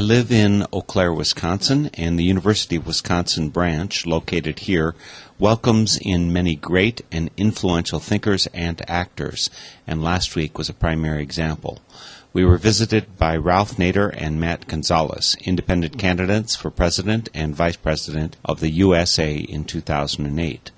I 0.00 0.02
live 0.02 0.32
in 0.32 0.64
Eau 0.72 0.80
Claire, 0.80 1.12
Wisconsin, 1.12 1.90
and 1.92 2.18
the 2.18 2.24
University 2.24 2.76
of 2.76 2.86
Wisconsin 2.86 3.50
branch, 3.50 4.06
located 4.06 4.60
here, 4.60 4.94
welcomes 5.38 5.98
in 5.98 6.32
many 6.32 6.56
great 6.56 7.02
and 7.12 7.28
influential 7.36 7.98
thinkers 7.98 8.46
and 8.54 8.80
actors, 8.88 9.50
and 9.86 10.02
last 10.02 10.34
week 10.34 10.56
was 10.56 10.70
a 10.70 10.72
primary 10.72 11.22
example. 11.22 11.80
We 12.32 12.46
were 12.46 12.56
visited 12.56 13.18
by 13.18 13.36
Ralph 13.36 13.76
Nader 13.76 14.10
and 14.16 14.40
Matt 14.40 14.66
Gonzalez, 14.66 15.36
independent 15.44 15.98
candidates 15.98 16.56
for 16.56 16.70
president 16.70 17.28
and 17.34 17.54
vice 17.54 17.76
president 17.76 18.38
of 18.42 18.60
the 18.60 18.70
USA 18.70 19.34
in 19.34 19.64
2008. 19.64 20.70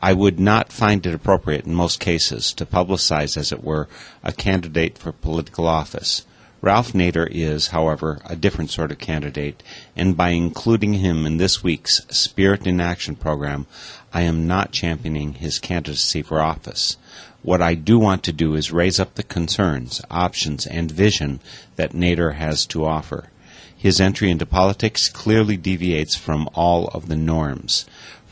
I 0.00 0.14
would 0.14 0.40
not 0.40 0.72
find 0.72 1.04
it 1.04 1.14
appropriate 1.14 1.66
in 1.66 1.74
most 1.74 2.00
cases 2.00 2.54
to 2.54 2.64
publicize, 2.64 3.36
as 3.36 3.52
it 3.52 3.62
were, 3.62 3.88
a 4.22 4.32
candidate 4.32 4.96
for 4.96 5.12
political 5.12 5.66
office. 5.66 6.24
Ralph 6.64 6.94
Nader 6.94 7.28
is, 7.30 7.66
however, 7.66 8.22
a 8.24 8.34
different 8.34 8.70
sort 8.70 8.90
of 8.90 8.96
candidate, 8.96 9.62
and 9.94 10.16
by 10.16 10.30
including 10.30 10.94
him 10.94 11.26
in 11.26 11.36
this 11.36 11.62
week's 11.62 12.00
Spirit 12.08 12.66
in 12.66 12.80
Action 12.80 13.16
program, 13.16 13.66
I 14.14 14.22
am 14.22 14.46
not 14.46 14.72
championing 14.72 15.34
his 15.34 15.58
candidacy 15.58 16.22
for 16.22 16.40
office. 16.40 16.96
What 17.42 17.60
I 17.60 17.74
do 17.74 17.98
want 17.98 18.22
to 18.22 18.32
do 18.32 18.54
is 18.54 18.72
raise 18.72 18.98
up 18.98 19.14
the 19.14 19.22
concerns, 19.22 20.00
options, 20.10 20.66
and 20.66 20.90
vision 20.90 21.40
that 21.76 21.92
Nader 21.92 22.36
has 22.36 22.64
to 22.68 22.86
offer. 22.86 23.28
His 23.76 24.00
entry 24.00 24.30
into 24.30 24.46
politics 24.46 25.10
clearly 25.10 25.58
deviates 25.58 26.16
from 26.16 26.48
all 26.54 26.88
of 26.94 27.08
the 27.08 27.16
norms. 27.16 27.84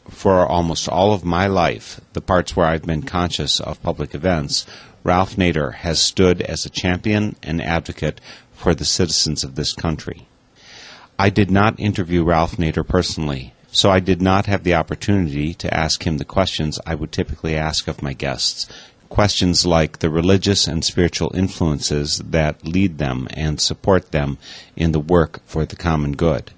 For 0.09 0.47
almost 0.47 0.89
all 0.89 1.13
of 1.13 1.23
my 1.23 1.47
life, 1.47 2.01
the 2.15 2.23
parts 2.23 2.57
where 2.57 2.67
I've 2.67 2.87
been 2.87 3.03
conscious 3.03 3.61
of 3.61 3.83
public 3.83 4.15
events, 4.15 4.65
Ralph 5.05 5.37
Nader 5.37 5.75
has 5.75 6.01
stood 6.01 6.43
as 6.43 6.65
a 6.65 6.71
champion 6.71 7.37
and 7.43 7.61
advocate 7.61 8.21
for 8.53 8.75
the 8.75 8.85
citizens 8.85 9.43
of 9.43 9.57
this 9.57 9.73
country. 9.73 10.29
I 11.19 11.31
did 11.31 11.51
not 11.51 11.79
interview 11.81 12.25
Ralph 12.25 12.57
Nader 12.57 12.87
personally, 12.87 13.53
so 13.71 13.91
I 13.91 14.01
did 14.01 14.23
not 14.23 14.47
have 14.47 14.65
the 14.65 14.75
opportunity 14.75 15.55
to 15.55 15.75
ask 15.75 16.07
him 16.07 16.19
the 16.19 16.25
questions 16.25 16.79
I 16.87 16.95
would 16.95 17.11
typically 17.11 17.57
ask 17.57 17.89
of 17.89 18.03
my 18.03 18.13
guests. 18.13 18.69
Questions 19.09 19.67
like 19.67 19.99
the 19.99 20.11
religious 20.11 20.67
and 20.67 20.85
spiritual 20.85 21.35
influences 21.35 22.19
that 22.19 22.65
lead 22.65 22.99
them 22.99 23.29
and 23.33 23.61
support 23.61 24.13
them 24.13 24.39
in 24.77 24.93
the 24.93 25.01
work 25.01 25.41
for 25.47 25.65
the 25.65 25.77
common 25.77 26.13
good. 26.13 26.51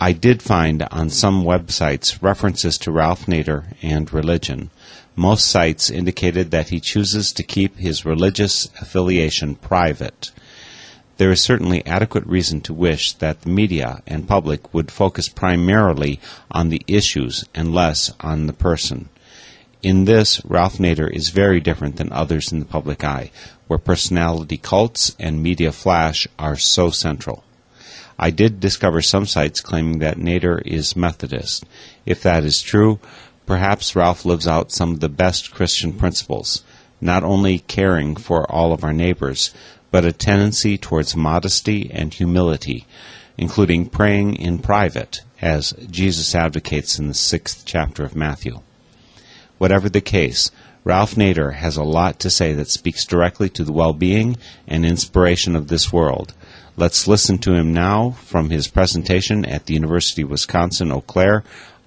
I 0.00 0.12
did 0.12 0.42
find 0.42 0.82
on 0.90 1.08
some 1.08 1.44
websites 1.44 2.20
references 2.20 2.76
to 2.78 2.90
Ralph 2.90 3.26
Nader 3.26 3.64
and 3.80 4.12
religion. 4.12 4.70
Most 5.16 5.46
sites 5.48 5.90
indicated 5.90 6.50
that 6.50 6.70
he 6.70 6.80
chooses 6.80 7.32
to 7.32 7.42
keep 7.44 7.78
his 7.78 8.04
religious 8.04 8.68
affiliation 8.80 9.54
private. 9.54 10.32
There 11.16 11.30
is 11.30 11.40
certainly 11.40 11.86
adequate 11.86 12.26
reason 12.26 12.60
to 12.62 12.74
wish 12.74 13.12
that 13.14 13.42
the 13.42 13.48
media 13.48 14.02
and 14.06 14.26
public 14.26 14.74
would 14.74 14.90
focus 14.90 15.28
primarily 15.28 16.20
on 16.50 16.68
the 16.68 16.82
issues 16.88 17.44
and 17.54 17.72
less 17.72 18.12
on 18.18 18.46
the 18.48 18.52
person. 18.52 19.08
In 19.82 20.06
this, 20.06 20.40
Ralph 20.44 20.78
Nader 20.78 21.08
is 21.14 21.28
very 21.28 21.60
different 21.60 21.96
than 21.96 22.10
others 22.10 22.50
in 22.50 22.58
the 22.58 22.64
public 22.64 23.04
eye, 23.04 23.30
where 23.68 23.78
personality 23.78 24.56
cults 24.56 25.14
and 25.20 25.42
media 25.42 25.70
flash 25.70 26.26
are 26.38 26.56
so 26.56 26.90
central. 26.90 27.44
I 28.18 28.30
did 28.30 28.60
discover 28.60 29.02
some 29.02 29.26
sites 29.26 29.60
claiming 29.60 29.98
that 29.98 30.16
Nader 30.16 30.60
is 30.66 30.96
Methodist. 30.96 31.64
If 32.06 32.22
that 32.22 32.44
is 32.44 32.62
true, 32.62 32.98
perhaps 33.46 33.94
Ralph 33.94 34.24
lives 34.24 34.46
out 34.46 34.72
some 34.72 34.92
of 34.92 35.00
the 35.00 35.08
best 35.08 35.52
Christian 35.52 35.92
principles, 35.92 36.64
not 37.00 37.22
only 37.22 37.58
caring 37.60 38.16
for 38.16 38.50
all 38.50 38.72
of 38.72 38.84
our 38.84 38.92
neighbors, 38.92 39.52
but 39.90 40.04
a 40.04 40.12
tendency 40.12 40.76
towards 40.76 41.14
modesty 41.14 41.90
and 41.92 42.12
humility, 42.12 42.86
including 43.36 43.86
praying 43.86 44.36
in 44.36 44.58
private, 44.58 45.20
as 45.40 45.72
Jesus 45.90 46.34
advocates 46.34 46.98
in 46.98 47.08
the 47.08 47.14
sixth 47.14 47.64
chapter 47.64 48.04
of 48.04 48.16
Matthew. 48.16 48.60
Whatever 49.58 49.88
the 49.88 50.00
case, 50.00 50.50
Ralph 50.84 51.14
Nader 51.14 51.54
has 51.54 51.76
a 51.76 51.82
lot 51.82 52.18
to 52.20 52.30
say 52.30 52.52
that 52.52 52.68
speaks 52.68 53.04
directly 53.04 53.48
to 53.50 53.64
the 53.64 53.72
well 53.72 53.92
being 53.92 54.36
and 54.66 54.84
inspiration 54.84 55.56
of 55.56 55.68
this 55.68 55.92
world. 55.92 56.34
Let's 56.76 57.06
listen 57.06 57.38
to 57.38 57.54
him 57.54 57.72
now 57.72 58.10
from 58.10 58.50
his 58.50 58.68
presentation 58.68 59.44
at 59.44 59.66
the 59.66 59.74
University 59.74 60.22
of 60.22 60.30
Wisconsin 60.30 60.90
Eau 60.90 61.00
Claire 61.00 61.44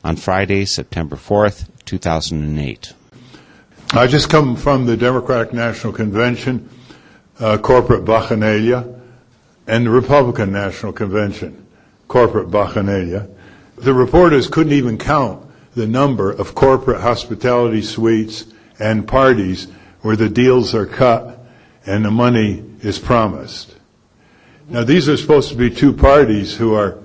on 0.07 0.15
Friday, 0.15 0.63
September 0.63 1.17
4th, 1.17 1.67
2008. 1.83 2.93
I 3.91 4.07
just 4.07 4.29
come 4.29 4.55
from 4.55 4.85
the 4.85 4.95
Democratic 4.95 5.51
National 5.51 5.91
Convention, 5.91 6.69
uh, 7.41 7.57
corporate 7.57 8.05
bacchanalia, 8.05 9.01
and 9.67 9.85
the 9.85 9.89
Republican 9.89 10.53
National 10.53 10.93
Convention, 10.93 11.67
corporate 12.07 12.49
bacchanalia. 12.49 13.29
The 13.75 13.93
reporters 13.93 14.47
couldn't 14.47 14.71
even 14.71 14.97
count 14.97 15.45
the 15.75 15.85
number 15.85 16.31
of 16.31 16.55
corporate 16.55 17.01
hospitality 17.01 17.81
suites 17.81 18.45
and 18.79 19.05
parties 19.05 19.67
where 20.03 20.15
the 20.15 20.29
deals 20.29 20.73
are 20.73 20.85
cut 20.85 21.45
and 21.85 22.05
the 22.05 22.11
money 22.11 22.63
is 22.79 22.97
promised. 22.97 23.75
Now, 24.69 24.85
these 24.85 25.09
are 25.09 25.17
supposed 25.17 25.49
to 25.49 25.55
be 25.55 25.69
two 25.69 25.91
parties 25.91 26.55
who 26.55 26.75
are 26.75 26.97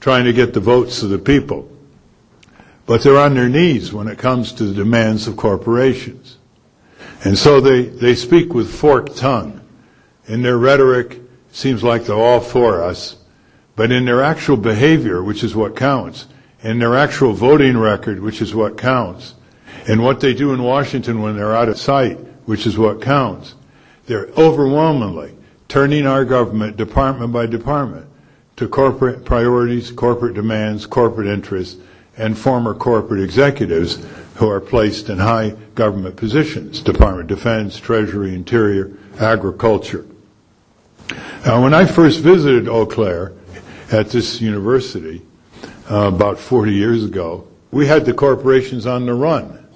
trying 0.00 0.26
to 0.26 0.34
get 0.34 0.52
the 0.52 0.60
votes 0.60 1.02
of 1.02 1.08
the 1.08 1.18
people, 1.18 1.71
but 2.86 3.02
they're 3.02 3.18
on 3.18 3.34
their 3.34 3.48
knees 3.48 3.92
when 3.92 4.08
it 4.08 4.18
comes 4.18 4.52
to 4.52 4.64
the 4.64 4.74
demands 4.74 5.26
of 5.26 5.36
corporations. 5.36 6.38
And 7.24 7.38
so 7.38 7.60
they, 7.60 7.82
they 7.82 8.14
speak 8.14 8.52
with 8.52 8.72
forked 8.72 9.16
tongue. 9.16 9.60
In 10.26 10.42
their 10.42 10.58
rhetoric, 10.58 11.20
seems 11.52 11.82
like 11.82 12.04
they're 12.04 12.16
all 12.16 12.40
for 12.40 12.82
us, 12.82 13.16
but 13.76 13.92
in 13.92 14.04
their 14.04 14.22
actual 14.22 14.56
behavior, 14.56 15.22
which 15.22 15.44
is 15.44 15.54
what 15.54 15.76
counts, 15.76 16.26
in 16.62 16.78
their 16.78 16.96
actual 16.96 17.32
voting 17.32 17.76
record, 17.76 18.20
which 18.20 18.40
is 18.40 18.54
what 18.54 18.78
counts, 18.78 19.34
and 19.88 20.02
what 20.02 20.20
they 20.20 20.32
do 20.32 20.52
in 20.52 20.62
Washington 20.62 21.20
when 21.20 21.36
they're 21.36 21.56
out 21.56 21.68
of 21.68 21.78
sight, 21.78 22.18
which 22.46 22.66
is 22.66 22.78
what 22.78 23.02
counts, 23.02 23.54
they're 24.06 24.28
overwhelmingly 24.36 25.36
turning 25.68 26.06
our 26.06 26.24
government 26.24 26.76
department 26.76 27.32
by 27.32 27.46
department 27.46 28.06
to 28.56 28.68
corporate 28.68 29.24
priorities, 29.24 29.90
corporate 29.90 30.34
demands, 30.34 30.86
corporate 30.86 31.26
interests, 31.26 31.80
and 32.16 32.36
former 32.36 32.74
corporate 32.74 33.22
executives 33.22 34.04
who 34.36 34.48
are 34.48 34.60
placed 34.60 35.08
in 35.08 35.18
high 35.18 35.50
government 35.74 36.16
positions, 36.16 36.80
Department 36.80 37.30
of 37.30 37.38
Defense, 37.38 37.78
Treasury, 37.78 38.34
Interior, 38.34 38.96
Agriculture. 39.18 40.06
Now, 41.44 41.62
when 41.62 41.74
I 41.74 41.84
first 41.84 42.20
visited 42.20 42.68
Eau 42.68 42.86
Claire 42.86 43.32
at 43.90 44.10
this 44.10 44.40
university 44.40 45.22
uh, 45.90 46.08
about 46.08 46.38
40 46.38 46.72
years 46.72 47.04
ago, 47.04 47.46
we 47.70 47.86
had 47.86 48.04
the 48.04 48.14
corporations 48.14 48.86
on 48.86 49.06
the 49.06 49.14
run. 49.14 49.66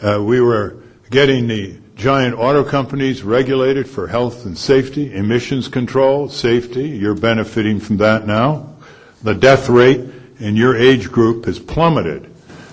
Uh, 0.00 0.22
we 0.22 0.40
were 0.40 0.82
getting 1.10 1.46
the 1.46 1.78
giant 1.94 2.34
auto 2.36 2.64
companies 2.64 3.22
regulated 3.22 3.88
for 3.88 4.08
health 4.08 4.44
and 4.44 4.56
safety, 4.56 5.14
emissions 5.14 5.68
control, 5.68 6.28
safety. 6.28 6.88
You're 6.88 7.14
benefiting 7.14 7.78
from 7.80 7.98
that 7.98 8.26
now. 8.26 8.74
The 9.22 9.34
death 9.34 9.68
rate 9.68 10.00
in 10.38 10.56
your 10.56 10.76
age 10.76 11.10
group 11.10 11.46
has 11.46 11.58
plummeted 11.58 12.32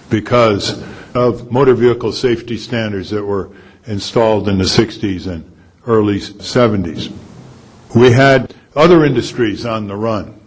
because 0.10 0.84
of 1.14 1.52
motor 1.52 1.74
vehicle 1.74 2.12
safety 2.12 2.58
standards 2.58 3.10
that 3.10 3.24
were 3.24 3.50
installed 3.86 4.48
in 4.48 4.58
the 4.58 4.64
60s 4.64 5.28
and 5.28 5.50
early 5.88 6.20
70s. 6.20 7.12
We 7.96 8.12
had 8.12 8.54
other 8.76 9.04
industries 9.04 9.66
on 9.66 9.88
the 9.88 9.96
run. 9.96 10.40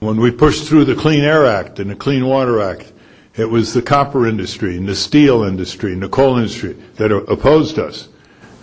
When 0.00 0.20
we 0.20 0.30
pushed 0.30 0.66
through 0.66 0.84
the 0.84 0.94
Clean 0.94 1.22
Air 1.22 1.44
Act 1.44 1.80
and 1.80 1.90
the 1.90 1.96
Clean 1.96 2.24
Water 2.24 2.60
Act, 2.60 2.92
it 3.36 3.50
was 3.50 3.74
the 3.74 3.82
copper 3.82 4.26
industry 4.26 4.76
and 4.76 4.88
the 4.88 4.96
steel 4.96 5.42
industry 5.42 5.92
and 5.92 6.02
the 6.02 6.08
coal 6.08 6.38
industry 6.38 6.74
that 6.96 7.12
opposed 7.12 7.78
us, 7.78 8.08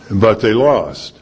but 0.09 0.41
they 0.41 0.53
lost. 0.53 1.21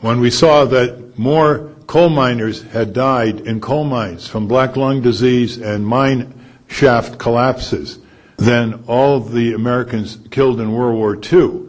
When 0.00 0.20
we 0.20 0.30
saw 0.30 0.64
that 0.66 1.18
more 1.18 1.74
coal 1.86 2.08
miners 2.08 2.62
had 2.62 2.92
died 2.92 3.40
in 3.40 3.60
coal 3.60 3.84
mines 3.84 4.26
from 4.26 4.48
black 4.48 4.76
lung 4.76 5.02
disease 5.02 5.58
and 5.58 5.86
mine 5.86 6.32
shaft 6.68 7.18
collapses 7.18 7.98
than 8.36 8.84
all 8.86 9.20
the 9.20 9.54
Americans 9.54 10.18
killed 10.30 10.60
in 10.60 10.72
World 10.72 10.96
War 10.96 11.16
II 11.16 11.62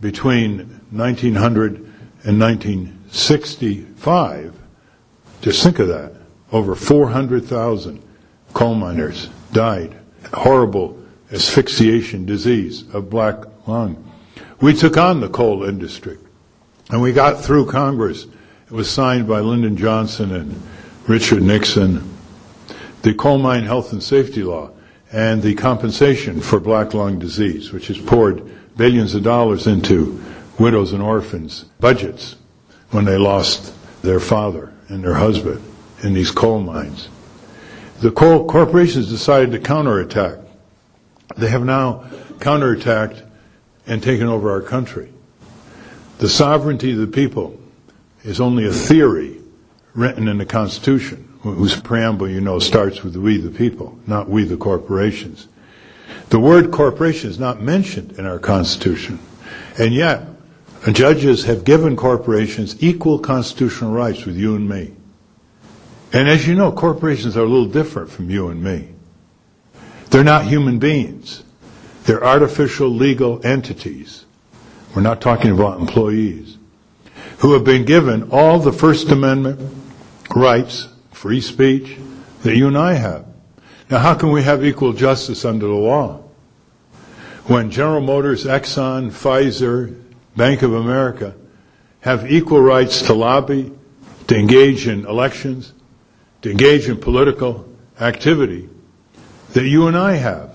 between 0.00 0.80
1900 0.90 1.76
and 2.24 2.40
1965. 2.40 4.58
Just 5.42 5.62
think 5.62 5.78
of 5.78 5.88
that. 5.88 6.14
Over 6.52 6.74
400,000 6.74 8.02
coal 8.52 8.74
miners 8.74 9.28
died. 9.52 9.94
Horrible 10.32 10.98
asphyxiation 11.32 12.24
disease 12.24 12.84
of 12.94 13.10
black 13.10 13.44
lung. 13.66 14.10
We 14.60 14.72
took 14.72 14.96
on 14.96 15.20
the 15.20 15.28
coal 15.28 15.64
industry 15.64 16.16
and 16.90 17.02
we 17.02 17.12
got 17.12 17.42
through 17.42 17.66
Congress. 17.66 18.26
Was 18.74 18.90
signed 18.90 19.28
by 19.28 19.38
Lyndon 19.38 19.76
Johnson 19.76 20.34
and 20.34 20.60
Richard 21.06 21.44
Nixon. 21.44 22.12
The 23.02 23.14
coal 23.14 23.38
mine 23.38 23.62
health 23.62 23.92
and 23.92 24.02
safety 24.02 24.42
law 24.42 24.72
and 25.12 25.40
the 25.40 25.54
compensation 25.54 26.40
for 26.40 26.58
black 26.58 26.92
lung 26.92 27.20
disease, 27.20 27.72
which 27.72 27.86
has 27.86 27.98
poured 27.98 28.42
billions 28.76 29.14
of 29.14 29.22
dollars 29.22 29.68
into 29.68 30.20
widows 30.58 30.92
and 30.92 31.00
orphans' 31.00 31.66
budgets 31.78 32.34
when 32.90 33.04
they 33.04 33.16
lost 33.16 33.72
their 34.02 34.18
father 34.18 34.72
and 34.88 35.04
their 35.04 35.14
husband 35.14 35.62
in 36.02 36.12
these 36.12 36.32
coal 36.32 36.58
mines. 36.58 37.08
The 38.00 38.10
coal 38.10 38.44
corporations 38.44 39.08
decided 39.08 39.52
to 39.52 39.60
counterattack. 39.60 40.40
They 41.36 41.48
have 41.48 41.64
now 41.64 42.10
counterattacked 42.40 43.22
and 43.86 44.02
taken 44.02 44.26
over 44.26 44.50
our 44.50 44.62
country. 44.62 45.12
The 46.18 46.28
sovereignty 46.28 46.90
of 46.90 46.98
the 46.98 47.06
people 47.06 47.60
is 48.24 48.40
only 48.40 48.66
a 48.66 48.72
theory 48.72 49.40
written 49.94 50.26
in 50.26 50.38
the 50.38 50.46
Constitution, 50.46 51.38
whose 51.42 51.78
preamble, 51.78 52.28
you 52.28 52.40
know, 52.40 52.58
starts 52.58 53.04
with 53.04 53.14
we 53.16 53.36
the 53.36 53.50
people, 53.50 53.96
not 54.06 54.28
we 54.28 54.44
the 54.44 54.56
corporations. 54.56 55.46
The 56.30 56.40
word 56.40 56.72
corporation 56.72 57.30
is 57.30 57.38
not 57.38 57.60
mentioned 57.60 58.18
in 58.18 58.26
our 58.26 58.38
Constitution. 58.38 59.18
And 59.78 59.92
yet, 59.92 60.26
judges 60.92 61.44
have 61.44 61.64
given 61.64 61.96
corporations 61.96 62.82
equal 62.82 63.18
constitutional 63.18 63.92
rights 63.92 64.24
with 64.24 64.36
you 64.36 64.56
and 64.56 64.68
me. 64.68 64.94
And 66.12 66.28
as 66.28 66.46
you 66.46 66.54
know, 66.54 66.72
corporations 66.72 67.36
are 67.36 67.44
a 67.44 67.48
little 67.48 67.66
different 67.66 68.10
from 68.10 68.30
you 68.30 68.48
and 68.48 68.62
me. 68.62 68.88
They're 70.10 70.24
not 70.24 70.46
human 70.46 70.78
beings. 70.78 71.42
They're 72.04 72.24
artificial 72.24 72.88
legal 72.88 73.44
entities. 73.44 74.24
We're 74.94 75.02
not 75.02 75.20
talking 75.20 75.50
about 75.50 75.80
employees 75.80 76.53
who 77.38 77.52
have 77.52 77.64
been 77.64 77.84
given 77.84 78.30
all 78.30 78.58
the 78.58 78.72
First 78.72 79.10
Amendment 79.10 79.60
rights, 80.34 80.88
free 81.12 81.40
speech, 81.40 81.98
that 82.42 82.56
you 82.56 82.68
and 82.68 82.78
I 82.78 82.94
have. 82.94 83.26
Now, 83.90 83.98
how 83.98 84.14
can 84.14 84.30
we 84.30 84.42
have 84.42 84.64
equal 84.64 84.92
justice 84.92 85.44
under 85.44 85.66
the 85.66 85.72
law? 85.72 86.22
When 87.46 87.70
General 87.70 88.00
Motors, 88.00 88.44
Exxon, 88.44 89.10
Pfizer, 89.10 90.00
Bank 90.36 90.62
of 90.62 90.74
America 90.74 91.34
have 92.00 92.30
equal 92.30 92.60
rights 92.60 93.02
to 93.02 93.14
lobby, 93.14 93.72
to 94.26 94.36
engage 94.36 94.88
in 94.88 95.06
elections, 95.06 95.72
to 96.42 96.50
engage 96.50 96.88
in 96.88 96.98
political 96.98 97.68
activity 98.00 98.68
that 99.52 99.64
you 99.64 99.86
and 99.86 99.96
I 99.96 100.14
have. 100.14 100.52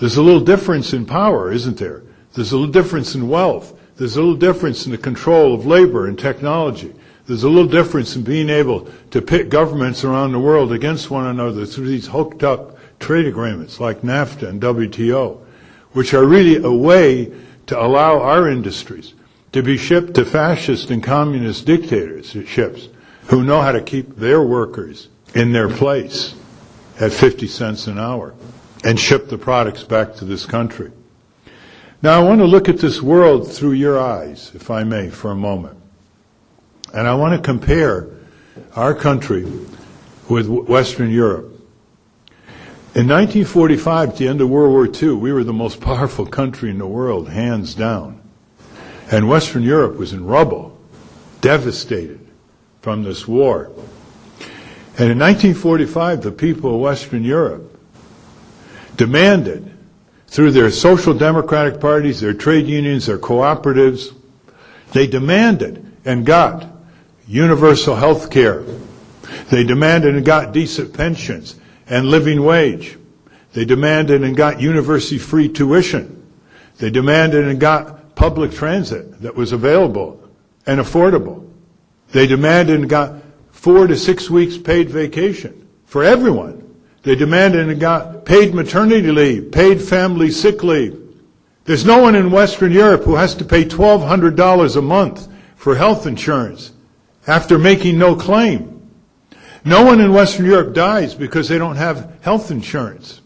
There's 0.00 0.16
a 0.16 0.22
little 0.22 0.40
difference 0.40 0.92
in 0.92 1.06
power, 1.06 1.52
isn't 1.52 1.78
there? 1.78 2.02
There's 2.32 2.52
a 2.52 2.56
little 2.56 2.72
difference 2.72 3.14
in 3.14 3.28
wealth. 3.28 3.78
There's 3.96 4.16
a 4.16 4.20
little 4.20 4.36
difference 4.36 4.86
in 4.86 4.92
the 4.92 4.98
control 4.98 5.54
of 5.54 5.66
labor 5.66 6.06
and 6.06 6.18
technology. 6.18 6.92
There's 7.26 7.44
a 7.44 7.48
little 7.48 7.70
difference 7.70 8.16
in 8.16 8.22
being 8.22 8.50
able 8.50 8.88
to 9.12 9.22
pit 9.22 9.48
governments 9.48 10.04
around 10.04 10.32
the 10.32 10.40
world 10.40 10.72
against 10.72 11.10
one 11.10 11.26
another 11.26 11.64
through 11.64 11.86
these 11.86 12.08
hooked 12.08 12.42
up 12.42 12.76
trade 12.98 13.26
agreements 13.26 13.80
like 13.80 14.02
NAFTA 14.02 14.48
and 14.48 14.60
WTO, 14.60 15.38
which 15.92 16.12
are 16.12 16.24
really 16.24 16.56
a 16.56 16.72
way 16.72 17.32
to 17.66 17.80
allow 17.80 18.20
our 18.20 18.48
industries 18.48 19.14
to 19.52 19.62
be 19.62 19.76
shipped 19.76 20.14
to 20.14 20.24
fascist 20.24 20.90
and 20.90 21.02
communist 21.02 21.64
dictatorships 21.64 22.88
who 23.26 23.44
know 23.44 23.62
how 23.62 23.72
to 23.72 23.80
keep 23.80 24.16
their 24.16 24.42
workers 24.42 25.08
in 25.34 25.52
their 25.52 25.68
place 25.68 26.34
at 27.00 27.12
50 27.12 27.46
cents 27.46 27.86
an 27.86 27.98
hour 27.98 28.34
and 28.82 28.98
ship 28.98 29.28
the 29.28 29.38
products 29.38 29.84
back 29.84 30.14
to 30.16 30.24
this 30.24 30.44
country. 30.44 30.90
Now, 32.04 32.20
I 32.20 32.22
want 32.22 32.42
to 32.42 32.46
look 32.46 32.68
at 32.68 32.76
this 32.76 33.00
world 33.00 33.50
through 33.50 33.72
your 33.72 33.98
eyes, 33.98 34.52
if 34.54 34.70
I 34.70 34.84
may, 34.84 35.08
for 35.08 35.30
a 35.30 35.34
moment. 35.34 35.78
And 36.92 37.08
I 37.08 37.14
want 37.14 37.34
to 37.34 37.40
compare 37.40 38.08
our 38.76 38.94
country 38.94 39.50
with 40.28 40.46
Western 40.46 41.10
Europe. 41.10 41.46
In 42.94 43.08
1945, 43.08 44.10
at 44.10 44.16
the 44.18 44.28
end 44.28 44.42
of 44.42 44.50
World 44.50 44.72
War 44.72 44.86
II, 44.86 45.14
we 45.14 45.32
were 45.32 45.44
the 45.44 45.54
most 45.54 45.80
powerful 45.80 46.26
country 46.26 46.68
in 46.68 46.76
the 46.76 46.86
world, 46.86 47.30
hands 47.30 47.74
down. 47.74 48.20
And 49.10 49.26
Western 49.26 49.62
Europe 49.62 49.96
was 49.96 50.12
in 50.12 50.26
rubble, 50.26 50.78
devastated 51.40 52.20
from 52.82 53.02
this 53.04 53.26
war. 53.26 53.72
And 54.98 55.10
in 55.10 55.18
1945, 55.18 56.20
the 56.20 56.32
people 56.32 56.74
of 56.74 56.82
Western 56.82 57.24
Europe 57.24 57.80
demanded, 58.94 59.73
through 60.34 60.50
their 60.50 60.68
social 60.68 61.14
democratic 61.14 61.80
parties, 61.80 62.20
their 62.20 62.34
trade 62.34 62.66
unions, 62.66 63.06
their 63.06 63.18
cooperatives, 63.18 64.12
they 64.90 65.06
demanded 65.06 65.96
and 66.04 66.26
got 66.26 66.66
universal 67.28 67.94
health 67.94 68.32
care. 68.32 68.64
They 69.50 69.62
demanded 69.62 70.16
and 70.16 70.26
got 70.26 70.50
decent 70.50 70.92
pensions 70.92 71.54
and 71.86 72.06
living 72.06 72.42
wage. 72.42 72.98
They 73.52 73.64
demanded 73.64 74.24
and 74.24 74.36
got 74.36 74.60
university 74.60 75.18
free 75.18 75.48
tuition. 75.48 76.28
They 76.78 76.90
demanded 76.90 77.46
and 77.46 77.60
got 77.60 78.16
public 78.16 78.50
transit 78.50 79.22
that 79.22 79.36
was 79.36 79.52
available 79.52 80.20
and 80.66 80.80
affordable. 80.80 81.48
They 82.10 82.26
demanded 82.26 82.80
and 82.80 82.90
got 82.90 83.22
four 83.52 83.86
to 83.86 83.96
six 83.96 84.28
weeks 84.28 84.58
paid 84.58 84.90
vacation 84.90 85.68
for 85.86 86.02
everyone. 86.02 86.63
They 87.04 87.14
demanded 87.14 87.68
and 87.68 87.78
got 87.78 88.24
paid 88.24 88.54
maternity 88.54 89.10
leave, 89.10 89.52
paid 89.52 89.80
family 89.80 90.30
sick 90.30 90.64
leave. 90.64 91.00
There's 91.64 91.84
no 91.84 92.02
one 92.02 92.14
in 92.14 92.30
Western 92.30 92.72
Europe 92.72 93.04
who 93.04 93.14
has 93.14 93.34
to 93.36 93.44
pay 93.44 93.64
$1,200 93.64 94.76
a 94.76 94.82
month 94.82 95.28
for 95.56 95.76
health 95.76 96.06
insurance 96.06 96.72
after 97.26 97.58
making 97.58 97.98
no 97.98 98.16
claim. 98.16 98.90
No 99.64 99.84
one 99.84 100.00
in 100.00 100.12
Western 100.12 100.46
Europe 100.46 100.74
dies 100.74 101.14
because 101.14 101.48
they 101.48 101.56
don't 101.56 101.76
have 101.76 102.18
health 102.20 102.50
insurance. 102.50 103.22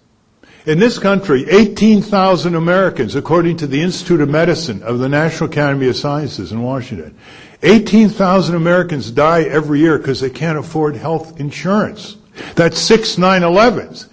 In 0.66 0.78
this 0.78 0.98
country, 0.98 1.48
18,000 1.48 2.54
Americans, 2.54 3.14
according 3.16 3.56
to 3.56 3.66
the 3.66 3.80
Institute 3.80 4.20
of 4.20 4.28
Medicine 4.28 4.82
of 4.82 4.98
the 4.98 5.08
National 5.08 5.48
Academy 5.50 5.88
of 5.88 5.96
Sciences 5.96 6.52
in 6.52 6.62
Washington, 6.62 7.16
18,000 7.62 8.54
Americans 8.54 9.10
die 9.10 9.42
every 9.44 9.80
year 9.80 9.98
because 9.98 10.20
they 10.20 10.30
can't 10.30 10.58
afford 10.58 10.94
health 10.94 11.40
insurance. 11.40 12.18
That's 12.54 12.78
six 12.78 13.16
9-11s. 13.16 14.08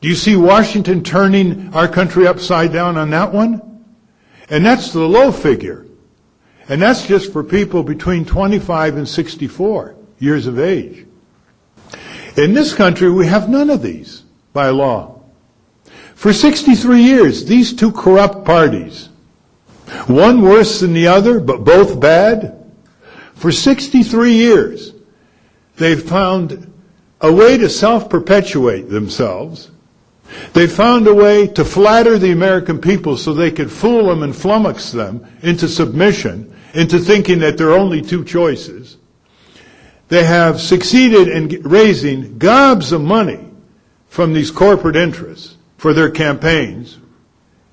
Do 0.00 0.08
you 0.08 0.14
see 0.14 0.36
Washington 0.36 1.02
turning 1.02 1.74
our 1.74 1.88
country 1.88 2.26
upside 2.26 2.72
down 2.72 2.96
on 2.96 3.10
that 3.10 3.32
one? 3.32 3.84
And 4.48 4.64
that's 4.64 4.92
the 4.92 5.06
low 5.06 5.30
figure. 5.30 5.86
And 6.68 6.80
that's 6.80 7.06
just 7.06 7.32
for 7.32 7.44
people 7.44 7.82
between 7.82 8.24
25 8.24 8.96
and 8.96 9.08
64 9.08 9.96
years 10.18 10.46
of 10.46 10.58
age. 10.58 11.06
In 12.36 12.54
this 12.54 12.72
country, 12.72 13.10
we 13.10 13.26
have 13.26 13.48
none 13.48 13.70
of 13.70 13.82
these 13.82 14.22
by 14.52 14.70
law. 14.70 15.20
For 16.14 16.32
63 16.32 17.02
years, 17.02 17.44
these 17.44 17.72
two 17.72 17.92
corrupt 17.92 18.44
parties, 18.44 19.08
one 20.06 20.42
worse 20.42 20.80
than 20.80 20.92
the 20.92 21.08
other, 21.08 21.40
but 21.40 21.64
both 21.64 21.98
bad, 21.98 22.56
for 23.34 23.50
63 23.50 24.32
years, 24.32 24.92
they've 25.76 26.02
found 26.02 26.70
a 27.20 27.32
way 27.32 27.58
to 27.58 27.68
self-perpetuate 27.68 28.88
themselves. 28.88 29.70
They've 30.52 30.72
found 30.72 31.06
a 31.06 31.14
way 31.14 31.48
to 31.48 31.64
flatter 31.64 32.18
the 32.18 32.32
American 32.32 32.80
people 32.80 33.16
so 33.16 33.34
they 33.34 33.50
could 33.50 33.70
fool 33.70 34.06
them 34.06 34.22
and 34.22 34.32
flummox 34.32 34.92
them 34.92 35.26
into 35.42 35.68
submission, 35.68 36.54
into 36.74 36.98
thinking 36.98 37.40
that 37.40 37.58
there 37.58 37.70
are 37.70 37.78
only 37.78 38.00
two 38.00 38.24
choices. 38.24 38.96
They 40.08 40.24
have 40.24 40.60
succeeded 40.60 41.28
in 41.28 41.62
raising 41.62 42.38
gobs 42.38 42.92
of 42.92 43.00
money 43.00 43.48
from 44.08 44.32
these 44.32 44.50
corporate 44.50 44.96
interests 44.96 45.56
for 45.78 45.92
their 45.92 46.10
campaigns, 46.10 46.98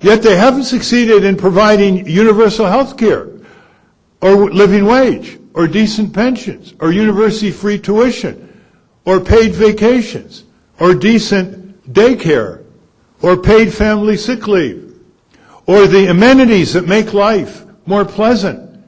yet 0.01 0.21
they 0.21 0.35
haven't 0.35 0.63
succeeded 0.63 1.23
in 1.23 1.35
providing 1.35 2.07
universal 2.07 2.65
health 2.65 2.97
care 2.97 3.29
or 4.21 4.51
living 4.51 4.85
wage 4.85 5.39
or 5.53 5.67
decent 5.67 6.13
pensions 6.13 6.73
or 6.79 6.91
university 6.91 7.51
free 7.51 7.79
tuition 7.79 8.46
or 9.07 9.21
paid 9.21 9.53
vacations 9.53 10.43
or 10.81 10.93
decent 10.93 11.81
daycare 11.93 12.65
or 13.21 13.37
paid 13.37 13.73
family 13.73 14.17
sick 14.17 14.49
leave 14.49 14.99
or 15.65 15.87
the 15.87 16.07
amenities 16.07 16.73
that 16.73 16.85
make 16.85 17.13
life 17.13 17.63
more 17.85 18.03
pleasant 18.03 18.83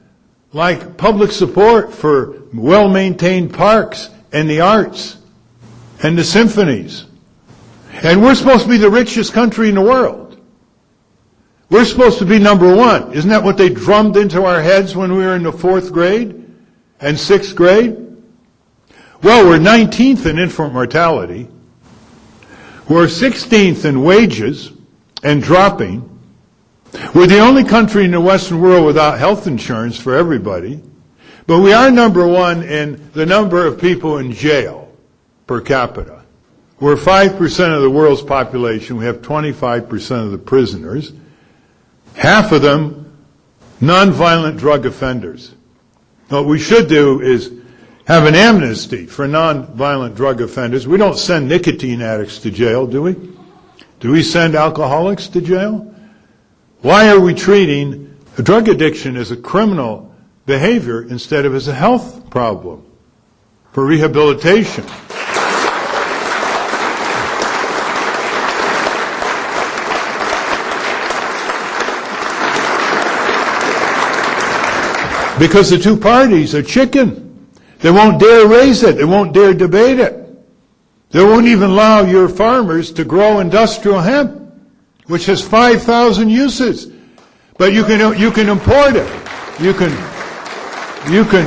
like 0.52 0.98
public 0.98 1.32
support 1.32 1.94
for 1.94 2.42
well-maintained 2.52 3.54
parks 3.54 4.10
and 4.30 4.48
the 4.50 4.60
arts 4.60 5.16
and 6.02 6.18
the 6.18 6.24
symphonies. 6.24 7.06
And 8.02 8.22
we're 8.22 8.34
supposed 8.34 8.64
to 8.64 8.68
be 8.68 8.76
the 8.76 8.90
richest 8.90 9.32
country 9.32 9.70
in 9.70 9.76
the 9.76 9.80
world. 9.80 10.38
We're 11.70 11.86
supposed 11.86 12.18
to 12.18 12.26
be 12.26 12.38
number 12.38 12.76
one. 12.76 13.14
Isn't 13.14 13.30
that 13.30 13.42
what 13.42 13.56
they 13.56 13.70
drummed 13.70 14.18
into 14.18 14.44
our 14.44 14.60
heads 14.60 14.94
when 14.94 15.12
we 15.12 15.24
were 15.24 15.34
in 15.34 15.44
the 15.44 15.52
fourth 15.52 15.94
grade 15.94 16.44
and 17.00 17.18
sixth 17.18 17.56
grade? 17.56 18.09
Well, 19.22 19.46
we're 19.46 19.58
19th 19.58 20.24
in 20.24 20.38
infant 20.38 20.72
mortality. 20.72 21.46
We're 22.88 23.04
16th 23.04 23.84
in 23.84 24.02
wages 24.02 24.72
and 25.22 25.42
dropping. 25.42 26.06
We're 27.14 27.26
the 27.26 27.40
only 27.40 27.64
country 27.64 28.06
in 28.06 28.12
the 28.12 28.20
Western 28.20 28.62
world 28.62 28.86
without 28.86 29.18
health 29.18 29.46
insurance 29.46 29.98
for 29.98 30.16
everybody. 30.16 30.80
But 31.46 31.60
we 31.60 31.74
are 31.74 31.90
number 31.90 32.26
one 32.26 32.62
in 32.62 33.10
the 33.12 33.26
number 33.26 33.66
of 33.66 33.78
people 33.78 34.16
in 34.16 34.32
jail 34.32 34.90
per 35.46 35.60
capita. 35.60 36.22
We're 36.78 36.96
5% 36.96 37.76
of 37.76 37.82
the 37.82 37.90
world's 37.90 38.22
population. 38.22 38.96
We 38.96 39.04
have 39.04 39.20
25% 39.20 40.24
of 40.24 40.30
the 40.30 40.38
prisoners. 40.38 41.12
Half 42.14 42.52
of 42.52 42.62
them 42.62 43.14
nonviolent 43.82 44.58
drug 44.58 44.86
offenders. 44.86 45.54
What 46.28 46.46
we 46.46 46.58
should 46.58 46.88
do 46.88 47.20
is 47.20 47.59
have 48.10 48.26
an 48.26 48.34
amnesty 48.34 49.06
for 49.06 49.28
nonviolent 49.28 50.16
drug 50.16 50.40
offenders. 50.40 50.84
We 50.84 50.98
don't 50.98 51.16
send 51.16 51.48
nicotine 51.48 52.02
addicts 52.02 52.40
to 52.40 52.50
jail, 52.50 52.84
do 52.84 53.02
we? 53.02 53.14
Do 54.00 54.10
we 54.10 54.24
send 54.24 54.56
alcoholics 54.56 55.28
to 55.28 55.40
jail? 55.40 55.94
Why 56.80 57.08
are 57.10 57.20
we 57.20 57.34
treating 57.34 58.12
drug 58.34 58.68
addiction 58.68 59.16
as 59.16 59.30
a 59.30 59.36
criminal 59.36 60.12
behavior 60.44 61.02
instead 61.02 61.44
of 61.44 61.54
as 61.54 61.68
a 61.68 61.72
health 61.72 62.28
problem 62.30 62.84
for 63.70 63.86
rehabilitation? 63.86 64.82
Because 75.38 75.70
the 75.70 75.78
two 75.80 75.96
parties 75.96 76.56
are 76.56 76.62
chicken. 76.64 77.29
They 77.80 77.90
won't 77.90 78.20
dare 78.20 78.46
raise 78.46 78.82
it. 78.82 78.96
They 78.96 79.04
won't 79.04 79.32
dare 79.32 79.54
debate 79.54 79.98
it. 79.98 80.16
They 81.10 81.24
won't 81.24 81.46
even 81.46 81.70
allow 81.70 82.02
your 82.02 82.28
farmers 82.28 82.92
to 82.92 83.04
grow 83.04 83.40
industrial 83.40 84.00
hemp, 84.00 84.52
which 85.06 85.26
has 85.26 85.42
5,000 85.42 86.28
uses. 86.28 86.92
But 87.58 87.72
you 87.72 87.84
can, 87.84 88.18
you 88.18 88.30
can 88.30 88.48
import 88.48 88.96
it. 88.96 89.08
You 89.60 89.74
can, 89.74 89.90
you 91.10 91.24
can, 91.24 91.46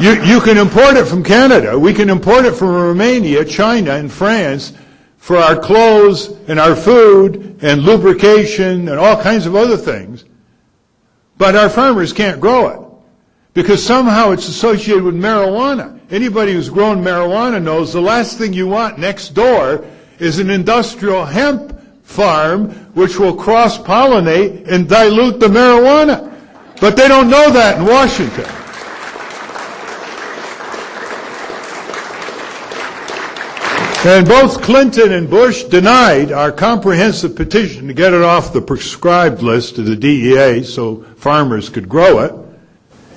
you, 0.00 0.22
you 0.22 0.40
can 0.40 0.58
import 0.58 0.96
it 0.96 1.06
from 1.06 1.24
Canada. 1.24 1.78
We 1.78 1.92
can 1.92 2.10
import 2.10 2.44
it 2.44 2.54
from 2.54 2.68
Romania, 2.68 3.44
China, 3.44 3.92
and 3.92 4.12
France 4.12 4.74
for 5.16 5.38
our 5.38 5.58
clothes 5.58 6.28
and 6.46 6.60
our 6.60 6.76
food 6.76 7.58
and 7.62 7.82
lubrication 7.82 8.88
and 8.88 8.98
all 8.98 9.20
kinds 9.20 9.46
of 9.46 9.56
other 9.56 9.76
things. 9.76 10.24
But 11.36 11.56
our 11.56 11.70
farmers 11.70 12.12
can't 12.12 12.40
grow 12.40 12.68
it 12.68 12.83
because 13.54 13.84
somehow 13.84 14.32
it's 14.32 14.48
associated 14.48 15.04
with 15.04 15.14
marijuana. 15.14 15.98
Anybody 16.10 16.52
who's 16.52 16.68
grown 16.68 17.02
marijuana 17.02 17.62
knows 17.62 17.92
the 17.92 18.02
last 18.02 18.36
thing 18.36 18.52
you 18.52 18.66
want 18.66 18.98
next 18.98 19.30
door 19.30 19.84
is 20.18 20.40
an 20.40 20.50
industrial 20.50 21.24
hemp 21.24 21.80
farm 22.02 22.70
which 22.94 23.18
will 23.18 23.34
cross 23.34 23.78
pollinate 23.78 24.68
and 24.68 24.88
dilute 24.88 25.38
the 25.40 25.46
marijuana. 25.46 26.32
But 26.80 26.96
they 26.96 27.08
don't 27.08 27.30
know 27.30 27.50
that 27.50 27.78
in 27.78 27.86
Washington. 27.86 28.44
And 34.06 34.28
both 34.28 34.60
Clinton 34.60 35.12
and 35.12 35.30
Bush 35.30 35.64
denied 35.64 36.30
our 36.30 36.52
comprehensive 36.52 37.34
petition 37.34 37.86
to 37.86 37.94
get 37.94 38.12
it 38.12 38.20
off 38.20 38.52
the 38.52 38.60
prescribed 38.60 39.42
list 39.42 39.78
of 39.78 39.86
the 39.86 39.96
DEA 39.96 40.62
so 40.62 41.02
farmers 41.16 41.70
could 41.70 41.88
grow 41.88 42.18
it. 42.18 42.43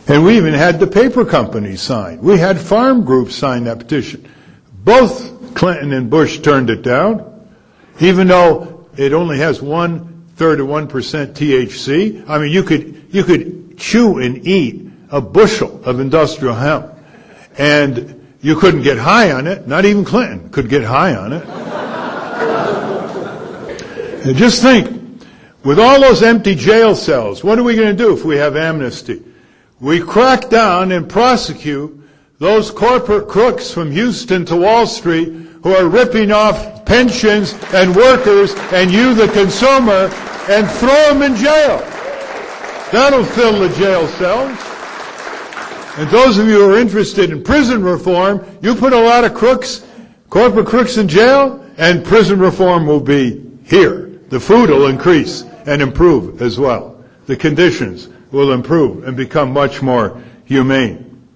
And 0.10 0.24
we 0.24 0.38
even 0.38 0.54
had 0.54 0.80
the 0.80 0.88
paper 0.88 1.26
companies 1.26 1.82
sign. 1.82 2.22
We 2.22 2.38
had 2.38 2.60
farm 2.60 3.04
groups 3.04 3.36
sign 3.36 3.66
that 3.66 3.80
petition. 3.80 4.30
Both 4.84 5.54
Clinton 5.54 5.92
and 5.92 6.10
Bush 6.10 6.40
turned 6.40 6.70
it 6.70 6.82
down, 6.82 7.48
even 8.00 8.28
though 8.28 8.88
it 8.96 9.12
only 9.12 9.40
has 9.40 9.62
one 9.62 10.26
third 10.36 10.62
of 10.62 10.68
one 10.68 10.88
percent 10.88 11.36
THC. 11.36 12.24
I 12.30 12.38
mean, 12.38 12.52
you 12.52 12.64
could 12.64 13.08
you 13.12 13.26
could 13.26 13.78
chew 13.78 14.20
and 14.20 14.48
eat 14.48 14.90
a 15.10 15.20
bushel 15.20 15.84
of 15.84 16.00
industrial 16.00 16.56
hemp, 16.56 16.94
and 17.58 18.38
you 18.40 18.56
couldn't 18.56 18.84
get 18.84 18.98
high 18.98 19.32
on 19.34 19.46
it. 19.46 19.68
Not 19.68 19.84
even 19.84 20.06
Clinton 20.06 20.50
could 20.52 20.70
get 20.70 20.84
high 20.84 21.16
on 21.16 21.34
it. 21.34 21.44
and 24.26 24.38
just 24.38 24.62
think, 24.62 25.26
with 25.66 25.80
all 25.80 26.00
those 26.00 26.24
empty 26.24 26.56
jail 26.56 26.96
cells, 26.96 27.44
what 27.44 27.60
are 27.60 27.64
we 27.64 27.76
going 27.76 27.96
to 27.96 28.04
do 28.04 28.14
if 28.14 28.24
we 28.24 28.38
have 28.38 28.56
amnesty? 28.56 29.22
We 29.79 30.01
crack 30.01 30.50
down 30.50 30.91
and 30.91 31.07
prosecute 31.07 32.01
those 32.39 32.72
corporate 32.72 33.27
crooks 33.27 33.69
from 33.72 33.91
Houston 33.91 34.43
to 34.46 34.55
Wall 34.55 34.88
Street 34.88 35.29
who 35.62 35.75
are 35.75 35.88
ripping 35.88 36.31
off 36.31 36.84
pensions 36.86 37.53
and 37.74 37.96
workers 37.96 38.55
and 38.72 38.91
you, 38.91 39.13
the 39.13 39.27
consumer, 39.27 40.10
and 40.50 40.67
throw 40.67 41.13
them 41.13 41.22
in 41.22 41.36
jail. 41.36 41.77
That'll 42.91 43.25
fill 43.25 43.60
the 43.60 43.69
jail 43.75 44.07
cells. 44.07 44.57
And 45.98 46.10
those 46.10 46.39
of 46.39 46.48
you 46.48 46.60
who 46.60 46.74
are 46.74 46.79
interested 46.79 47.29
in 47.29 47.43
prison 47.43 47.84
reform, 47.84 48.46
you 48.62 48.74
put 48.74 48.93
a 48.93 49.00
lot 49.00 49.25
of 49.25 49.36
crooks, 49.36 49.86
corporate 50.29 50.67
crooks 50.67 50.98
in 50.98 51.07
jail, 51.07 51.63
and 51.77 52.03
prison 52.03 52.39
reform 52.39 52.88
will 52.88 53.00
be 53.00 53.43
here. 53.63 54.07
The 54.29 54.39
food 54.39 54.69
will 54.69 54.88
increase 54.88 55.43
and 55.67 55.81
improve 55.81 56.41
as 56.41 56.57
well. 56.57 57.03
The 57.27 57.36
conditions 57.36 58.10
will 58.31 58.51
improve 58.51 59.07
and 59.07 59.15
become 59.15 59.51
much 59.51 59.81
more 59.81 60.22
humane. 60.46 61.27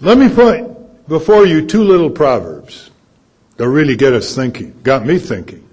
Let 0.00 0.18
me 0.18 0.28
put 0.28 1.08
before 1.08 1.46
you 1.46 1.66
two 1.66 1.82
little 1.82 2.10
proverbs 2.10 2.90
that 3.56 3.68
really 3.68 3.96
get 3.96 4.12
us 4.12 4.34
thinking, 4.34 4.78
got 4.82 5.04
me 5.04 5.18
thinking. 5.18 5.68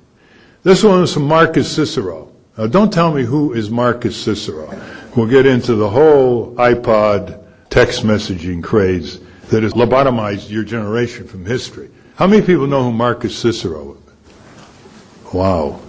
This 0.63 0.83
one 0.83 1.03
is 1.03 1.13
from 1.13 1.27
Marcus 1.27 1.71
Cicero. 1.71 2.31
Now 2.57 2.67
don't 2.67 2.91
tell 2.91 3.13
me 3.13 3.23
who 3.23 3.53
is 3.53 3.69
Marcus 3.69 4.15
Cicero. 4.15 4.73
We'll 5.15 5.27
get 5.27 5.45
into 5.45 5.75
the 5.75 5.89
whole 5.89 6.55
iPod 6.55 7.43
text 7.69 8.03
messaging 8.03 8.63
craze 8.63 9.19
that 9.49 9.63
has 9.63 9.73
lobotomized 9.73 10.49
your 10.49 10.63
generation 10.63 11.27
from 11.27 11.45
history. 11.45 11.91
How 12.15 12.27
many 12.27 12.45
people 12.45 12.65
know 12.65 12.83
who 12.83 12.91
Marcus 12.91 13.37
Cicero 13.37 13.93
is? 13.93 15.33
Wow. 15.33 15.81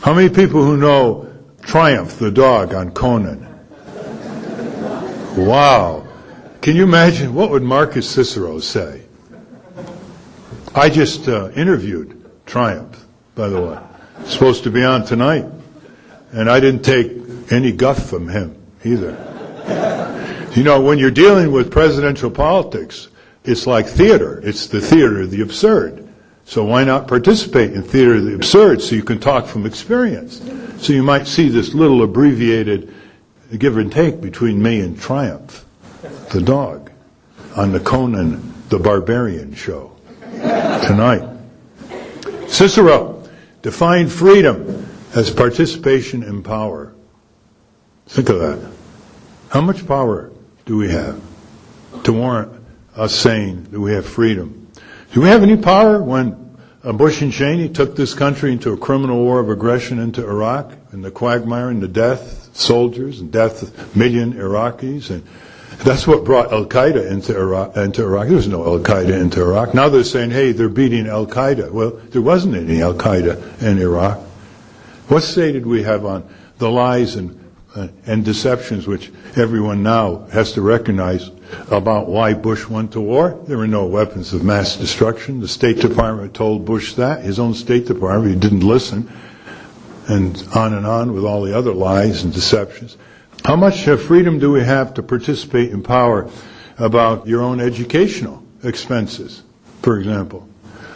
How 0.00 0.14
many 0.14 0.28
people 0.28 0.64
who 0.64 0.76
know 0.76 1.31
Triumph 1.62 2.18
the 2.18 2.30
dog 2.30 2.74
on 2.74 2.90
Conan? 2.92 3.48
Wow. 5.36 6.06
Can 6.60 6.76
you 6.76 6.82
imagine 6.84 7.34
what 7.34 7.50
would 7.50 7.62
Marcus 7.62 8.08
Cicero 8.08 8.60
say? 8.60 9.02
I 10.74 10.88
just 10.90 11.28
uh, 11.28 11.50
interviewed 11.50 12.30
Triumph, 12.46 13.04
by 13.34 13.48
the 13.48 13.60
way. 13.60 13.78
supposed 14.26 14.64
to 14.64 14.70
be 14.70 14.84
on 14.84 15.04
tonight. 15.04 15.46
And 16.32 16.50
I 16.50 16.60
didn't 16.60 16.82
take 16.82 17.12
any 17.50 17.72
guff 17.72 18.08
from 18.08 18.28
him 18.28 18.56
either. 18.84 19.16
You 20.54 20.64
know, 20.64 20.80
when 20.80 20.98
you're 20.98 21.10
dealing 21.10 21.50
with 21.50 21.70
presidential 21.70 22.30
politics, 22.30 23.08
it's 23.44 23.66
like 23.66 23.86
theater. 23.86 24.40
It's 24.44 24.66
the 24.66 24.80
theater 24.80 25.22
of 25.22 25.30
the 25.30 25.40
absurd. 25.40 26.08
So 26.44 26.64
why 26.64 26.84
not 26.84 27.08
participate 27.08 27.72
in 27.72 27.82
theater 27.82 28.16
of 28.16 28.24
the 28.24 28.34
absurd 28.34 28.82
so 28.82 28.94
you 28.94 29.02
can 29.02 29.18
talk 29.18 29.46
from 29.46 29.64
experience? 29.64 30.40
So 30.82 30.92
you 30.92 31.04
might 31.04 31.28
see 31.28 31.48
this 31.48 31.74
little 31.74 32.02
abbreviated 32.02 32.92
give 33.56 33.76
and 33.76 33.92
take 33.92 34.20
between 34.20 34.60
me 34.60 34.80
and 34.80 34.98
Triumph, 34.98 35.64
the 36.32 36.40
dog, 36.40 36.90
on 37.56 37.70
the 37.70 37.78
Conan 37.78 38.52
the 38.68 38.80
Barbarian 38.80 39.54
show 39.54 39.92
tonight. 40.18 41.22
Cicero 42.48 43.22
defined 43.62 44.10
freedom 44.10 44.88
as 45.14 45.30
participation 45.30 46.24
in 46.24 46.42
power. 46.42 46.92
Think 48.08 48.30
of 48.30 48.40
that. 48.40 48.72
How 49.50 49.60
much 49.60 49.86
power 49.86 50.32
do 50.66 50.76
we 50.78 50.90
have 50.90 51.22
to 52.02 52.12
warrant 52.12 52.60
us 52.96 53.14
saying 53.14 53.68
that 53.70 53.78
we 53.78 53.92
have 53.92 54.04
freedom? 54.04 54.66
Do 55.12 55.20
we 55.20 55.28
have 55.28 55.44
any 55.44 55.56
power 55.56 56.02
when 56.02 56.41
Bush 56.84 57.22
and 57.22 57.32
Cheney 57.32 57.68
took 57.68 57.94
this 57.94 58.12
country 58.12 58.52
into 58.52 58.72
a 58.72 58.76
criminal 58.76 59.22
war 59.22 59.38
of 59.38 59.48
aggression 59.48 59.98
into 60.00 60.26
Iraq 60.26 60.72
and 60.90 61.04
the 61.04 61.10
quagmire 61.10 61.68
and 61.68 61.80
the 61.80 61.88
death 61.88 62.50
soldiers 62.56 63.20
and 63.20 63.30
death 63.30 63.62
of 63.62 63.96
million 63.96 64.32
Iraqis 64.34 65.10
and 65.10 65.24
that's 65.78 66.06
what 66.06 66.24
brought 66.24 66.52
Al 66.52 66.66
Qaeda 66.66 67.10
into 67.10 67.36
Iraq. 67.36 67.76
Into 67.76 68.02
Iraq, 68.02 68.28
there 68.28 68.36
was 68.36 68.46
no 68.46 68.64
Al 68.64 68.78
Qaeda 68.78 69.20
into 69.20 69.40
Iraq. 69.40 69.74
Now 69.74 69.88
they're 69.88 70.04
saying, 70.04 70.30
"Hey, 70.30 70.52
they're 70.52 70.68
beating 70.68 71.08
Al 71.08 71.26
Qaeda." 71.26 71.72
Well, 71.72 71.98
there 72.10 72.22
wasn't 72.22 72.54
any 72.54 72.80
Al 72.82 72.94
Qaeda 72.94 73.62
in 73.62 73.78
Iraq. 73.78 74.18
What 75.08 75.22
say 75.22 75.50
did 75.50 75.66
we 75.66 75.82
have 75.82 76.04
on 76.04 76.24
the 76.58 76.70
lies 76.70 77.16
and 77.16 77.38
uh, 77.74 77.88
and 78.06 78.24
deceptions 78.24 78.86
which 78.86 79.10
everyone 79.36 79.82
now 79.82 80.26
has 80.32 80.52
to 80.52 80.62
recognize 80.62 81.30
about 81.70 82.08
why 82.08 82.34
Bush 82.34 82.66
went 82.68 82.92
to 82.92 83.00
war. 83.00 83.38
There 83.46 83.58
were 83.58 83.66
no 83.66 83.86
weapons 83.86 84.32
of 84.32 84.44
mass 84.44 84.76
destruction. 84.76 85.40
The 85.40 85.48
State 85.48 85.80
Department 85.80 86.34
told 86.34 86.64
Bush 86.64 86.94
that. 86.94 87.22
His 87.22 87.38
own 87.38 87.54
State 87.54 87.86
Department, 87.86 88.34
he 88.34 88.40
didn't 88.40 88.66
listen. 88.66 89.10
And 90.08 90.42
on 90.54 90.74
and 90.74 90.86
on 90.86 91.12
with 91.12 91.24
all 91.24 91.42
the 91.42 91.56
other 91.56 91.72
lies 91.72 92.24
and 92.24 92.32
deceptions. 92.32 92.96
How 93.44 93.56
much 93.56 93.88
uh, 93.88 93.96
freedom 93.96 94.38
do 94.38 94.52
we 94.52 94.62
have 94.62 94.94
to 94.94 95.02
participate 95.02 95.70
in 95.70 95.82
power 95.82 96.30
about 96.78 97.26
your 97.26 97.42
own 97.42 97.60
educational 97.60 98.42
expenses, 98.62 99.42
for 99.82 99.98
example? 99.98 100.48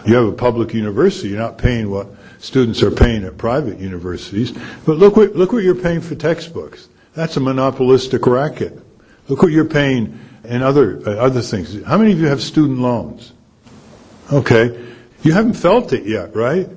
You 0.04 0.14
have 0.14 0.26
a 0.26 0.32
public 0.32 0.72
university, 0.72 1.30
you're 1.30 1.38
not 1.38 1.58
paying 1.58 1.90
what 1.90 2.06
students 2.38 2.82
are 2.82 2.90
paying 2.92 3.24
at 3.24 3.36
private 3.38 3.80
universities. 3.80 4.52
But 4.84 4.98
look 4.98 5.16
what, 5.16 5.34
look 5.34 5.52
what 5.52 5.64
you're 5.64 5.74
paying 5.74 6.00
for 6.00 6.14
textbooks. 6.14 6.88
That's 7.14 7.36
a 7.36 7.40
monopolistic 7.40 8.26
racket. 8.26 8.78
Look 9.28 9.42
what 9.42 9.50
you're 9.50 9.64
paying 9.64 10.18
in 10.46 10.62
other, 10.62 11.00
uh, 11.06 11.16
other 11.16 11.42
things. 11.42 11.82
How 11.84 11.98
many 11.98 12.12
of 12.12 12.20
you 12.20 12.26
have 12.26 12.42
student 12.42 12.78
loans? 12.78 13.32
Okay. 14.32 14.84
You 15.22 15.32
haven't 15.32 15.54
felt 15.54 15.92
it 15.92 16.06
yet, 16.06 16.34
right? 16.34 16.68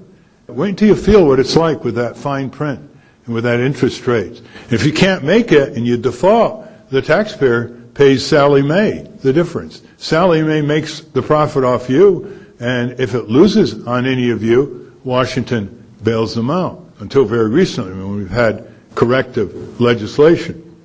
Wait 0.47 0.69
until 0.69 0.87
you 0.87 0.95
feel 0.95 1.25
what 1.25 1.39
it's 1.39 1.55
like 1.55 1.83
with 1.83 1.95
that 1.95 2.17
fine 2.17 2.49
print 2.49 2.79
and 3.25 3.35
with 3.35 3.43
that 3.43 3.59
interest 3.59 4.07
rate. 4.07 4.41
If 4.71 4.85
you 4.85 4.93
can't 4.93 5.23
make 5.23 5.51
it 5.51 5.73
and 5.73 5.85
you 5.85 5.97
default, 5.97 6.67
the 6.89 7.01
taxpayer 7.01 7.69
pays 7.93 8.25
Sallie 8.25 8.63
Mae 8.63 9.07
the 9.21 9.33
difference. 9.33 9.81
Sallie 9.97 10.41
Mae 10.41 10.61
makes 10.61 11.01
the 11.01 11.21
profit 11.21 11.63
off 11.63 11.89
you, 11.89 12.47
and 12.59 12.99
if 12.99 13.13
it 13.13 13.29
loses 13.29 13.85
on 13.85 14.05
any 14.05 14.31
of 14.31 14.41
you, 14.41 14.95
Washington 15.03 15.85
bails 16.03 16.33
them 16.33 16.49
out. 16.49 16.85
Until 16.99 17.25
very 17.25 17.49
recently, 17.49 17.93
when 17.93 18.17
we've 18.17 18.29
had 18.29 18.67
corrective 18.95 19.79
legislation. 19.79 20.75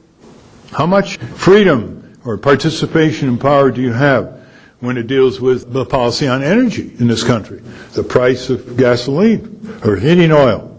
How 0.71 0.87
much 0.87 1.19
freedom 1.19 1.94
or 2.25 2.39
participation 2.39 3.29
and 3.29 3.41
power 3.41 3.71
do 3.71 3.81
you 3.81 3.93
have 3.93 4.41
when 4.81 4.97
it 4.97 5.07
deals 5.07 5.41
with 5.41 5.73
the 5.73 5.85
policy 5.85 6.27
on 6.27 6.43
energy 6.43 6.95
in 6.99 7.07
this 7.07 7.23
country? 7.23 7.61
The 7.93 8.03
price 8.03 8.51
of 8.51 8.77
gasoline 8.77 9.81
or 9.85 9.97
heating 9.97 10.33
oil. 10.33 10.71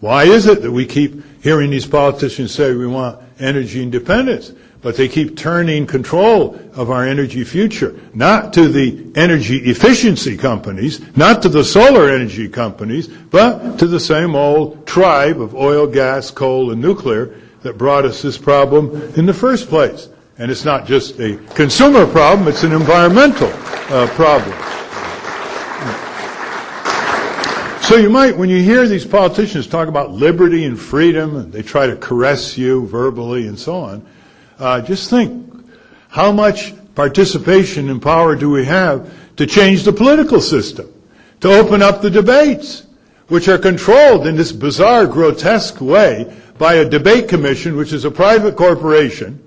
Why 0.00 0.24
is 0.24 0.46
it 0.46 0.62
that 0.62 0.72
we 0.72 0.86
keep 0.86 1.42
hearing 1.42 1.70
these 1.70 1.86
politicians 1.86 2.54
say 2.54 2.74
we 2.74 2.86
want 2.86 3.18
energy 3.38 3.82
independence? 3.82 4.52
but 4.82 4.96
they 4.96 5.08
keep 5.08 5.36
turning 5.36 5.86
control 5.86 6.58
of 6.74 6.90
our 6.90 7.06
energy 7.06 7.44
future, 7.44 7.98
not 8.14 8.52
to 8.54 8.68
the 8.68 9.12
energy 9.14 9.58
efficiency 9.70 10.36
companies, 10.36 11.00
not 11.16 11.42
to 11.42 11.48
the 11.48 11.64
solar 11.64 12.08
energy 12.08 12.48
companies, 12.48 13.08
but 13.08 13.78
to 13.78 13.86
the 13.86 14.00
same 14.00 14.34
old 14.34 14.86
tribe 14.86 15.40
of 15.40 15.54
oil, 15.54 15.86
gas, 15.86 16.30
coal, 16.30 16.70
and 16.70 16.80
nuclear 16.80 17.34
that 17.62 17.76
brought 17.76 18.06
us 18.06 18.22
this 18.22 18.38
problem 18.38 19.12
in 19.16 19.26
the 19.26 19.34
first 19.34 19.68
place. 19.68 20.08
And 20.40 20.50
it's 20.50 20.64
not 20.64 20.86
just 20.86 21.20
a 21.20 21.36
consumer 21.54 22.06
problem, 22.06 22.48
it's 22.48 22.62
an 22.62 22.72
environmental 22.72 23.48
uh, 23.92 24.06
problem. 24.14 24.56
So 27.82 27.96
you 27.96 28.08
might, 28.08 28.34
when 28.38 28.48
you 28.48 28.62
hear 28.62 28.88
these 28.88 29.04
politicians 29.04 29.66
talk 29.66 29.88
about 29.88 30.12
liberty 30.12 30.64
and 30.64 30.80
freedom, 30.80 31.36
and 31.36 31.52
they 31.52 31.60
try 31.60 31.86
to 31.86 31.94
caress 31.94 32.56
you 32.56 32.86
verbally 32.86 33.48
and 33.48 33.58
so 33.58 33.76
on, 33.80 34.06
uh, 34.58 34.80
just 34.80 35.10
think, 35.10 35.46
how 36.08 36.32
much 36.32 36.72
participation 36.94 37.90
and 37.90 38.00
power 38.00 38.34
do 38.34 38.48
we 38.48 38.64
have 38.64 39.12
to 39.36 39.46
change 39.46 39.82
the 39.82 39.92
political 39.92 40.40
system, 40.40 40.90
to 41.40 41.52
open 41.52 41.82
up 41.82 42.00
the 42.00 42.08
debates, 42.08 42.86
which 43.28 43.46
are 43.46 43.58
controlled 43.58 44.26
in 44.26 44.36
this 44.36 44.52
bizarre, 44.52 45.06
grotesque 45.06 45.82
way 45.82 46.34
by 46.56 46.76
a 46.76 46.88
debate 46.88 47.28
commission, 47.28 47.76
which 47.76 47.92
is 47.92 48.06
a 48.06 48.10
private 48.10 48.56
corporation 48.56 49.38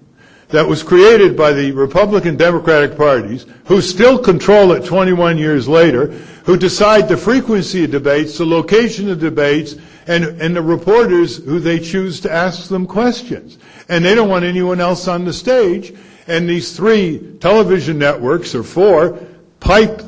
that 0.54 0.68
was 0.68 0.84
created 0.84 1.36
by 1.36 1.52
the 1.52 1.72
Republican 1.72 2.38
Democratic 2.38 2.96
parties, 2.96 3.46
who 3.66 3.82
still 3.82 4.18
control 4.18 4.72
it 4.72 4.86
21 4.86 5.38
years 5.38 5.68
later, 5.68 6.08
who 6.46 6.56
decide 6.56 7.10
the 7.10 7.18
frequency 7.18 7.84
of 7.84 7.92
debates, 7.92 8.38
the 8.38 8.46
location 8.46 9.10
of 9.10 9.20
debates, 9.20 9.76
and, 10.08 10.24
and 10.42 10.56
the 10.56 10.62
reporters 10.62 11.38
who 11.44 11.60
they 11.60 11.80
choose 11.80 12.20
to 12.20 12.32
ask 12.32 12.70
them 12.70 12.86
questions 12.86 13.58
and 13.90 14.04
they 14.04 14.16
don't 14.16 14.30
want 14.30 14.46
anyone 14.46 14.80
else 14.80 15.08
on 15.08 15.26
the 15.26 15.34
stage. 15.34 15.94
And 16.28 16.50
these 16.50 16.76
three 16.76 17.38
television 17.40 17.98
networks, 17.98 18.56
or 18.56 18.64
four, 18.64 19.20
pipe 19.60 20.02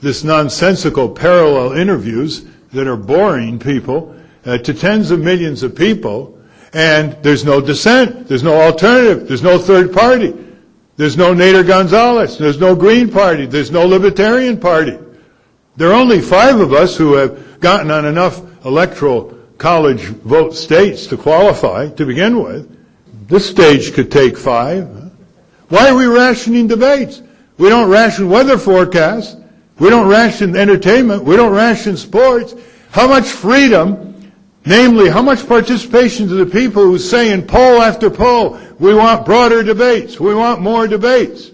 this 0.00 0.24
nonsensical 0.24 1.08
parallel 1.08 1.72
interviews 1.72 2.44
that 2.72 2.86
are 2.86 2.96
boring 2.96 3.58
people 3.58 4.16
uh, 4.44 4.58
to 4.58 4.74
tens 4.74 5.10
of 5.10 5.20
millions 5.20 5.62
of 5.62 5.74
people, 5.74 6.38
and 6.72 7.12
there's 7.22 7.44
no 7.44 7.60
dissent, 7.60 8.28
there's 8.28 8.42
no 8.42 8.60
alternative, 8.60 9.28
there's 9.28 9.42
no 9.42 9.58
third 9.58 9.92
party, 9.92 10.34
there's 10.96 11.16
no 11.16 11.34
Nader 11.34 11.66
Gonzalez, 11.66 12.38
there's 12.38 12.58
no 12.58 12.74
Green 12.74 13.10
Party, 13.10 13.46
there's 13.46 13.70
no 13.70 13.86
Libertarian 13.86 14.58
Party. 14.58 14.98
There 15.76 15.90
are 15.90 15.94
only 15.94 16.20
five 16.20 16.60
of 16.60 16.72
us 16.72 16.96
who 16.96 17.14
have 17.14 17.60
gotten 17.60 17.90
on 17.90 18.04
enough 18.04 18.42
electoral 18.64 19.38
college 19.58 20.02
vote 20.02 20.54
states 20.54 21.06
to 21.06 21.16
qualify 21.16 21.88
to 21.90 22.04
begin 22.04 22.42
with. 22.42 22.68
This 23.28 23.48
stage 23.48 23.94
could 23.94 24.10
take 24.10 24.36
five. 24.36 24.88
Why 25.68 25.88
are 25.88 25.96
we 25.96 26.06
rationing 26.06 26.66
debates? 26.66 27.22
We 27.56 27.68
don't 27.68 27.88
ration 27.88 28.28
weather 28.28 28.58
forecasts. 28.58 29.36
We 29.78 29.88
don't 29.88 30.08
ration 30.08 30.56
entertainment. 30.56 31.24
We 31.24 31.36
don't 31.36 31.52
ration 31.52 31.96
sports. 31.96 32.54
How 32.90 33.08
much 33.08 33.26
freedom, 33.26 34.11
namely, 34.64 35.08
how 35.08 35.22
much 35.22 35.46
participation 35.46 36.28
to 36.28 36.34
the 36.34 36.46
people 36.46 36.82
who 36.82 36.98
say 36.98 37.32
in 37.32 37.46
poll 37.46 37.82
after 37.82 38.10
poll, 38.10 38.58
we 38.78 38.94
want 38.94 39.26
broader 39.26 39.62
debates. 39.62 40.18
We 40.18 40.34
want 40.34 40.60
more 40.60 40.86
debates. 40.86 41.50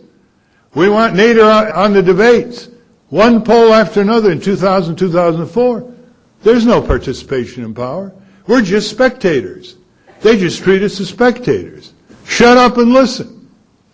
We 0.74 0.88
want 0.88 1.14
Nader 1.14 1.74
on 1.74 1.92
the 1.92 2.02
debates. 2.02 2.68
One 3.08 3.42
poll 3.42 3.72
after 3.72 4.00
another 4.00 4.30
in 4.30 4.40
2000, 4.40 4.96
2004. 4.96 5.94
There's 6.42 6.66
no 6.66 6.82
participation 6.82 7.64
in 7.64 7.74
power. 7.74 8.12
We're 8.46 8.62
just 8.62 8.90
spectators. 8.90 9.76
They 10.20 10.38
just 10.38 10.62
treat 10.62 10.82
us 10.82 11.00
as 11.00 11.08
spectators. 11.08 11.92
Shut 12.26 12.56
up 12.56 12.76
and 12.76 12.92
listen. 12.92 13.50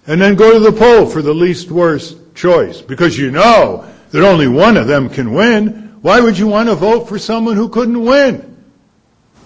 And 0.06 0.20
then 0.20 0.34
go 0.34 0.52
to 0.52 0.58
the 0.58 0.76
poll 0.76 1.06
for 1.06 1.22
the 1.22 1.32
least 1.32 1.70
worst 1.70 2.18
choice. 2.34 2.80
Because 2.80 3.16
you 3.16 3.30
know 3.30 3.90
that 4.10 4.22
only 4.24 4.48
one 4.48 4.76
of 4.76 4.86
them 4.86 5.08
can 5.08 5.32
win. 5.32 5.96
Why 6.02 6.20
would 6.20 6.36
you 6.36 6.46
want 6.46 6.68
to 6.68 6.74
vote 6.74 7.08
for 7.08 7.18
someone 7.18 7.56
who 7.56 7.68
couldn't 7.68 8.04
win? 8.04 8.53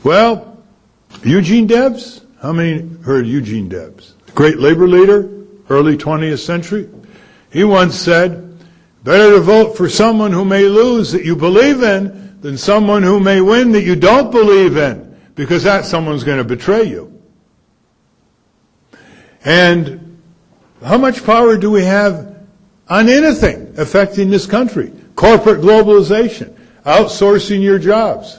Well, 0.04 0.62
Eugene 1.24 1.66
Debs? 1.66 2.24
How 2.40 2.52
many 2.52 2.88
heard 3.02 3.26
Eugene 3.26 3.68
Debs? 3.68 4.14
Great 4.34 4.58
labor 4.58 4.86
leader, 4.86 5.28
early 5.68 5.96
20th 5.96 6.38
century. 6.38 6.88
He 7.50 7.64
once 7.64 7.96
said, 7.96 8.56
better 9.02 9.32
to 9.32 9.40
vote 9.40 9.76
for 9.76 9.88
someone 9.88 10.32
who 10.32 10.44
may 10.44 10.64
lose 10.64 11.10
that 11.12 11.24
you 11.24 11.34
believe 11.34 11.82
in 11.82 12.40
than 12.40 12.56
someone 12.56 13.02
who 13.02 13.18
may 13.18 13.40
win 13.40 13.72
that 13.72 13.82
you 13.82 13.96
don't 13.96 14.30
believe 14.30 14.76
in 14.76 15.16
because 15.34 15.64
that 15.64 15.84
someone's 15.84 16.22
going 16.22 16.38
to 16.38 16.44
betray 16.44 16.84
you. 16.84 17.20
And 19.44 20.20
how 20.84 20.98
much 20.98 21.24
power 21.24 21.56
do 21.56 21.70
we 21.70 21.82
have 21.82 22.36
on 22.88 23.08
anything 23.08 23.74
affecting 23.76 24.30
this 24.30 24.46
country? 24.46 24.92
Corporate 25.16 25.60
globalization, 25.60 26.56
outsourcing 26.84 27.62
your 27.62 27.80
jobs 27.80 28.38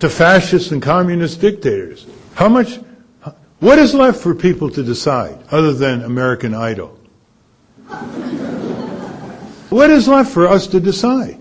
to 0.00 0.10
fascist 0.10 0.72
and 0.72 0.82
communist 0.82 1.40
dictators. 1.40 2.06
How 2.34 2.48
much, 2.48 2.80
what 3.60 3.78
is 3.78 3.94
left 3.94 4.20
for 4.20 4.34
people 4.34 4.70
to 4.70 4.82
decide 4.82 5.38
other 5.50 5.72
than 5.72 6.02
American 6.02 6.54
Idol? 6.54 6.96
what 9.70 9.90
is 9.90 10.08
left 10.08 10.32
for 10.32 10.48
us 10.48 10.66
to 10.68 10.80
decide? 10.80 11.38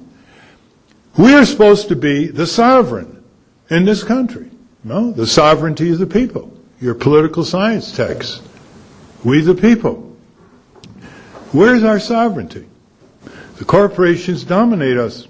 We 1.17 1.33
are 1.33 1.45
supposed 1.45 1.87
to 1.89 1.95
be 1.95 2.27
the 2.27 2.45
sovereign 2.45 3.23
in 3.69 3.85
this 3.85 4.03
country. 4.03 4.51
No, 4.83 5.11
the 5.11 5.27
sovereignty 5.27 5.91
of 5.91 5.99
the 5.99 6.07
people. 6.07 6.55
Your 6.79 6.95
political 6.95 7.43
science 7.43 7.95
text. 7.95 8.41
We 9.23 9.41
the 9.41 9.55
people. 9.55 10.15
Where's 11.51 11.83
our 11.83 11.99
sovereignty? 11.99 12.67
The 13.57 13.65
corporations 13.65 14.45
dominate 14.45 14.97
us. 14.97 15.27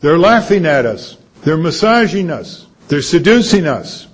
They're 0.00 0.18
laughing 0.18 0.66
at 0.66 0.86
us. 0.86 1.17
They're 1.42 1.56
massaging 1.56 2.30
us. 2.30 2.66
They're 2.88 3.02
seducing 3.02 3.66
us. 3.66 4.06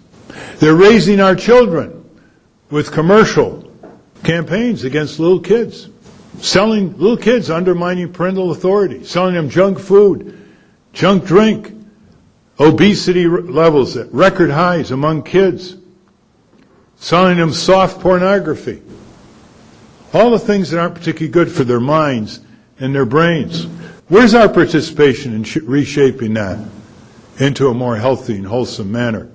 They're 0.59 0.75
raising 0.75 1.21
our 1.21 1.35
children 1.35 2.05
with 2.71 2.93
commercial 2.93 3.71
campaigns 4.23 4.85
against 4.85 5.19
little 5.19 5.41
kids. 5.41 5.89
Selling 6.39 6.97
little 6.99 7.17
kids 7.17 7.51
undermining 7.51 8.13
parental 8.13 8.51
authority. 8.51 9.05
Selling 9.05 9.35
them 9.35 9.49
junk 9.49 9.79
food 9.79 10.41
junk 10.95 11.27
drink, 11.27 11.75
obesity 12.59 13.27
levels 13.27 13.97
at 13.97 14.11
record 14.15 14.51
highs 14.51 14.93
among 14.93 15.25
kids, 15.25 15.77
selling 16.97 17.37
them 17.37 17.53
soft 17.53 18.01
pornography. 18.01 18.81
All 20.15 20.31
the 20.31 20.39
things 20.39 20.71
that 20.71 20.79
aren't 20.79 20.95
particularly 20.95 21.33
good 21.33 21.51
for 21.51 21.65
their 21.65 21.81
minds 21.81 22.41
and 22.79 22.95
their 22.95 23.05
brains. 23.05 23.65
Where's 24.09 24.35
our 24.35 24.49
participation 24.49 25.35
in 25.35 25.43
reshaping 25.67 26.35
that 26.35 26.59
into 27.39 27.69
a 27.69 27.75
more 27.75 27.97
healthy 27.97 28.37
and 28.37 28.47
wholesome 28.47 28.91
manner? 28.91 29.31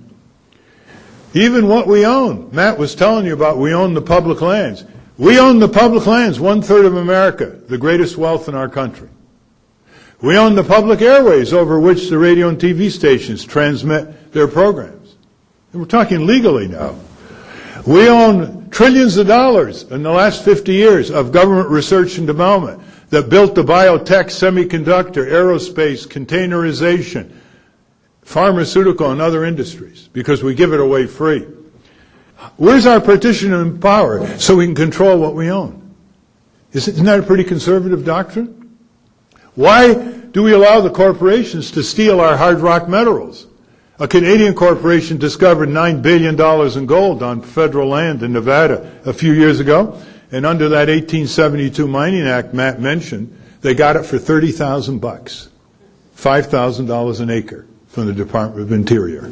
Even 1.33 1.67
what 1.67 1.87
we 1.87 2.05
own. 2.05 2.49
Matt 2.51 2.77
was 2.77 2.95
telling 2.95 3.25
you 3.25 3.33
about 3.33 3.57
we 3.57 3.73
own 3.73 3.93
the 3.93 4.01
public 4.01 4.41
lands. 4.41 4.83
We 5.17 5.37
own 5.37 5.59
the 5.59 5.69
public 5.69 6.07
lands, 6.07 6.39
one 6.39 6.61
third 6.61 6.85
of 6.85 6.95
America, 6.95 7.45
the 7.67 7.77
greatest 7.77 8.17
wealth 8.17 8.47
in 8.47 8.55
our 8.55 8.69
country. 8.69 9.09
We 10.21 10.37
own 10.37 10.55
the 10.55 10.63
public 10.63 11.01
airways 11.01 11.53
over 11.53 11.79
which 11.79 12.09
the 12.09 12.17
radio 12.17 12.49
and 12.49 12.57
TV 12.57 12.89
stations 12.89 13.45
transmit 13.45 14.33
their 14.33 14.47
programs. 14.47 15.15
And 15.71 15.81
we're 15.81 15.87
talking 15.87 16.25
legally 16.25 16.67
now. 16.67 16.95
We 17.85 18.09
own 18.09 18.69
trillions 18.69 19.17
of 19.17 19.27
dollars 19.27 19.83
in 19.83 20.03
the 20.03 20.11
last 20.11 20.43
50 20.43 20.73
years 20.73 21.11
of 21.11 21.31
government 21.31 21.69
research 21.69 22.17
and 22.17 22.27
development 22.27 22.81
that 23.09 23.29
built 23.29 23.55
the 23.55 23.63
biotech, 23.63 24.25
semiconductor, 24.25 25.25
aerospace, 25.29 26.07
containerization, 26.07 27.31
pharmaceutical, 28.29 29.09
and 29.09 29.19
other 29.19 29.43
industries 29.43 30.07
because 30.13 30.43
we 30.43 30.53
give 30.53 30.71
it 30.71 30.79
away 30.79 31.07
free. 31.07 31.47
Where's 32.57 32.85
our 32.85 33.01
partition 33.01 33.51
in 33.53 33.79
power 33.79 34.37
so 34.37 34.55
we 34.55 34.67
can 34.67 34.75
control 34.75 35.19
what 35.19 35.33
we 35.33 35.49
own? 35.49 35.95
Isn't 36.71 37.05
that 37.05 37.21
a 37.21 37.23
pretty 37.23 37.43
conservative 37.43 38.05
doctrine? 38.05 38.77
Why 39.55 39.95
do 39.95 40.43
we 40.43 40.53
allow 40.53 40.79
the 40.79 40.91
corporations 40.91 41.71
to 41.71 41.81
steal 41.81 42.21
our 42.21 42.37
hard 42.37 42.59
rock 42.59 42.87
minerals? 42.87 43.47
A 43.97 44.07
Canadian 44.07 44.53
corporation 44.53 45.17
discovered 45.17 45.69
$9 45.69 46.03
billion 46.03 46.39
in 46.77 46.85
gold 46.85 47.23
on 47.23 47.41
federal 47.41 47.89
land 47.89 48.21
in 48.21 48.31
Nevada 48.31 48.99
a 49.05 49.11
few 49.11 49.33
years 49.33 49.59
ago. 49.59 49.99
And 50.31 50.45
under 50.45 50.69
that 50.69 50.87
1872 50.87 51.87
Mining 51.87 52.27
Act 52.27 52.53
Matt 52.53 52.79
mentioned, 52.79 53.35
they 53.61 53.73
got 53.73 53.95
it 53.95 54.05
for 54.05 54.19
30,000 54.19 54.99
bucks. 54.99 55.49
$5,000 56.15 57.21
an 57.21 57.29
acre 57.31 57.65
from 57.89 58.05
the 58.05 58.13
Department 58.13 58.61
of 58.61 58.71
Interior. 58.71 59.31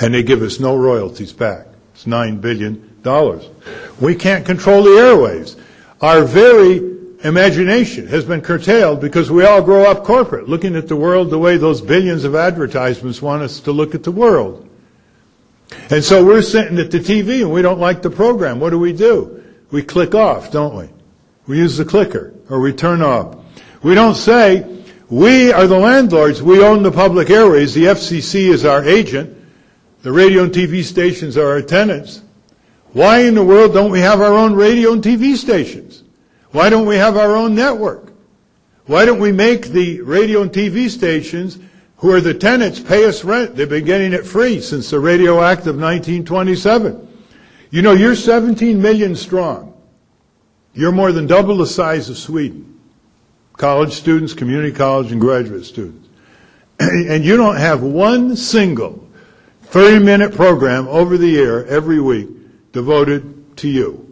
And 0.00 0.14
they 0.14 0.22
give 0.22 0.42
us 0.42 0.58
no 0.58 0.76
royalties 0.76 1.32
back. 1.32 1.66
It's 1.94 2.04
$9 2.04 2.40
billion. 2.40 2.90
We 4.00 4.14
can't 4.14 4.44
control 4.44 4.82
the 4.82 4.90
airwaves. 4.90 5.58
Our 6.00 6.24
very 6.24 6.90
imagination 7.22 8.06
has 8.08 8.24
been 8.24 8.40
curtailed 8.40 9.00
because 9.00 9.30
we 9.30 9.44
all 9.44 9.62
grow 9.62 9.84
up 9.84 10.04
corporate, 10.04 10.48
looking 10.48 10.74
at 10.76 10.88
the 10.88 10.96
world 10.96 11.30
the 11.30 11.38
way 11.38 11.56
those 11.58 11.80
billions 11.80 12.24
of 12.24 12.34
advertisements 12.34 13.20
want 13.20 13.42
us 13.42 13.60
to 13.60 13.72
look 13.72 13.94
at 13.94 14.02
the 14.02 14.10
world. 14.10 14.66
And 15.90 16.02
so 16.02 16.24
we're 16.24 16.42
sitting 16.42 16.78
at 16.78 16.90
the 16.90 16.98
TV 16.98 17.42
and 17.42 17.52
we 17.52 17.62
don't 17.62 17.78
like 17.78 18.02
the 18.02 18.10
program. 18.10 18.60
What 18.60 18.70
do 18.70 18.78
we 18.78 18.92
do? 18.92 19.44
We 19.70 19.82
click 19.82 20.14
off, 20.14 20.50
don't 20.50 20.74
we? 20.74 20.88
We 21.46 21.58
use 21.58 21.76
the 21.76 21.84
clicker 21.84 22.34
or 22.48 22.60
we 22.60 22.72
turn 22.72 23.02
off. 23.02 23.36
We 23.82 23.94
don't 23.94 24.14
say, 24.14 24.79
we 25.10 25.52
are 25.52 25.66
the 25.66 25.78
landlords. 25.78 26.40
We 26.40 26.62
own 26.62 26.84
the 26.84 26.92
public 26.92 27.30
airways. 27.30 27.74
The 27.74 27.86
FCC 27.86 28.48
is 28.48 28.64
our 28.64 28.84
agent. 28.84 29.36
The 30.02 30.12
radio 30.12 30.44
and 30.44 30.52
TV 30.52 30.84
stations 30.84 31.36
are 31.36 31.48
our 31.48 31.62
tenants. 31.62 32.22
Why 32.92 33.22
in 33.22 33.34
the 33.34 33.44
world 33.44 33.74
don't 33.74 33.90
we 33.90 34.00
have 34.00 34.20
our 34.20 34.32
own 34.32 34.54
radio 34.54 34.92
and 34.92 35.02
TV 35.02 35.36
stations? 35.36 36.04
Why 36.52 36.70
don't 36.70 36.86
we 36.86 36.96
have 36.96 37.16
our 37.16 37.36
own 37.36 37.54
network? 37.54 38.12
Why 38.86 39.04
don't 39.04 39.20
we 39.20 39.32
make 39.32 39.66
the 39.66 40.00
radio 40.00 40.42
and 40.42 40.50
TV 40.50 40.88
stations 40.88 41.58
who 41.96 42.12
are 42.12 42.20
the 42.20 42.34
tenants 42.34 42.80
pay 42.80 43.04
us 43.04 43.24
rent? 43.24 43.56
They've 43.56 43.68
been 43.68 43.84
getting 43.84 44.12
it 44.12 44.26
free 44.26 44.60
since 44.60 44.90
the 44.90 44.98
Radio 44.98 45.42
Act 45.42 45.66
of 45.66 45.76
1927. 45.76 47.08
You 47.70 47.82
know, 47.82 47.92
you're 47.92 48.16
17 48.16 48.80
million 48.80 49.14
strong. 49.14 49.74
You're 50.72 50.92
more 50.92 51.12
than 51.12 51.26
double 51.26 51.56
the 51.56 51.66
size 51.66 52.08
of 52.08 52.16
Sweden. 52.16 52.69
College 53.56 53.92
students, 53.92 54.32
community 54.32 54.72
college, 54.72 55.12
and 55.12 55.20
graduate 55.20 55.64
students. 55.64 56.08
And 56.80 57.24
you 57.24 57.36
don't 57.36 57.56
have 57.56 57.82
one 57.82 58.36
single 58.36 59.06
30 59.64 60.04
minute 60.04 60.34
program 60.34 60.88
over 60.88 61.16
the 61.18 61.28
year, 61.28 61.64
every 61.66 62.00
week 62.00 62.28
devoted 62.72 63.56
to 63.58 63.68
you 63.68 64.06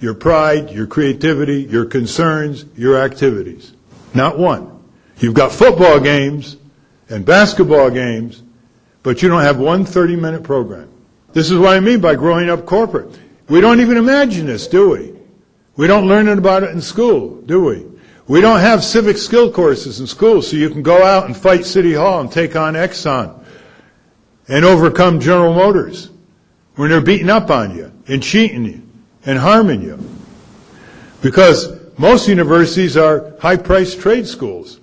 your 0.00 0.14
pride, 0.14 0.70
your 0.70 0.86
creativity, 0.86 1.62
your 1.62 1.84
concerns, 1.84 2.64
your 2.76 2.96
activities. 3.02 3.72
Not 4.14 4.38
one. 4.38 4.82
You've 5.18 5.34
got 5.34 5.50
football 5.50 5.98
games 5.98 6.56
and 7.08 7.24
basketball 7.24 7.90
games, 7.90 8.42
but 9.02 9.22
you 9.22 9.28
don't 9.28 9.42
have 9.42 9.58
one 9.58 9.84
30 9.84 10.16
minute 10.16 10.42
program. 10.44 10.88
This 11.32 11.50
is 11.50 11.58
what 11.58 11.76
I 11.76 11.80
mean 11.80 12.00
by 12.00 12.14
growing 12.14 12.48
up 12.48 12.64
corporate. 12.64 13.18
We 13.48 13.60
don't 13.60 13.80
even 13.80 13.96
imagine 13.96 14.46
this, 14.46 14.66
do 14.66 14.90
we? 14.90 15.14
We 15.76 15.86
don't 15.86 16.06
learn 16.06 16.28
about 16.28 16.62
it 16.62 16.70
in 16.70 16.80
school, 16.80 17.40
do 17.42 17.64
we? 17.64 17.86
We 18.28 18.42
don't 18.42 18.60
have 18.60 18.84
civic 18.84 19.16
skill 19.16 19.50
courses 19.50 20.00
in 20.00 20.06
school 20.06 20.42
so 20.42 20.56
you 20.56 20.68
can 20.68 20.82
go 20.82 21.02
out 21.02 21.24
and 21.24 21.34
fight 21.34 21.64
City 21.64 21.94
Hall 21.94 22.20
and 22.20 22.30
take 22.30 22.56
on 22.56 22.74
Exxon 22.74 23.42
and 24.48 24.66
overcome 24.66 25.18
General 25.18 25.54
Motors 25.54 26.10
when 26.76 26.90
they're 26.90 27.00
beating 27.00 27.30
up 27.30 27.50
on 27.50 27.74
you 27.74 27.90
and 28.06 28.22
cheating 28.22 28.66
you 28.66 28.82
and 29.24 29.38
harming 29.38 29.80
you. 29.80 29.98
Because 31.22 31.72
most 31.96 32.28
universities 32.28 32.98
are 32.98 33.34
high-priced 33.40 33.98
trade 33.98 34.26
schools. 34.26 34.78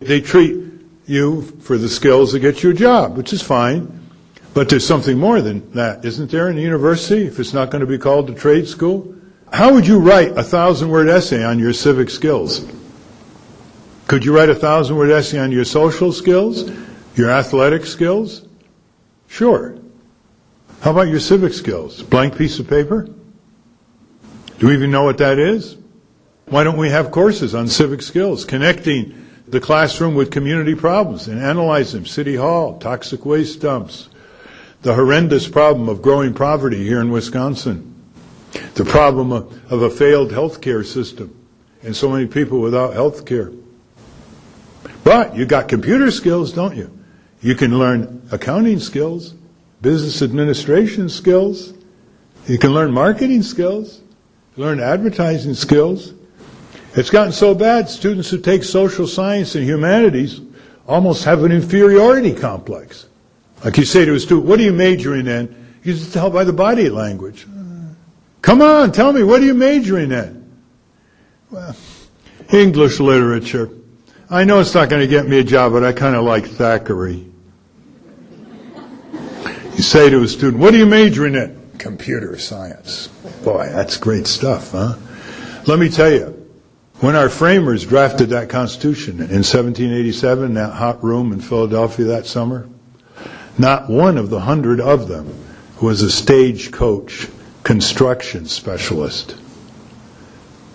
They 0.00 0.22
treat 0.22 0.58
you 1.04 1.42
for 1.60 1.76
the 1.76 1.90
skills 1.90 2.32
to 2.32 2.38
get 2.38 2.62
you 2.62 2.70
a 2.70 2.74
job, 2.74 3.16
which 3.16 3.32
is 3.34 3.42
fine. 3.42 4.08
But 4.54 4.70
there's 4.70 4.86
something 4.86 5.18
more 5.18 5.42
than 5.42 5.70
that, 5.72 6.02
isn't 6.04 6.30
there, 6.30 6.48
in 6.48 6.56
the 6.56 6.62
university, 6.62 7.26
if 7.26 7.38
it's 7.38 7.52
not 7.52 7.70
going 7.70 7.80
to 7.80 7.86
be 7.86 7.98
called 7.98 8.30
a 8.30 8.34
trade 8.34 8.66
school? 8.66 9.14
How 9.52 9.72
would 9.74 9.86
you 9.86 9.98
write 9.98 10.36
a 10.36 10.42
thousand 10.42 10.88
word 10.88 11.10
essay 11.10 11.44
on 11.44 11.58
your 11.58 11.74
civic 11.74 12.08
skills? 12.08 12.66
Could 14.06 14.24
you 14.24 14.34
write 14.34 14.48
a 14.48 14.54
thousand 14.54 14.96
word 14.96 15.10
essay 15.10 15.38
on 15.38 15.50
your 15.50 15.64
social 15.64 16.12
skills? 16.12 16.70
Your 17.16 17.30
athletic 17.30 17.84
skills? 17.86 18.46
Sure. 19.26 19.76
How 20.80 20.92
about 20.92 21.08
your 21.08 21.18
civic 21.18 21.52
skills? 21.52 22.02
Blank 22.02 22.36
piece 22.36 22.60
of 22.60 22.68
paper? 22.68 23.08
Do 24.58 24.68
we 24.68 24.74
even 24.74 24.92
know 24.92 25.02
what 25.02 25.18
that 25.18 25.38
is? 25.38 25.76
Why 26.46 26.62
don't 26.62 26.76
we 26.76 26.90
have 26.90 27.10
courses 27.10 27.54
on 27.54 27.66
civic 27.66 28.00
skills, 28.00 28.44
connecting 28.44 29.26
the 29.48 29.60
classroom 29.60 30.14
with 30.14 30.30
community 30.30 30.76
problems 30.76 31.26
and 31.26 31.42
analyze 31.42 31.92
them? 31.92 32.06
City 32.06 32.36
Hall, 32.36 32.78
toxic 32.78 33.26
waste 33.26 33.60
dumps, 33.60 34.08
the 34.82 34.94
horrendous 34.94 35.48
problem 35.48 35.88
of 35.88 36.00
growing 36.00 36.32
poverty 36.32 36.84
here 36.84 37.00
in 37.00 37.10
Wisconsin, 37.10 37.94
the 38.74 38.84
problem 38.84 39.32
of, 39.32 39.72
of 39.72 39.82
a 39.82 39.90
failed 39.90 40.30
healthcare 40.30 40.86
system 40.86 41.34
and 41.82 41.96
so 41.96 42.08
many 42.08 42.26
people 42.26 42.60
without 42.60 42.92
health 42.92 43.26
care. 43.26 43.50
But 45.06 45.36
you 45.36 45.46
got 45.46 45.68
computer 45.68 46.10
skills, 46.10 46.52
don't 46.52 46.76
you? 46.76 46.90
You 47.40 47.54
can 47.54 47.78
learn 47.78 48.28
accounting 48.30 48.80
skills, 48.80 49.34
business 49.80 50.20
administration 50.20 51.08
skills. 51.08 51.72
You 52.46 52.58
can 52.58 52.74
learn 52.74 52.92
marketing 52.92 53.42
skills 53.42 54.02
learn 54.56 54.80
advertising 54.80 55.54
skills. 55.54 56.14
It's 56.94 57.10
gotten 57.10 57.32
so 57.32 57.54
bad, 57.54 57.88
students 57.88 58.30
who 58.30 58.40
take 58.40 58.64
social 58.64 59.06
science 59.06 59.54
and 59.54 59.64
humanities 59.64 60.40
almost 60.86 61.24
have 61.24 61.44
an 61.44 61.52
inferiority 61.52 62.32
complex. 62.32 63.06
Like 63.64 63.76
you 63.76 63.84
say 63.84 64.04
to 64.04 64.14
a 64.14 64.20
student, 64.20 64.46
what 64.46 64.58
are 64.60 64.62
you 64.62 64.72
majoring 64.72 65.26
in? 65.26 65.54
You 65.82 65.94
can 65.94 66.10
tell 66.10 66.30
by 66.30 66.44
the 66.44 66.52
body 66.52 66.88
language. 66.88 67.46
Come 68.42 68.62
on, 68.62 68.92
tell 68.92 69.12
me, 69.12 69.22
what 69.22 69.40
are 69.42 69.44
you 69.44 69.54
majoring 69.54 70.12
in? 70.12 70.50
Well, 71.50 71.76
English 72.52 73.00
literature. 73.00 73.70
I 74.28 74.42
know 74.42 74.58
it's 74.58 74.74
not 74.74 74.88
going 74.88 75.02
to 75.02 75.06
get 75.06 75.28
me 75.28 75.38
a 75.38 75.44
job, 75.44 75.72
but 75.72 75.84
I 75.84 75.92
kind 75.92 76.16
of 76.16 76.24
like 76.24 76.46
Thackeray. 76.46 77.24
You 79.76 79.82
say 79.82 80.10
to 80.10 80.20
a 80.22 80.26
student, 80.26 80.60
what 80.60 80.74
are 80.74 80.78
you 80.78 80.86
majoring 80.86 81.36
in? 81.36 81.70
Computer 81.78 82.36
science. 82.36 83.06
Boy, 83.44 83.68
that's 83.70 83.96
great 83.96 84.26
stuff, 84.26 84.72
huh? 84.72 84.96
Let 85.66 85.78
me 85.78 85.88
tell 85.88 86.10
you, 86.10 86.32
when 86.98 87.14
our 87.14 87.28
framers 87.28 87.86
drafted 87.86 88.30
that 88.30 88.48
Constitution 88.48 89.14
in 89.14 89.44
1787, 89.44 90.54
that 90.54 90.72
hot 90.72 91.04
room 91.04 91.32
in 91.32 91.40
Philadelphia 91.40 92.06
that 92.06 92.26
summer, 92.26 92.68
not 93.58 93.88
one 93.88 94.18
of 94.18 94.30
the 94.30 94.40
hundred 94.40 94.80
of 94.80 95.06
them 95.06 95.32
was 95.80 96.02
a 96.02 96.10
stagecoach 96.10 97.28
construction 97.62 98.46
specialist. 98.46 99.36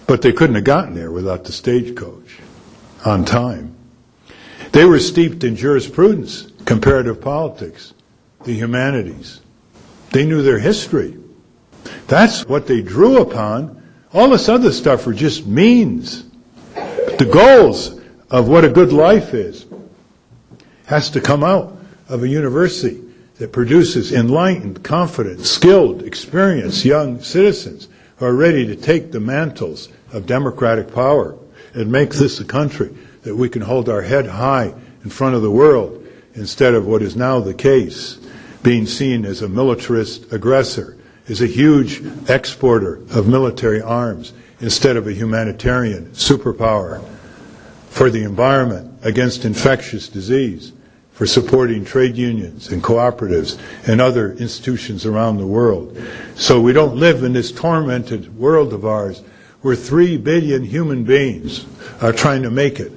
But 0.07 0.21
they 0.21 0.31
couldn't 0.31 0.55
have 0.55 0.63
gotten 0.63 0.93
there 0.93 1.11
without 1.11 1.43
the 1.43 1.51
stagecoach 1.51 2.30
on 3.05 3.25
time. 3.25 3.75
They 4.71 4.85
were 4.85 4.99
steeped 4.99 5.43
in 5.43 5.55
jurisprudence, 5.55 6.47
comparative 6.65 7.21
politics, 7.21 7.93
the 8.43 8.53
humanities. 8.53 9.41
They 10.11 10.25
knew 10.25 10.41
their 10.41 10.59
history. 10.59 11.17
That's 12.07 12.45
what 12.45 12.67
they 12.67 12.81
drew 12.81 13.21
upon. 13.21 13.81
All 14.13 14.29
this 14.29 14.49
other 14.49 14.71
stuff 14.71 15.07
are 15.07 15.13
just 15.13 15.45
means. 15.45 16.23
But 16.73 17.17
the 17.17 17.25
goals 17.25 17.99
of 18.29 18.47
what 18.47 18.65
a 18.65 18.69
good 18.69 18.93
life 18.93 19.33
is 19.33 19.65
has 20.85 21.09
to 21.11 21.21
come 21.21 21.43
out 21.43 21.77
of 22.09 22.23
a 22.23 22.27
university 22.27 23.01
that 23.37 23.51
produces 23.51 24.11
enlightened, 24.11 24.83
confident, 24.83 25.45
skilled, 25.45 26.03
experienced 26.03 26.85
young 26.85 27.21
citizens 27.21 27.87
who 28.17 28.25
are 28.25 28.35
ready 28.35 28.65
to 28.67 28.75
take 28.75 29.11
the 29.11 29.19
mantles 29.19 29.89
of 30.11 30.25
democratic 30.25 30.93
power 30.93 31.37
and 31.73 31.91
make 31.91 32.11
this 32.11 32.39
a 32.39 32.45
country 32.45 32.95
that 33.23 33.35
we 33.35 33.49
can 33.49 33.61
hold 33.61 33.89
our 33.89 34.01
head 34.01 34.25
high 34.25 34.73
in 35.03 35.09
front 35.09 35.35
of 35.35 35.41
the 35.41 35.51
world 35.51 36.05
instead 36.33 36.73
of 36.73 36.85
what 36.85 37.01
is 37.01 37.15
now 37.15 37.39
the 37.39 37.53
case, 37.53 38.17
being 38.63 38.85
seen 38.85 39.25
as 39.25 39.41
a 39.41 39.49
militarist 39.49 40.31
aggressor, 40.31 40.97
as 41.27 41.41
a 41.41 41.47
huge 41.47 42.01
exporter 42.29 42.95
of 43.11 43.27
military 43.27 43.81
arms 43.81 44.33
instead 44.59 44.95
of 44.95 45.07
a 45.07 45.13
humanitarian 45.13 46.05
superpower 46.07 47.03
for 47.89 48.09
the 48.09 48.23
environment 48.23 48.99
against 49.03 49.45
infectious 49.45 50.07
disease, 50.07 50.71
for 51.11 51.27
supporting 51.27 51.85
trade 51.85 52.15
unions 52.15 52.69
and 52.71 52.81
cooperatives 52.81 53.59
and 53.87 54.01
other 54.01 54.33
institutions 54.33 55.05
around 55.05 55.37
the 55.37 55.45
world. 55.45 55.95
So 56.35 56.59
we 56.59 56.73
don't 56.73 56.95
live 56.95 57.23
in 57.23 57.33
this 57.33 57.51
tormented 57.51 58.35
world 58.37 58.73
of 58.73 58.85
ours 58.85 59.21
where 59.61 59.75
three 59.75 60.17
billion 60.17 60.63
human 60.63 61.03
beings 61.03 61.65
are 62.01 62.13
trying 62.13 62.43
to 62.43 62.51
make 62.51 62.79
it 62.79 62.91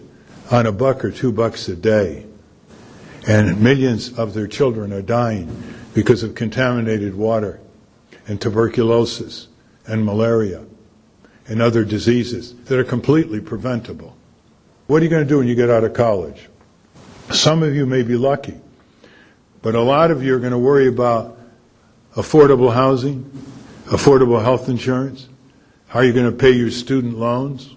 on 0.50 0.66
a 0.66 0.72
buck 0.72 1.04
or 1.04 1.10
two 1.10 1.32
bucks 1.32 1.68
a 1.68 1.76
day. 1.76 2.26
And 3.26 3.60
millions 3.62 4.18
of 4.18 4.34
their 4.34 4.46
children 4.46 4.92
are 4.92 5.02
dying 5.02 5.74
because 5.94 6.22
of 6.22 6.34
contaminated 6.34 7.14
water 7.14 7.60
and 8.26 8.40
tuberculosis 8.40 9.48
and 9.86 10.04
malaria 10.04 10.64
and 11.46 11.60
other 11.60 11.84
diseases 11.84 12.54
that 12.64 12.78
are 12.78 12.84
completely 12.84 13.40
preventable. 13.40 14.16
What 14.86 15.00
are 15.00 15.04
you 15.04 15.10
going 15.10 15.22
to 15.22 15.28
do 15.28 15.38
when 15.38 15.48
you 15.48 15.54
get 15.54 15.70
out 15.70 15.84
of 15.84 15.94
college? 15.94 16.48
Some 17.30 17.62
of 17.62 17.74
you 17.74 17.86
may 17.86 18.02
be 18.02 18.16
lucky, 18.16 18.54
but 19.62 19.74
a 19.74 19.80
lot 19.80 20.10
of 20.10 20.22
you 20.22 20.34
are 20.34 20.38
going 20.38 20.52
to 20.52 20.58
worry 20.58 20.88
about 20.88 21.38
affordable 22.14 22.72
housing, 22.72 23.30
affordable 23.86 24.42
health 24.42 24.68
insurance, 24.68 25.28
how 25.94 26.00
are 26.00 26.04
you 26.04 26.12
going 26.12 26.28
to 26.28 26.36
pay 26.36 26.50
your 26.50 26.72
student 26.72 27.16
loans, 27.16 27.72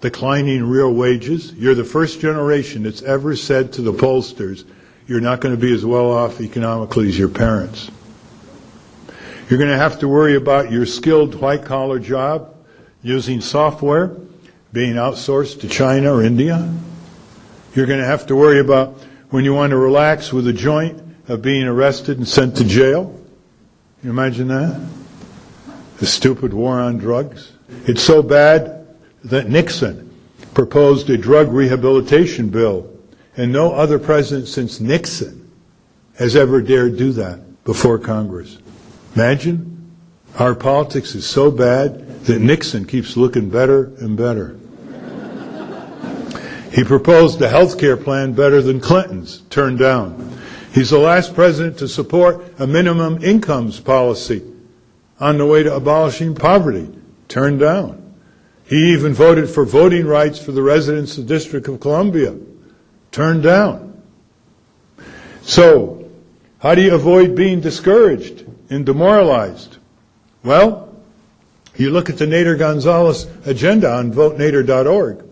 declining 0.00 0.62
real 0.62 0.94
wages. 0.94 1.52
You're 1.54 1.74
the 1.74 1.82
first 1.82 2.20
generation 2.20 2.84
that's 2.84 3.02
ever 3.02 3.34
said 3.34 3.72
to 3.72 3.82
the 3.82 3.92
pollsters, 3.92 4.64
you're 5.08 5.20
not 5.20 5.40
going 5.40 5.56
to 5.56 5.60
be 5.60 5.74
as 5.74 5.84
well 5.84 6.12
off 6.12 6.40
economically 6.40 7.08
as 7.08 7.18
your 7.18 7.28
parents. 7.28 7.90
You're 9.50 9.58
going 9.58 9.72
to 9.72 9.76
have 9.76 9.98
to 9.98 10.06
worry 10.06 10.36
about 10.36 10.70
your 10.70 10.86
skilled 10.86 11.34
white 11.34 11.64
collar 11.64 11.98
job 11.98 12.54
using 13.02 13.40
software 13.40 14.16
being 14.72 14.94
outsourced 14.94 15.62
to 15.62 15.68
China 15.68 16.14
or 16.14 16.22
India. 16.22 16.72
You're 17.74 17.86
going 17.86 17.98
to 17.98 18.06
have 18.06 18.28
to 18.28 18.36
worry 18.36 18.60
about 18.60 19.00
when 19.30 19.44
you 19.44 19.52
want 19.52 19.70
to 19.70 19.76
relax 19.76 20.32
with 20.32 20.46
a 20.46 20.52
joint 20.52 21.02
of 21.26 21.42
being 21.42 21.66
arrested 21.66 22.18
and 22.18 22.28
sent 22.28 22.58
to 22.58 22.64
jail. 22.64 23.20
You 24.04 24.10
imagine 24.10 24.46
that? 24.46 24.97
The 25.98 26.06
stupid 26.06 26.54
war 26.54 26.78
on 26.78 26.98
drugs. 26.98 27.52
It's 27.86 28.02
so 28.02 28.22
bad 28.22 28.86
that 29.24 29.48
Nixon 29.48 30.14
proposed 30.54 31.10
a 31.10 31.16
drug 31.16 31.52
rehabilitation 31.52 32.50
bill, 32.50 32.88
and 33.36 33.52
no 33.52 33.72
other 33.72 33.98
president 33.98 34.48
since 34.48 34.80
Nixon 34.80 35.50
has 36.16 36.36
ever 36.36 36.60
dared 36.60 36.96
do 36.96 37.12
that 37.12 37.64
before 37.64 37.98
Congress. 37.98 38.58
Imagine 39.16 39.92
our 40.38 40.54
politics 40.54 41.16
is 41.16 41.26
so 41.26 41.50
bad 41.50 42.24
that 42.24 42.40
Nixon 42.40 42.84
keeps 42.84 43.16
looking 43.16 43.50
better 43.50 43.92
and 43.98 44.16
better. 44.16 44.56
He 46.72 46.84
proposed 46.84 47.42
a 47.42 47.48
health 47.48 47.78
care 47.78 47.96
plan 47.96 48.34
better 48.34 48.62
than 48.62 48.78
Clinton's, 48.78 49.40
turned 49.50 49.80
down. 49.80 50.38
He's 50.72 50.90
the 50.90 50.98
last 50.98 51.34
president 51.34 51.78
to 51.78 51.88
support 51.88 52.44
a 52.60 52.66
minimum 52.68 53.24
incomes 53.24 53.80
policy 53.80 54.42
on 55.20 55.38
the 55.38 55.46
way 55.46 55.62
to 55.62 55.74
abolishing 55.74 56.34
poverty, 56.34 56.88
turned 57.28 57.60
down. 57.60 58.14
He 58.64 58.92
even 58.92 59.14
voted 59.14 59.48
for 59.48 59.64
voting 59.64 60.06
rights 60.06 60.38
for 60.38 60.52
the 60.52 60.62
residents 60.62 61.16
of 61.16 61.26
the 61.26 61.34
District 61.34 61.66
of 61.68 61.80
Columbia, 61.80 62.36
turned 63.10 63.42
down. 63.42 64.02
So, 65.42 66.08
how 66.58 66.74
do 66.74 66.82
you 66.82 66.94
avoid 66.94 67.34
being 67.34 67.60
discouraged 67.60 68.44
and 68.70 68.84
demoralized? 68.84 69.78
Well, 70.44 70.94
you 71.76 71.90
look 71.90 72.10
at 72.10 72.18
the 72.18 72.26
Nader 72.26 72.58
Gonzalez 72.58 73.26
agenda 73.46 73.90
on 73.90 74.12
votenader.org, 74.12 75.24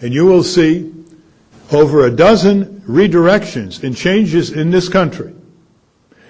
and 0.00 0.12
you 0.12 0.26
will 0.26 0.42
see 0.42 0.92
over 1.72 2.06
a 2.06 2.10
dozen 2.10 2.82
redirections 2.82 3.82
and 3.82 3.96
changes 3.96 4.50
in 4.50 4.70
this 4.70 4.88
country 4.88 5.34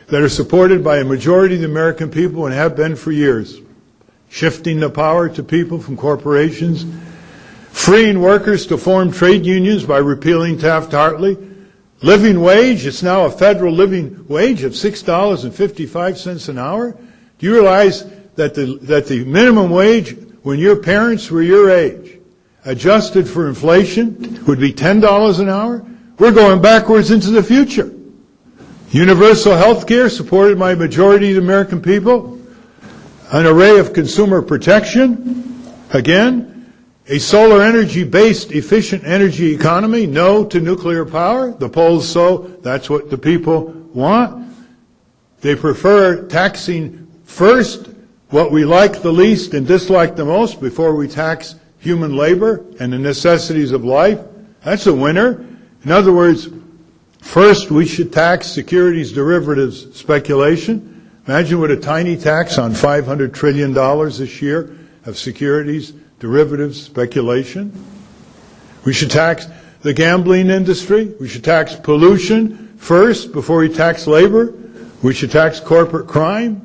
that 0.09 0.23
are 0.23 0.29
supported 0.29 0.83
by 0.83 0.99
a 0.99 1.05
majority 1.05 1.55
of 1.57 1.61
the 1.61 1.67
American 1.67 2.11
people 2.11 2.47
and 2.47 2.55
have 2.55 2.75
been 2.75 2.97
for 2.97 3.13
years. 3.13 3.61
Shifting 4.31 4.81
the 4.81 4.91
power 4.91 5.29
to 5.29 5.43
people 5.43 5.79
from 5.79 5.97
corporations, 5.97 6.85
freeing 7.71 8.21
workers 8.21 8.67
to 8.67 8.79
form 8.79 9.13
trade 9.13 9.45
unions 9.45 9.85
by 9.85 9.99
repealing 9.99 10.59
Taft-Hartley, 10.59 11.37
living 12.03 12.41
wage, 12.41 12.87
it's 12.87 13.03
now 13.03 13.25
a 13.25 13.31
federal 13.31 13.73
living 13.73 14.27
wage 14.29 14.63
of 14.63 14.73
$6.55 14.73 16.49
an 16.49 16.59
hour. 16.59 16.93
Do 17.39 17.47
you 17.47 17.53
realize 17.55 18.05
that 18.37 18.55
the, 18.55 18.79
that 18.83 19.07
the 19.07 19.25
minimum 19.25 19.71
wage 19.71 20.17
when 20.43 20.59
your 20.59 20.77
parents 20.77 21.31
were 21.31 21.43
your 21.43 21.71
age, 21.71 22.19
adjusted 22.65 23.29
for 23.29 23.49
inflation, 23.49 24.45
would 24.47 24.61
be 24.61 24.73
$10 24.73 25.41
an 25.41 25.49
hour? 25.49 25.85
We're 26.19 26.33
going 26.33 26.63
backwards 26.63 27.11
into 27.11 27.31
the 27.31 27.43
future. 27.43 27.93
Universal 28.91 29.55
health 29.57 29.87
care 29.87 30.09
supported 30.09 30.59
by 30.59 30.75
majority 30.75 31.29
of 31.29 31.35
the 31.35 31.43
American 31.43 31.83
people. 31.83 32.41
An 33.31 33.45
array 33.45 33.79
of 33.79 33.93
consumer 33.93 34.41
protection. 34.41 35.63
Again, 35.91 36.73
a 37.07 37.19
solar 37.19 37.63
energy 37.63 38.05
based 38.05 38.51
efficient 38.51 39.05
energy 39.05 39.55
economy. 39.55 40.07
No 40.07 40.43
to 40.47 40.59
nuclear 40.59 41.05
power. 41.05 41.51
The 41.51 41.69
polls 41.69 42.11
show 42.11 42.39
that's 42.63 42.89
what 42.89 43.11
the 43.11 43.19
people 43.19 43.65
want. 43.93 44.55
They 45.43 45.55
prefer 45.55 46.27
taxing 46.27 47.11
first 47.25 47.91
what 48.31 48.51
we 48.51 48.65
like 48.65 49.03
the 49.03 49.13
least 49.13 49.53
and 49.53 49.67
dislike 49.67 50.17
the 50.17 50.25
most 50.25 50.63
before 50.63 50.95
we 50.95 51.09
tax 51.09 51.57
human 51.79 52.17
labor 52.17 52.65
and 52.81 52.91
the 52.91 52.99
necessities 52.99 53.73
of 53.73 53.85
life. 53.85 54.21
That's 54.65 54.87
a 54.87 54.95
winner. 54.95 55.47
In 55.85 55.93
other 55.93 56.13
words, 56.13 56.49
first 57.21 57.71
we 57.71 57.87
should 57.87 58.13
tax 58.13 58.47
securities 58.49 59.13
derivatives 59.13 59.97
speculation. 59.97 61.11
Imagine 61.27 61.61
what 61.61 61.71
a 61.71 61.77
tiny 61.77 62.17
tax 62.17 62.59
on 62.59 62.73
$500 62.73 63.35
trillion 63.35 63.75
this 63.75 64.41
year 64.41 64.79
of 65.05 65.19
securities 65.19 65.93
derivatives 66.21 66.83
speculation. 66.83 67.73
We 68.85 68.93
should 68.93 69.11
tax 69.11 69.47
the 69.83 69.93
gambling 69.93 70.51
industry. 70.51 71.15
We 71.21 71.29
should 71.29 71.45
tax 71.45 71.75
pollution 71.75 72.77
first 72.79 73.33
before 73.33 73.59
we 73.59 73.69
tax 73.69 74.07
labor. 74.07 74.55
We 75.03 75.15
should 75.15 75.31
tax 75.31 75.61
corporate 75.61 76.09
crime. 76.09 76.65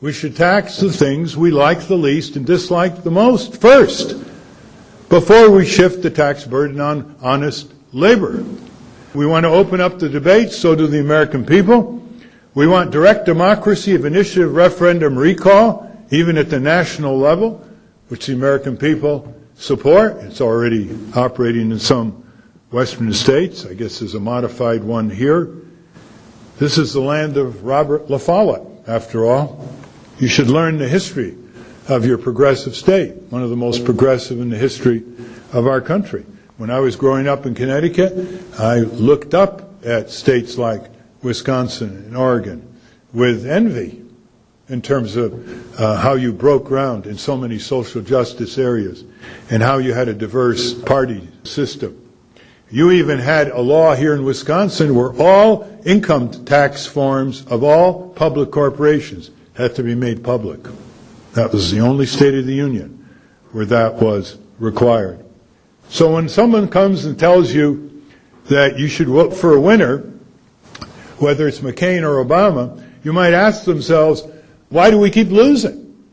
We 0.00 0.12
should 0.12 0.36
tax 0.36 0.78
the 0.78 0.92
things 0.92 1.36
we 1.36 1.50
like 1.50 1.86
the 1.86 1.96
least 1.96 2.36
and 2.36 2.46
dislike 2.46 3.02
the 3.02 3.10
most 3.10 3.60
first 3.60 4.16
before 5.10 5.50
we 5.50 5.66
shift 5.66 6.02
the 6.02 6.10
tax 6.10 6.44
burden 6.44 6.80
on 6.80 7.16
honest 7.20 7.72
labor. 7.92 8.44
We 9.12 9.26
want 9.26 9.42
to 9.42 9.50
open 9.50 9.80
up 9.80 9.98
the 9.98 10.08
debate, 10.08 10.52
so 10.52 10.76
do 10.76 10.86
the 10.86 11.00
American 11.00 11.44
people. 11.44 12.00
We 12.54 12.68
want 12.68 12.92
direct 12.92 13.26
democracy 13.26 13.94
of 13.96 14.04
initiative 14.04 14.54
referendum 14.54 15.18
recall, 15.18 15.90
even 16.10 16.38
at 16.38 16.48
the 16.48 16.60
national 16.60 17.18
level, 17.18 17.66
which 18.06 18.26
the 18.26 18.34
American 18.34 18.76
people 18.76 19.34
support. 19.56 20.16
It's 20.18 20.40
already 20.40 20.96
operating 21.16 21.72
in 21.72 21.78
some 21.80 22.24
western 22.70 23.12
states. 23.12 23.66
I 23.66 23.74
guess 23.74 23.98
there's 23.98 24.14
a 24.14 24.20
modified 24.20 24.84
one 24.84 25.10
here. 25.10 25.56
This 26.58 26.78
is 26.78 26.92
the 26.92 27.00
land 27.00 27.36
of 27.36 27.64
Robert 27.64 28.08
La 28.10 28.18
Follette, 28.18 28.66
after 28.86 29.26
all. 29.26 29.68
You 30.20 30.28
should 30.28 30.48
learn 30.48 30.78
the 30.78 30.88
history 30.88 31.36
of 31.88 32.06
your 32.06 32.18
progressive 32.18 32.76
state, 32.76 33.14
one 33.30 33.42
of 33.42 33.50
the 33.50 33.56
most 33.56 33.84
progressive 33.84 34.40
in 34.40 34.50
the 34.50 34.56
history 34.56 35.02
of 35.52 35.66
our 35.66 35.80
country. 35.80 36.24
When 36.60 36.68
I 36.68 36.80
was 36.80 36.94
growing 36.94 37.26
up 37.26 37.46
in 37.46 37.54
Connecticut, 37.54 38.12
I 38.58 38.80
looked 38.80 39.32
up 39.32 39.82
at 39.82 40.10
states 40.10 40.58
like 40.58 40.82
Wisconsin 41.22 41.88
and 41.88 42.14
Oregon 42.14 42.78
with 43.14 43.46
envy 43.46 44.04
in 44.68 44.82
terms 44.82 45.16
of 45.16 45.80
uh, 45.80 45.96
how 45.96 46.16
you 46.16 46.34
broke 46.34 46.66
ground 46.66 47.06
in 47.06 47.16
so 47.16 47.34
many 47.34 47.58
social 47.58 48.02
justice 48.02 48.58
areas 48.58 49.04
and 49.48 49.62
how 49.62 49.78
you 49.78 49.94
had 49.94 50.08
a 50.08 50.12
diverse 50.12 50.74
party 50.74 51.26
system. 51.44 51.96
You 52.70 52.90
even 52.90 53.20
had 53.20 53.48
a 53.48 53.60
law 53.62 53.94
here 53.94 54.12
in 54.12 54.22
Wisconsin 54.22 54.94
where 54.94 55.18
all 55.18 55.80
income 55.86 56.44
tax 56.44 56.84
forms 56.84 57.42
of 57.46 57.64
all 57.64 58.10
public 58.10 58.50
corporations 58.50 59.30
had 59.54 59.74
to 59.76 59.82
be 59.82 59.94
made 59.94 60.22
public. 60.22 60.60
That 61.32 61.54
was 61.54 61.70
the 61.70 61.80
only 61.80 62.04
State 62.04 62.34
of 62.34 62.44
the 62.44 62.52
Union 62.52 63.08
where 63.52 63.64
that 63.64 63.94
was 63.94 64.36
required. 64.58 65.24
So 65.90 66.14
when 66.14 66.28
someone 66.28 66.68
comes 66.68 67.04
and 67.04 67.18
tells 67.18 67.52
you 67.52 68.04
that 68.44 68.78
you 68.78 68.86
should 68.86 69.08
vote 69.08 69.34
for 69.34 69.54
a 69.54 69.60
winner, 69.60 69.98
whether 71.18 71.48
it's 71.48 71.58
McCain 71.58 72.02
or 72.02 72.24
Obama, 72.24 72.80
you 73.02 73.12
might 73.12 73.34
ask 73.34 73.64
themselves, 73.64 74.22
why 74.68 74.92
do 74.92 74.98
we 74.98 75.10
keep 75.10 75.28
losing? 75.28 76.06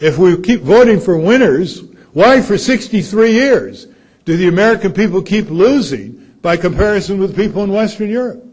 If 0.00 0.18
we 0.18 0.40
keep 0.42 0.62
voting 0.62 0.98
for 0.98 1.16
winners, 1.16 1.82
why 2.12 2.42
for 2.42 2.58
63 2.58 3.30
years 3.30 3.86
do 4.24 4.36
the 4.36 4.48
American 4.48 4.92
people 4.92 5.22
keep 5.22 5.48
losing 5.48 6.36
by 6.42 6.56
comparison 6.56 7.20
with 7.20 7.36
people 7.36 7.62
in 7.62 7.72
Western 7.72 8.10
Europe? 8.10 8.44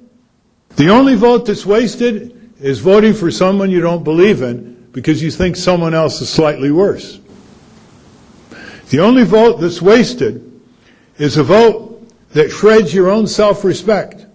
The 0.76 0.90
only 0.90 1.16
vote 1.16 1.48
that's 1.48 1.66
wasted 1.66 2.54
is 2.62 2.78
voting 2.78 3.16
for 3.16 3.32
someone 3.32 3.72
you 3.72 3.82
don't 3.82 4.04
believe 4.04 4.44
in 4.44 4.88
because 4.92 5.24
you 5.24 5.32
think 5.32 5.56
someone 5.56 5.96
else 5.96 6.22
is 6.22 6.30
slightly 6.30 6.70
worse. 6.70 7.20
The 8.92 9.00
only 9.00 9.24
vote 9.24 9.60
that's 9.60 9.82
wasted 9.82 10.46
is 11.20 11.38
a 11.38 11.44
vote 11.44 12.10
that 12.32 12.50
shreds 12.50 12.94
your 12.94 13.10
own 13.10 13.28
self-respect 13.28 14.26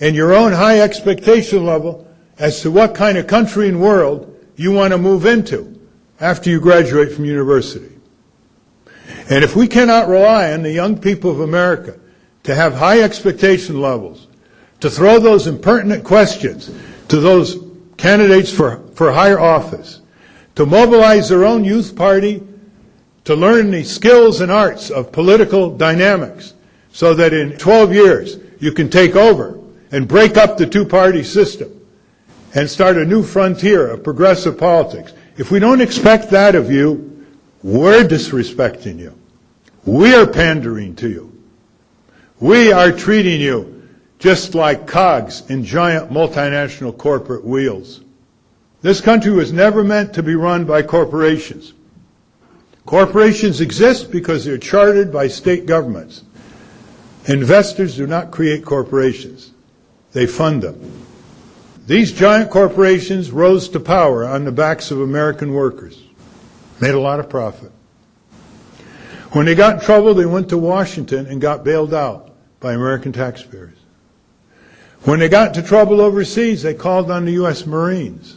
and 0.00 0.16
your 0.16 0.32
own 0.32 0.52
high 0.52 0.80
expectation 0.80 1.66
level 1.66 2.06
as 2.38 2.62
to 2.62 2.70
what 2.70 2.94
kind 2.94 3.18
of 3.18 3.26
country 3.26 3.68
and 3.68 3.80
world 3.80 4.32
you 4.56 4.72
want 4.72 4.92
to 4.92 4.98
move 4.98 5.26
into 5.26 5.78
after 6.20 6.48
you 6.48 6.60
graduate 6.60 7.12
from 7.12 7.24
university. 7.24 7.92
And 9.28 9.42
if 9.42 9.56
we 9.56 9.66
cannot 9.66 10.08
rely 10.08 10.52
on 10.52 10.62
the 10.62 10.72
young 10.72 10.98
people 10.98 11.30
of 11.30 11.40
America 11.40 11.98
to 12.44 12.54
have 12.54 12.74
high 12.74 13.00
expectation 13.00 13.80
levels, 13.80 14.28
to 14.80 14.90
throw 14.90 15.18
those 15.18 15.46
impertinent 15.46 16.04
questions 16.04 16.70
to 17.08 17.20
those 17.20 17.58
candidates 17.96 18.52
for, 18.52 18.86
for 18.94 19.12
higher 19.12 19.40
office, 19.40 20.00
to 20.54 20.66
mobilize 20.66 21.28
their 21.28 21.44
own 21.44 21.64
youth 21.64 21.96
party 21.96 22.45
to 23.26 23.34
learn 23.34 23.72
the 23.72 23.82
skills 23.82 24.40
and 24.40 24.52
arts 24.52 24.88
of 24.88 25.10
political 25.10 25.76
dynamics 25.76 26.54
so 26.92 27.12
that 27.12 27.34
in 27.34 27.58
12 27.58 27.92
years 27.92 28.38
you 28.60 28.70
can 28.72 28.88
take 28.88 29.16
over 29.16 29.60
and 29.90 30.06
break 30.06 30.36
up 30.36 30.56
the 30.56 30.66
two-party 30.66 31.24
system 31.24 31.72
and 32.54 32.70
start 32.70 32.96
a 32.96 33.04
new 33.04 33.24
frontier 33.24 33.88
of 33.88 34.04
progressive 34.04 34.56
politics. 34.56 35.12
If 35.36 35.50
we 35.50 35.58
don't 35.58 35.80
expect 35.80 36.30
that 36.30 36.54
of 36.54 36.70
you, 36.70 37.26
we're 37.64 38.04
disrespecting 38.04 38.98
you. 38.98 39.18
We 39.84 40.14
are 40.14 40.26
pandering 40.26 40.94
to 40.96 41.08
you. 41.08 41.42
We 42.38 42.70
are 42.70 42.92
treating 42.92 43.40
you 43.40 43.88
just 44.20 44.54
like 44.54 44.86
cogs 44.86 45.42
in 45.50 45.64
giant 45.64 46.10
multinational 46.10 46.96
corporate 46.96 47.44
wheels. 47.44 48.02
This 48.82 49.00
country 49.00 49.32
was 49.32 49.52
never 49.52 49.82
meant 49.82 50.14
to 50.14 50.22
be 50.22 50.36
run 50.36 50.64
by 50.64 50.82
corporations. 50.82 51.72
Corporations 52.86 53.60
exist 53.60 54.12
because 54.12 54.44
they're 54.44 54.58
chartered 54.58 55.12
by 55.12 55.26
state 55.26 55.66
governments. 55.66 56.22
Investors 57.26 57.96
do 57.96 58.06
not 58.06 58.30
create 58.30 58.64
corporations. 58.64 59.50
They 60.12 60.26
fund 60.26 60.62
them. 60.62 61.06
These 61.86 62.12
giant 62.12 62.50
corporations 62.50 63.32
rose 63.32 63.68
to 63.70 63.80
power 63.80 64.24
on 64.24 64.44
the 64.44 64.52
backs 64.52 64.92
of 64.92 65.00
American 65.00 65.52
workers. 65.52 66.00
Made 66.80 66.94
a 66.94 67.00
lot 67.00 67.18
of 67.18 67.28
profit. 67.28 67.72
When 69.32 69.46
they 69.46 69.56
got 69.56 69.74
in 69.74 69.80
trouble, 69.80 70.14
they 70.14 70.26
went 70.26 70.48
to 70.50 70.58
Washington 70.58 71.26
and 71.26 71.40
got 71.40 71.64
bailed 71.64 71.92
out 71.92 72.30
by 72.60 72.74
American 72.74 73.12
taxpayers. 73.12 73.76
When 75.02 75.18
they 75.18 75.28
got 75.28 75.56
into 75.56 75.68
trouble 75.68 76.00
overseas, 76.00 76.62
they 76.62 76.74
called 76.74 77.10
on 77.10 77.24
the 77.24 77.32
U.S. 77.32 77.66
Marines. 77.66 78.36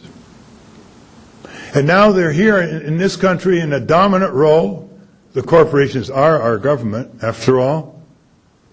And 1.73 1.85
now 1.85 2.11
they're 2.11 2.31
here 2.31 2.57
in, 2.57 2.81
in 2.81 2.97
this 2.97 3.15
country 3.15 3.59
in 3.59 3.73
a 3.73 3.79
dominant 3.79 4.33
role. 4.33 4.89
The 5.33 5.43
corporations 5.43 6.09
are 6.09 6.41
our 6.41 6.57
government, 6.57 7.23
after 7.23 7.59
all, 7.59 8.01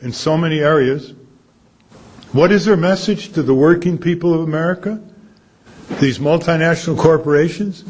in 0.00 0.12
so 0.12 0.36
many 0.36 0.60
areas. 0.60 1.12
What 2.32 2.50
is 2.50 2.64
their 2.64 2.76
message 2.76 3.32
to 3.32 3.42
the 3.42 3.54
working 3.54 3.98
people 3.98 4.34
of 4.34 4.40
America? 4.40 5.02
These 6.00 6.18
multinational 6.18 6.98
corporations? 6.98 7.84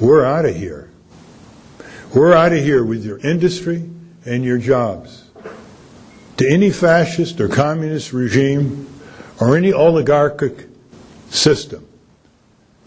We're 0.00 0.24
out 0.24 0.44
of 0.44 0.54
here. 0.54 0.90
We're 2.14 2.34
out 2.34 2.52
of 2.52 2.62
here 2.62 2.84
with 2.84 3.04
your 3.04 3.18
industry 3.18 3.88
and 4.24 4.44
your 4.44 4.58
jobs. 4.58 5.24
To 6.36 6.48
any 6.48 6.70
fascist 6.70 7.40
or 7.40 7.48
communist 7.48 8.12
regime 8.12 8.88
or 9.40 9.56
any 9.56 9.72
oligarchic 9.72 10.68
system, 11.30 11.87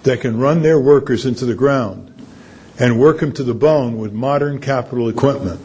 that 0.04 0.22
can 0.22 0.38
run 0.40 0.62
their 0.62 0.80
workers 0.80 1.26
into 1.26 1.46
the 1.46 1.56
ground 1.56 2.08
and 2.80 3.00
work 3.00 3.20
them 3.20 3.32
to 3.34 3.44
the 3.44 3.54
bone 3.54 3.98
with 3.98 4.14
modern 4.14 4.60
capital 4.60 5.10
equipment 5.10 5.60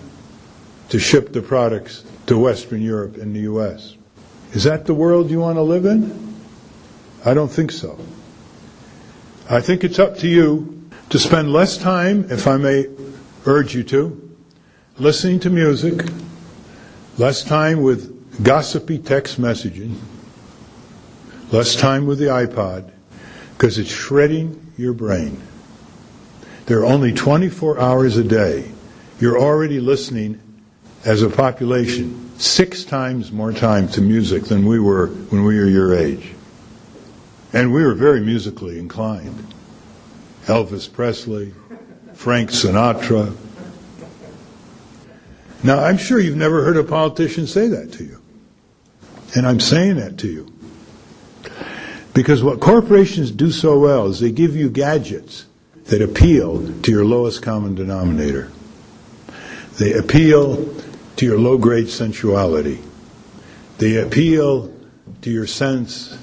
to 0.88 0.98
ship 0.98 1.32
the 1.32 1.42
products 1.42 2.04
to 2.26 2.36
Western 2.38 2.82
Europe 2.82 3.16
and 3.16 3.34
the 3.34 3.40
U.S. 3.40 3.96
Is 4.52 4.64
that 4.64 4.86
the 4.86 4.94
world 4.94 5.30
you 5.30 5.40
want 5.40 5.56
to 5.56 5.62
live 5.62 5.84
in? 5.84 6.34
I 7.24 7.34
don't 7.34 7.50
think 7.50 7.72
so. 7.72 7.98
I 9.48 9.60
think 9.60 9.84
it's 9.84 9.98
up 9.98 10.18
to 10.18 10.28
you 10.28 10.90
to 11.10 11.18
spend 11.18 11.52
less 11.52 11.78
time, 11.78 12.26
if 12.30 12.46
I 12.46 12.56
may 12.56 12.86
urge 13.46 13.74
you 13.74 13.84
to, 13.84 14.36
listening 14.98 15.40
to 15.40 15.50
music, 15.50 16.04
less 17.16 17.44
time 17.44 17.80
with 17.82 18.42
gossipy 18.42 18.98
text 18.98 19.40
messaging, 19.40 19.94
less 21.52 21.76
time 21.76 22.06
with 22.06 22.18
the 22.18 22.26
iPod, 22.26 22.90
because 23.56 23.78
it's 23.78 23.90
shredding 23.90 24.72
your 24.76 24.92
brain. 24.92 25.40
There 26.66 26.80
are 26.80 26.84
only 26.84 27.12
24 27.12 27.80
hours 27.80 28.16
a 28.16 28.24
day. 28.24 28.70
You're 29.18 29.38
already 29.38 29.80
listening 29.80 30.40
as 31.04 31.22
a 31.22 31.30
population 31.30 32.32
six 32.38 32.84
times 32.84 33.32
more 33.32 33.52
time 33.52 33.88
to 33.88 34.00
music 34.02 34.44
than 34.44 34.66
we 34.66 34.78
were 34.78 35.06
when 35.06 35.44
we 35.44 35.58
were 35.58 35.66
your 35.66 35.94
age. 35.94 36.34
And 37.52 37.72
we 37.72 37.82
were 37.82 37.94
very 37.94 38.20
musically 38.20 38.78
inclined. 38.78 39.54
Elvis 40.44 40.92
Presley, 40.92 41.54
Frank 42.12 42.50
Sinatra. 42.50 43.34
Now, 45.62 45.82
I'm 45.82 45.96
sure 45.96 46.20
you've 46.20 46.36
never 46.36 46.62
heard 46.62 46.76
a 46.76 46.84
politician 46.84 47.46
say 47.46 47.68
that 47.68 47.92
to 47.94 48.04
you. 48.04 48.20
And 49.34 49.46
I'm 49.46 49.60
saying 49.60 49.96
that 49.96 50.18
to 50.18 50.28
you. 50.28 50.55
Because 52.16 52.42
what 52.42 52.60
corporations 52.60 53.30
do 53.30 53.50
so 53.50 53.78
well 53.78 54.06
is 54.06 54.20
they 54.20 54.32
give 54.32 54.56
you 54.56 54.70
gadgets 54.70 55.44
that 55.84 56.00
appeal 56.00 56.66
to 56.80 56.90
your 56.90 57.04
lowest 57.04 57.42
common 57.42 57.74
denominator. 57.74 58.50
They 59.78 59.92
appeal 59.92 60.74
to 61.16 61.26
your 61.26 61.38
low 61.38 61.58
grade 61.58 61.90
sensuality. 61.90 62.82
They 63.76 63.98
appeal 63.98 64.74
to 65.20 65.30
your 65.30 65.46
sense 65.46 66.18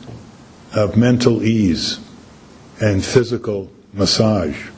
of 0.75 0.97
mental 0.97 1.43
ease 1.43 1.99
and 2.81 3.05
physical 3.05 3.71
massage. 3.93 4.69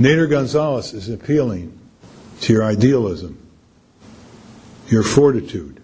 Nader 0.00 0.28
Gonzalez 0.28 0.94
is 0.94 1.08
appealing 1.08 1.78
to 2.40 2.52
your 2.52 2.64
idealism, 2.64 3.38
your 4.88 5.04
fortitude, 5.04 5.80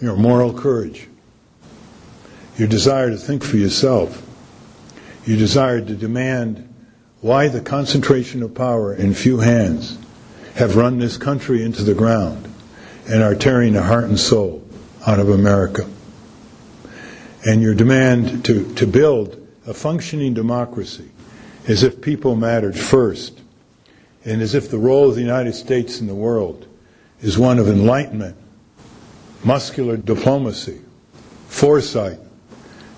your 0.00 0.16
moral 0.16 0.54
courage 0.54 1.09
your 2.60 2.68
desire 2.68 3.08
to 3.08 3.16
think 3.16 3.42
for 3.42 3.56
yourself, 3.56 4.22
your 5.24 5.38
desire 5.38 5.80
to 5.80 5.94
demand 5.94 6.68
why 7.22 7.48
the 7.48 7.62
concentration 7.62 8.42
of 8.42 8.54
power 8.54 8.94
in 8.94 9.14
few 9.14 9.38
hands 9.38 9.96
have 10.56 10.76
run 10.76 10.98
this 10.98 11.16
country 11.16 11.64
into 11.64 11.82
the 11.82 11.94
ground 11.94 12.52
and 13.08 13.22
are 13.22 13.34
tearing 13.34 13.72
the 13.72 13.82
heart 13.82 14.04
and 14.04 14.20
soul 14.20 14.62
out 15.06 15.18
of 15.18 15.30
America. 15.30 15.88
And 17.46 17.62
your 17.62 17.74
demand 17.74 18.44
to, 18.44 18.74
to 18.74 18.86
build 18.86 19.40
a 19.66 19.72
functioning 19.72 20.34
democracy 20.34 21.08
as 21.66 21.82
if 21.82 22.02
people 22.02 22.36
mattered 22.36 22.78
first 22.78 23.40
and 24.26 24.42
as 24.42 24.54
if 24.54 24.70
the 24.70 24.76
role 24.78 25.08
of 25.08 25.14
the 25.14 25.22
United 25.22 25.54
States 25.54 25.98
in 26.02 26.06
the 26.06 26.14
world 26.14 26.68
is 27.22 27.38
one 27.38 27.58
of 27.58 27.68
enlightenment, 27.68 28.36
muscular 29.42 29.96
diplomacy, 29.96 30.82
foresight, 31.48 32.18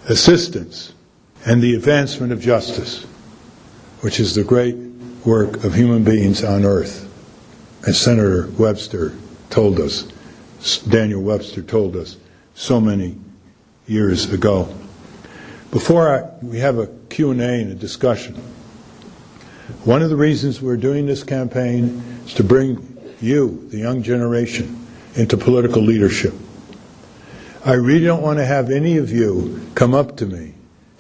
assistance, 0.09 0.93
and 1.45 1.63
the 1.63 1.75
advancement 1.75 2.33
of 2.33 2.41
justice, 2.41 3.05
which 4.01 4.19
is 4.21 4.35
the 4.35 4.45
great 4.45 4.77
work 5.25 5.65
of 5.65 5.75
human 5.75 6.05
beings 6.05 6.43
on 6.43 6.65
earth. 6.65 7.09
As 7.87 8.01
Senator 8.01 8.49
Webster 8.59 9.15
told 9.51 9.81
us, 9.81 10.05
Daniel 10.89 11.23
Webster 11.23 11.63
told 11.63 11.97
us 11.97 12.17
so 12.55 12.81
many 12.81 13.17
years 13.87 14.33
ago. 14.33 14.73
Before 15.71 16.15
I, 16.15 16.45
we 16.45 16.59
have 16.59 16.79
a 16.79 16.87
Q&A 17.09 17.33
and 17.33 17.73
a 17.73 17.75
discussion, 17.75 18.35
one 19.85 20.03
of 20.03 20.11
the 20.11 20.17
reasons 20.17 20.61
we're 20.61 20.77
doing 20.77 21.07
this 21.07 21.25
campaign 21.25 22.03
is 22.25 22.35
to 22.35 22.45
bring 22.45 22.89
you, 23.21 23.67
the 23.71 23.79
young 23.79 24.03
generation, 24.03 24.87
into 25.15 25.37
political 25.37 25.83
leadership. 25.83 26.35
I 27.65 27.75
really 27.75 28.05
don't 28.05 28.23
want 28.23 28.41
to 28.41 28.45
have 28.45 28.71
any 28.71 28.97
of 28.97 29.13
you 29.13 29.65
come 29.77 29.95
up 29.95 30.17
to 30.17 30.27
me 30.27 30.55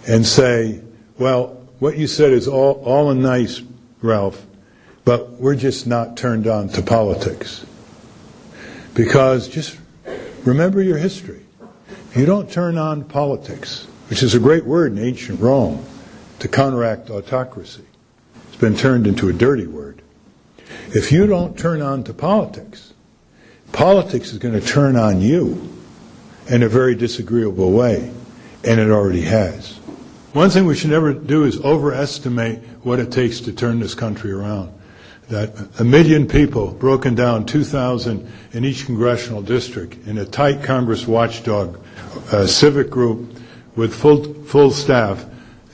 and 0.06 0.24
say, 0.24 0.80
well, 1.18 1.60
what 1.80 1.98
you 1.98 2.06
said 2.06 2.30
is 2.30 2.46
all, 2.46 2.80
all 2.84 3.12
nice, 3.14 3.62
Ralph, 4.00 4.46
but 5.04 5.32
we're 5.40 5.56
just 5.56 5.88
not 5.88 6.16
turned 6.16 6.46
on 6.46 6.68
to 6.70 6.82
politics. 6.82 7.66
Because 8.94 9.48
just 9.48 9.76
remember 10.44 10.80
your 10.80 10.98
history. 10.98 11.44
You 12.14 12.26
don't 12.26 12.48
turn 12.48 12.78
on 12.78 13.04
politics, 13.04 13.88
which 14.08 14.22
is 14.22 14.36
a 14.36 14.38
great 14.38 14.64
word 14.64 14.92
in 14.92 14.98
ancient 14.98 15.40
Rome 15.40 15.84
to 16.38 16.46
counteract 16.46 17.10
autocracy. 17.10 17.86
It's 18.46 18.56
been 18.56 18.76
turned 18.76 19.08
into 19.08 19.28
a 19.28 19.32
dirty 19.32 19.66
word. 19.66 20.00
If 20.94 21.10
you 21.10 21.26
don't 21.26 21.58
turn 21.58 21.82
on 21.82 22.04
to 22.04 22.14
politics, 22.14 22.92
politics 23.72 24.30
is 24.30 24.38
going 24.38 24.54
to 24.54 24.64
turn 24.64 24.94
on 24.94 25.20
you 25.20 25.81
in 26.48 26.62
a 26.62 26.68
very 26.68 26.94
disagreeable 26.94 27.72
way, 27.72 28.12
and 28.64 28.80
it 28.80 28.90
already 28.90 29.22
has. 29.22 29.78
One 30.32 30.50
thing 30.50 30.66
we 30.66 30.74
should 30.74 30.90
never 30.90 31.12
do 31.12 31.44
is 31.44 31.60
overestimate 31.60 32.60
what 32.82 32.98
it 32.98 33.12
takes 33.12 33.40
to 33.40 33.52
turn 33.52 33.80
this 33.80 33.94
country 33.94 34.32
around. 34.32 34.72
That 35.28 35.80
a 35.80 35.84
million 35.84 36.26
people, 36.26 36.72
broken 36.72 37.14
down 37.14 37.46
2,000 37.46 38.30
in 38.52 38.64
each 38.64 38.86
congressional 38.86 39.42
district, 39.42 40.06
in 40.06 40.18
a 40.18 40.24
tight 40.24 40.62
Congress 40.62 41.06
watchdog 41.06 41.78
civic 42.46 42.90
group 42.90 43.38
with 43.76 43.94
full, 43.94 44.34
full 44.44 44.70
staff, 44.70 45.24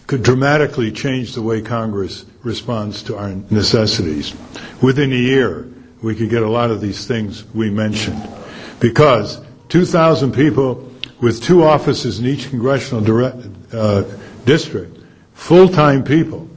could 0.06 0.22
dramatically 0.22 0.90
change 0.90 1.34
the 1.34 1.42
way 1.42 1.60
Congress 1.60 2.24
responds 2.42 3.02
to 3.04 3.16
our 3.16 3.30
necessities. 3.50 4.34
Within 4.82 5.12
a 5.12 5.16
year, 5.16 5.68
we 6.02 6.14
could 6.14 6.30
get 6.30 6.42
a 6.42 6.48
lot 6.48 6.70
of 6.70 6.80
these 6.80 7.06
things 7.06 7.44
we 7.54 7.70
mentioned. 7.70 8.26
Because 8.80 9.40
2,000 9.68 10.32
people 10.32 10.90
with 11.20 11.42
two 11.42 11.64
offices 11.64 12.18
in 12.18 12.26
each 12.26 12.48
congressional 12.48 13.02
direct, 13.02 13.36
uh, 13.72 14.04
district, 14.44 14.98
full-time 15.34 16.04
people, 16.04 16.48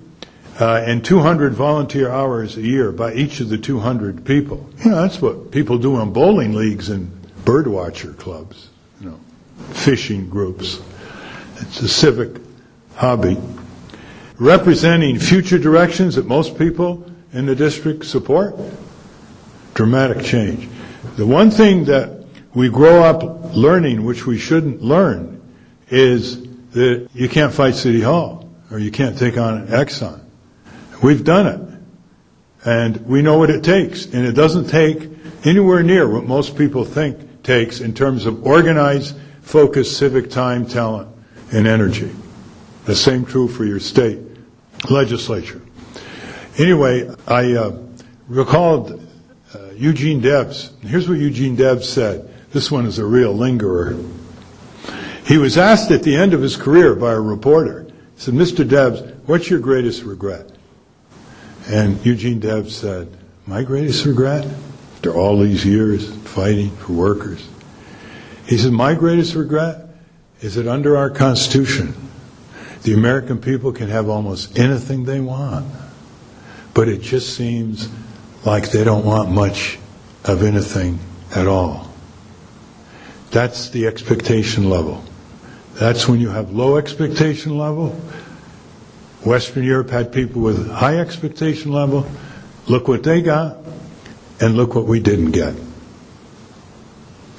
uh, 0.59 0.83
and 0.85 1.03
200 1.03 1.53
volunteer 1.53 2.09
hours 2.09 2.57
a 2.57 2.61
year 2.61 2.91
by 2.91 3.13
each 3.13 3.39
of 3.39 3.49
the 3.49 3.57
200 3.57 4.23
people. 4.25 4.69
You 4.83 4.91
know, 4.91 5.01
that's 5.01 5.21
what 5.21 5.51
people 5.51 5.77
do 5.77 5.99
in 5.99 6.13
bowling 6.13 6.53
leagues 6.53 6.89
and 6.89 7.11
birdwatcher 7.43 8.17
clubs, 8.17 8.69
you 8.99 9.09
know, 9.09 9.19
fishing 9.71 10.29
groups. 10.29 10.79
It's 11.57 11.81
a 11.81 11.87
civic 11.87 12.41
hobby. 12.95 13.37
Representing 14.37 15.19
future 15.19 15.57
directions 15.57 16.15
that 16.15 16.27
most 16.27 16.57
people 16.57 17.11
in 17.33 17.45
the 17.45 17.55
district 17.55 18.05
support. 18.05 18.55
Dramatic 19.73 20.23
change. 20.23 20.69
The 21.15 21.25
one 21.25 21.49
thing 21.49 21.85
that 21.85 22.20
we 22.53 22.69
grow 22.69 23.03
up 23.03 23.55
learning, 23.55 24.03
which 24.03 24.25
we 24.25 24.37
shouldn't 24.37 24.81
learn, 24.81 25.41
is 25.89 26.41
that 26.71 27.09
you 27.13 27.29
can't 27.29 27.53
fight 27.53 27.75
City 27.75 28.01
Hall 28.01 28.49
or 28.69 28.79
you 28.79 28.91
can't 28.91 29.17
take 29.17 29.37
on 29.37 29.67
Exxon. 29.67 30.21
We've 31.03 31.23
done 31.23 31.47
it. 31.47 31.67
And 32.63 33.05
we 33.07 33.21
know 33.21 33.37
what 33.37 33.49
it 33.49 33.63
takes. 33.63 34.05
And 34.05 34.25
it 34.25 34.33
doesn't 34.33 34.69
take 34.69 35.09
anywhere 35.43 35.81
near 35.81 36.07
what 36.07 36.25
most 36.25 36.57
people 36.57 36.85
think 36.85 37.43
takes 37.43 37.79
in 37.79 37.93
terms 37.93 38.25
of 38.25 38.45
organized, 38.45 39.17
focused 39.41 39.97
civic 39.97 40.29
time, 40.29 40.65
talent, 40.65 41.09
and 41.51 41.67
energy. 41.67 42.11
The 42.85 42.95
same 42.95 43.25
true 43.25 43.47
for 43.47 43.65
your 43.65 43.79
state 43.79 44.19
legislature. 44.89 45.61
Anyway, 46.57 47.13
I 47.27 47.53
uh, 47.53 47.77
recalled 48.27 49.07
uh, 49.53 49.59
Eugene 49.75 50.21
Debs. 50.21 50.71
Here's 50.81 51.09
what 51.09 51.17
Eugene 51.17 51.55
Debs 51.55 51.87
said. 51.87 52.30
This 52.51 52.69
one 52.69 52.85
is 52.85 52.99
a 52.99 53.05
real 53.05 53.33
lingerer. 53.33 53.97
He 55.25 55.37
was 55.37 55.57
asked 55.57 55.91
at 55.91 56.03
the 56.03 56.15
end 56.15 56.33
of 56.33 56.41
his 56.41 56.57
career 56.57 56.95
by 56.95 57.13
a 57.13 57.19
reporter, 57.19 57.83
he 57.83 58.21
said, 58.21 58.33
Mr. 58.33 58.67
Debs, 58.67 59.01
what's 59.25 59.49
your 59.49 59.59
greatest 59.59 60.03
regret? 60.03 60.49
And 61.67 62.03
Eugene 62.05 62.39
Debs 62.39 62.75
said, 62.75 63.07
My 63.45 63.63
greatest 63.63 64.05
regret, 64.05 64.45
after 64.95 65.13
all 65.13 65.39
these 65.39 65.65
years 65.65 66.13
fighting 66.23 66.71
for 66.77 66.93
workers, 66.93 67.47
he 68.45 68.57
said, 68.57 68.73
My 68.73 68.95
greatest 68.95 69.35
regret 69.35 69.85
is 70.41 70.55
that 70.55 70.67
under 70.67 70.97
our 70.97 71.09
Constitution, 71.09 71.93
the 72.83 72.93
American 72.93 73.39
people 73.39 73.71
can 73.71 73.89
have 73.89 74.09
almost 74.09 74.57
anything 74.57 75.05
they 75.05 75.19
want. 75.19 75.71
But 76.73 76.89
it 76.89 77.01
just 77.01 77.35
seems 77.35 77.89
like 78.43 78.71
they 78.71 78.83
don't 78.83 79.05
want 79.05 79.29
much 79.29 79.77
of 80.25 80.43
anything 80.43 80.99
at 81.35 81.47
all. 81.47 81.90
That's 83.31 83.69
the 83.69 83.87
expectation 83.87 84.69
level. 84.69 85.03
That's 85.75 86.07
when 86.07 86.19
you 86.19 86.29
have 86.29 86.51
low 86.51 86.75
expectation 86.75 87.57
level. 87.57 87.89
Western 89.25 89.63
Europe 89.63 89.89
had 89.89 90.11
people 90.11 90.41
with 90.41 90.69
high 90.69 90.97
expectation 90.97 91.71
level. 91.71 92.05
Look 92.67 92.87
what 92.87 93.03
they 93.03 93.21
got, 93.21 93.57
and 94.41 94.55
look 94.55 94.75
what 94.75 94.85
we 94.85 94.99
didn't 94.99 95.31
get. 95.31 95.55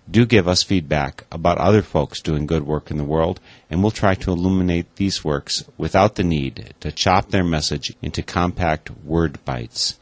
Do 0.08 0.26
give 0.26 0.46
us 0.46 0.62
feedback 0.62 1.24
about 1.32 1.58
other 1.58 1.82
folks 1.82 2.22
doing 2.22 2.46
good 2.46 2.64
work 2.64 2.88
in 2.92 2.98
the 2.98 3.02
world, 3.02 3.40
and 3.68 3.82
we'll 3.82 3.90
try 3.90 4.14
to 4.14 4.30
illuminate 4.30 4.94
these 4.94 5.24
works 5.24 5.64
without 5.76 6.14
the 6.14 6.22
need 6.22 6.72
to 6.78 6.92
chop 6.92 7.32
their 7.32 7.42
message 7.42 7.96
into 8.00 8.22
compact 8.22 8.92
word 9.02 9.44
bites. 9.44 9.98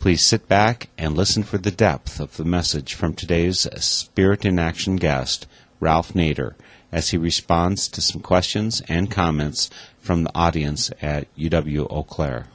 Please 0.00 0.26
sit 0.26 0.48
back 0.48 0.88
and 0.98 1.16
listen 1.16 1.44
for 1.44 1.58
the 1.58 1.70
depth 1.70 2.18
of 2.18 2.36
the 2.36 2.44
message 2.44 2.94
from 2.94 3.14
today's 3.14 3.68
Spirit 3.80 4.44
in 4.44 4.58
Action 4.58 4.96
guest, 4.96 5.46
Ralph 5.78 6.12
Nader 6.12 6.56
as 6.96 7.10
he 7.10 7.18
responds 7.18 7.88
to 7.88 8.00
some 8.00 8.22
questions 8.22 8.80
and 8.88 9.10
comments 9.10 9.68
from 9.98 10.24
the 10.24 10.30
audience 10.34 10.90
at 11.02 11.28
UW 11.36 11.86
Eau 11.90 12.02
Claire. 12.02 12.46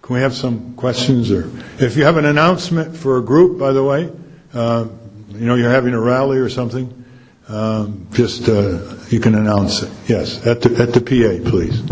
Can 0.00 0.14
we 0.16 0.22
have 0.22 0.34
some 0.34 0.74
questions? 0.76 1.30
Or 1.30 1.50
if 1.78 1.94
you 1.94 2.04
have 2.04 2.16
an 2.16 2.24
announcement 2.24 2.96
for 2.96 3.18
a 3.18 3.20
group, 3.20 3.58
by 3.58 3.72
the 3.72 3.84
way, 3.84 4.10
uh, 4.54 4.86
you 5.28 5.44
know 5.44 5.56
you're 5.56 5.70
having 5.70 5.92
a 5.92 6.00
rally 6.00 6.38
or 6.38 6.48
something, 6.48 7.04
um, 7.48 8.06
just 8.12 8.48
uh, 8.48 8.96
you 9.10 9.20
can 9.20 9.34
announce 9.34 9.82
it. 9.82 9.92
Yes, 10.06 10.46
at 10.46 10.62
the 10.62 10.74
at 10.80 10.94
the 10.94 11.02
PA, 11.02 11.50
please. 11.50 11.82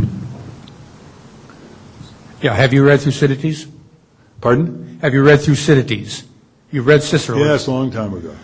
Yeah, 2.41 2.55
have 2.55 2.72
you 2.72 2.82
read 2.87 3.01
Thucydides? 3.01 3.66
Pardon? 4.41 5.01
Have 5.03 5.12
you 5.12 5.22
read 5.22 5.41
Thucydides? 5.41 6.24
You've 6.70 6.87
read 6.87 7.03
Cicero. 7.03 7.37
Yes, 7.37 7.66
a 7.66 7.72
long 7.72 7.91
time 7.91 8.14
ago. 8.14 8.35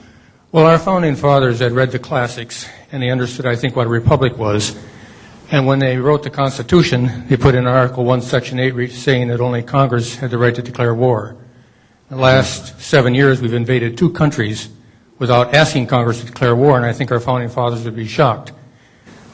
Well, 0.53 0.66
our 0.66 0.78
founding 0.78 1.14
fathers 1.14 1.61
had 1.61 1.72
read 1.72 1.93
the 1.93 2.01
classics, 2.01 2.66
and 2.93 3.03
they 3.03 3.11
understood, 3.11 3.47
I 3.47 3.57
think, 3.57 3.76
what 3.76 3.86
a 3.86 3.91
republic 3.91 4.36
was. 4.36 4.76
And 5.51 5.66
when 5.66 5.78
they 5.78 5.97
wrote 5.97 6.22
the 6.22 6.30
Constitution, 6.30 7.26
they 7.28 7.36
put 7.36 7.55
in 7.55 7.66
Article 7.66 8.05
1, 8.05 8.22
Section 8.22 8.59
8, 8.59 8.91
saying 8.91 9.28
that 9.28 9.41
only 9.41 9.62
Congress 9.62 10.16
had 10.16 10.30
the 10.30 10.38
right 10.38 10.55
to 10.55 10.62
declare 10.62 10.95
war. 10.95 11.36
In 12.11 12.16
the 12.16 12.22
last 12.22 12.80
seven 12.80 13.14
years, 13.14 13.41
we've 13.41 13.55
invaded 13.55 13.97
two 13.97 14.11
countries 14.11 14.68
without 15.18 15.55
asking 15.55 15.86
Congress 15.86 16.20
to 16.20 16.26
declare 16.26 16.57
war, 16.57 16.76
and 16.76 16.86
I 16.86 16.93
think 16.93 17.12
our 17.12 17.20
founding 17.20 17.49
fathers 17.49 17.84
would 17.84 17.97
be 17.97 18.07
shocked. 18.07 18.53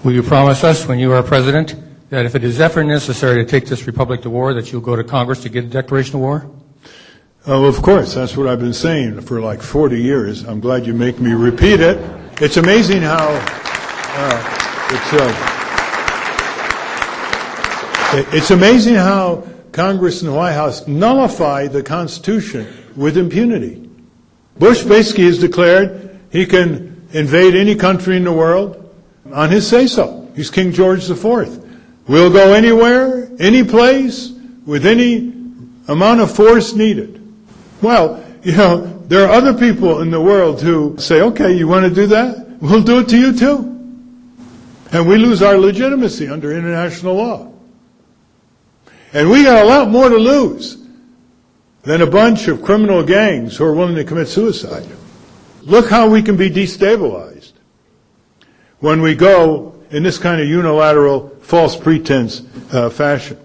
Will 0.04 0.12
you 0.12 0.22
promise 0.22 0.64
us, 0.64 0.86
when 0.86 0.98
you 0.98 1.12
are 1.12 1.22
president, 1.22 1.74
that 2.10 2.24
if 2.26 2.34
it 2.34 2.44
is 2.44 2.60
ever 2.60 2.84
necessary 2.84 3.44
to 3.44 3.50
take 3.50 3.66
this 3.66 3.86
republic 3.86 4.22
to 4.22 4.30
war, 4.30 4.54
that 4.54 4.72
you'll 4.72 4.80
go 4.80 4.96
to 4.96 5.04
Congress 5.04 5.42
to 5.42 5.48
get 5.48 5.64
a 5.64 5.68
declaration 5.68 6.16
of 6.16 6.20
war? 6.20 6.50
Oh, 7.46 7.64
of 7.64 7.80
course, 7.82 8.14
that's 8.14 8.36
what 8.36 8.46
I've 8.46 8.58
been 8.58 8.72
saying 8.72 9.20
for 9.20 9.40
like 9.40 9.62
40 9.62 10.00
years. 10.00 10.42
I'm 10.42 10.60
glad 10.60 10.86
you 10.86 10.94
make 10.94 11.20
me 11.20 11.32
repeat 11.32 11.80
it. 11.80 11.98
It's 12.38 12.58
amazing 12.58 13.00
how 13.00 13.28
uh, 13.30 14.88
it's. 14.90 15.12
Uh, 15.14 15.52
it's 18.36 18.50
amazing 18.50 18.94
how 18.94 19.46
Congress 19.72 20.20
and 20.20 20.30
the 20.30 20.34
White 20.34 20.52
House 20.52 20.86
nullify 20.86 21.66
the 21.66 21.82
Constitution 21.82 22.66
with 22.94 23.16
impunity. 23.16 23.88
Bush 24.58 24.82
basically 24.82 25.24
has 25.24 25.38
declared 25.38 26.20
he 26.30 26.44
can 26.44 27.08
invade 27.12 27.54
any 27.54 27.74
country 27.74 28.18
in 28.18 28.24
the 28.24 28.32
world 28.32 28.94
on 29.32 29.48
his 29.48 29.66
say 29.66 29.86
so. 29.86 30.30
He's 30.36 30.50
King 30.50 30.72
George 30.72 31.08
IV. 31.08 31.24
We'll 32.06 32.30
go 32.30 32.52
anywhere, 32.52 33.30
any 33.38 33.64
place, 33.64 34.30
with 34.66 34.84
any 34.84 35.32
amount 35.88 36.20
of 36.20 36.36
force 36.36 36.74
needed. 36.74 37.22
Well, 37.80 38.25
you 38.46 38.52
know, 38.52 38.86
there 39.08 39.26
are 39.26 39.32
other 39.32 39.52
people 39.52 40.02
in 40.02 40.10
the 40.12 40.20
world 40.20 40.62
who 40.62 40.96
say, 40.98 41.20
okay, 41.20 41.52
you 41.52 41.66
want 41.66 41.84
to 41.84 41.92
do 41.92 42.06
that? 42.06 42.46
We'll 42.60 42.80
do 42.80 43.00
it 43.00 43.08
to 43.08 43.18
you 43.18 43.36
too. 43.36 43.58
And 44.92 45.08
we 45.08 45.16
lose 45.18 45.42
our 45.42 45.58
legitimacy 45.58 46.28
under 46.28 46.52
international 46.52 47.16
law. 47.16 47.52
And 49.12 49.28
we 49.30 49.42
got 49.42 49.64
a 49.64 49.66
lot 49.66 49.90
more 49.90 50.08
to 50.08 50.16
lose 50.16 50.78
than 51.82 52.02
a 52.02 52.06
bunch 52.06 52.46
of 52.46 52.62
criminal 52.62 53.02
gangs 53.02 53.56
who 53.56 53.64
are 53.64 53.74
willing 53.74 53.96
to 53.96 54.04
commit 54.04 54.28
suicide. 54.28 54.86
Look 55.62 55.90
how 55.90 56.08
we 56.08 56.22
can 56.22 56.36
be 56.36 56.48
destabilized 56.48 57.50
when 58.78 59.02
we 59.02 59.16
go 59.16 59.74
in 59.90 60.04
this 60.04 60.18
kind 60.18 60.40
of 60.40 60.46
unilateral, 60.46 61.30
false 61.40 61.74
pretense 61.74 62.42
uh, 62.72 62.90
fashion. 62.90 63.40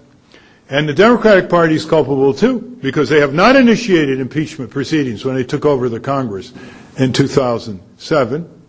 And 0.72 0.88
the 0.88 0.94
Democratic 0.94 1.50
Party 1.50 1.74
is 1.74 1.84
culpable 1.84 2.32
too, 2.32 2.58
because 2.80 3.10
they 3.10 3.20
have 3.20 3.34
not 3.34 3.56
initiated 3.56 4.20
impeachment 4.20 4.70
proceedings 4.70 5.22
when 5.22 5.34
they 5.34 5.44
took 5.44 5.66
over 5.66 5.90
the 5.90 6.00
Congress 6.00 6.54
in 6.96 7.12
2007, 7.12 8.62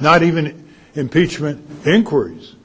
not 0.00 0.24
even 0.24 0.68
impeachment 0.96 1.64
inquiries. 1.86 2.56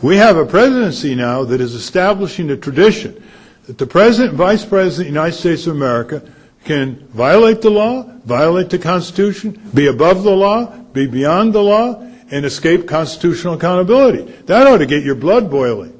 We 0.00 0.16
have 0.18 0.36
a 0.36 0.46
presidency 0.46 1.16
now 1.16 1.42
that 1.42 1.60
is 1.60 1.74
establishing 1.74 2.50
a 2.50 2.56
tradition 2.56 3.20
that 3.66 3.78
the 3.78 3.86
President 3.86 4.28
and 4.28 4.38
Vice 4.38 4.64
President 4.64 5.08
of 5.08 5.12
the 5.12 5.18
United 5.20 5.36
States 5.36 5.66
of 5.66 5.74
America 5.74 6.22
can 6.64 7.04
violate 7.08 7.62
the 7.62 7.70
law, 7.70 8.04
violate 8.26 8.70
the 8.70 8.78
Constitution, 8.78 9.60
be 9.74 9.88
above 9.88 10.22
the 10.22 10.30
law, 10.30 10.66
be 10.92 11.08
beyond 11.08 11.52
the 11.52 11.64
law, 11.64 12.00
and 12.30 12.44
escape 12.44 12.86
constitutional 12.86 13.54
accountability. 13.54 14.22
That 14.46 14.68
ought 14.68 14.78
to 14.78 14.86
get 14.86 15.02
your 15.02 15.16
blood 15.16 15.50
boiling. 15.50 15.96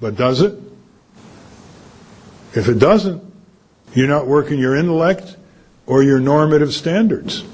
But 0.00 0.16
does 0.16 0.40
it? 0.40 0.69
If 2.54 2.68
it 2.68 2.78
doesn't, 2.78 3.22
you're 3.94 4.08
not 4.08 4.26
working 4.26 4.58
your 4.58 4.76
intellect 4.76 5.36
or 5.86 6.02
your 6.02 6.20
normative 6.20 6.72
standards. 6.72 7.44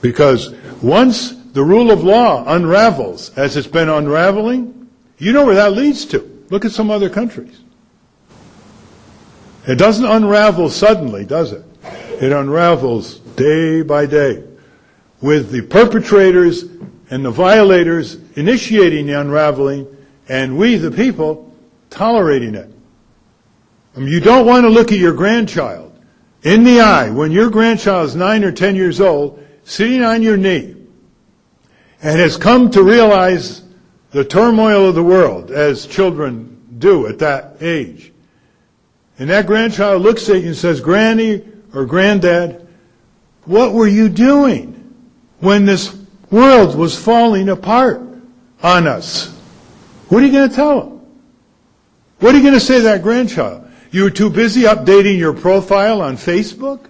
Because 0.00 0.54
once 0.82 1.34
the 1.52 1.62
rule 1.62 1.90
of 1.90 2.04
law 2.04 2.44
unravels 2.46 3.36
as 3.36 3.56
it's 3.56 3.66
been 3.66 3.88
unraveling, 3.88 4.88
you 5.18 5.32
know 5.32 5.44
where 5.44 5.56
that 5.56 5.72
leads 5.72 6.04
to. 6.06 6.46
Look 6.50 6.64
at 6.64 6.72
some 6.72 6.90
other 6.90 7.10
countries. 7.10 7.60
It 9.66 9.76
doesn't 9.76 10.04
unravel 10.04 10.70
suddenly, 10.70 11.24
does 11.24 11.52
it? 11.52 11.64
It 12.20 12.32
unravels 12.32 13.18
day 13.18 13.82
by 13.82 14.06
day 14.06 14.44
with 15.20 15.50
the 15.50 15.62
perpetrators 15.62 16.64
and 17.10 17.24
the 17.24 17.30
violators 17.30 18.16
initiating 18.36 19.06
the 19.06 19.20
unraveling 19.20 19.86
and 20.28 20.58
we, 20.58 20.76
the 20.76 20.90
people, 20.90 21.54
tolerating 21.90 22.54
it. 22.54 22.70
You 24.06 24.20
don't 24.20 24.46
want 24.46 24.64
to 24.64 24.68
look 24.68 24.92
at 24.92 24.98
your 24.98 25.14
grandchild 25.14 25.98
in 26.42 26.64
the 26.64 26.80
eye 26.80 27.10
when 27.10 27.32
your 27.32 27.50
grandchild 27.50 28.08
is 28.08 28.16
nine 28.16 28.44
or 28.44 28.52
ten 28.52 28.76
years 28.76 29.00
old, 29.00 29.44
sitting 29.64 30.02
on 30.02 30.22
your 30.22 30.36
knee, 30.36 30.76
and 32.00 32.18
has 32.18 32.36
come 32.36 32.70
to 32.70 32.82
realize 32.82 33.62
the 34.10 34.24
turmoil 34.24 34.88
of 34.88 34.94
the 34.94 35.02
world 35.02 35.50
as 35.50 35.86
children 35.86 36.76
do 36.78 37.06
at 37.06 37.18
that 37.18 37.56
age. 37.60 38.12
And 39.18 39.30
that 39.30 39.46
grandchild 39.46 40.02
looks 40.02 40.28
at 40.28 40.42
you 40.42 40.48
and 40.48 40.56
says, 40.56 40.80
Granny 40.80 41.44
or 41.74 41.84
Granddad, 41.84 42.66
what 43.44 43.72
were 43.72 43.88
you 43.88 44.08
doing 44.08 44.94
when 45.40 45.64
this 45.64 45.96
world 46.30 46.76
was 46.76 46.96
falling 46.96 47.48
apart 47.48 48.00
on 48.62 48.86
us? 48.86 49.34
What 50.08 50.22
are 50.22 50.26
you 50.26 50.32
going 50.32 50.48
to 50.48 50.54
tell 50.54 50.80
them? 50.80 51.06
What 52.20 52.34
are 52.34 52.38
you 52.38 52.42
going 52.42 52.54
to 52.54 52.60
say 52.60 52.76
to 52.76 52.82
that 52.84 53.02
grandchild? 53.02 53.67
You 53.90 54.02
were 54.02 54.10
too 54.10 54.28
busy 54.28 54.62
updating 54.62 55.18
your 55.18 55.32
profile 55.32 56.02
on 56.02 56.16
Facebook? 56.16 56.84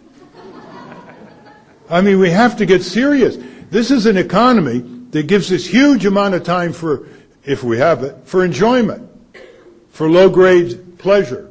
I 1.88 2.00
mean, 2.00 2.18
we 2.18 2.30
have 2.30 2.56
to 2.56 2.66
get 2.66 2.82
serious. 2.82 3.38
This 3.70 3.90
is 3.90 4.06
an 4.06 4.16
economy 4.16 4.80
that 5.10 5.26
gives 5.26 5.52
us 5.52 5.64
huge 5.64 6.06
amount 6.06 6.34
of 6.34 6.42
time 6.42 6.72
for, 6.72 7.06
if 7.44 7.62
we 7.62 7.78
have 7.78 8.02
it, 8.02 8.16
for 8.24 8.44
enjoyment, 8.44 9.08
for 9.90 10.10
low 10.10 10.28
grade 10.28 10.98
pleasure, 10.98 11.50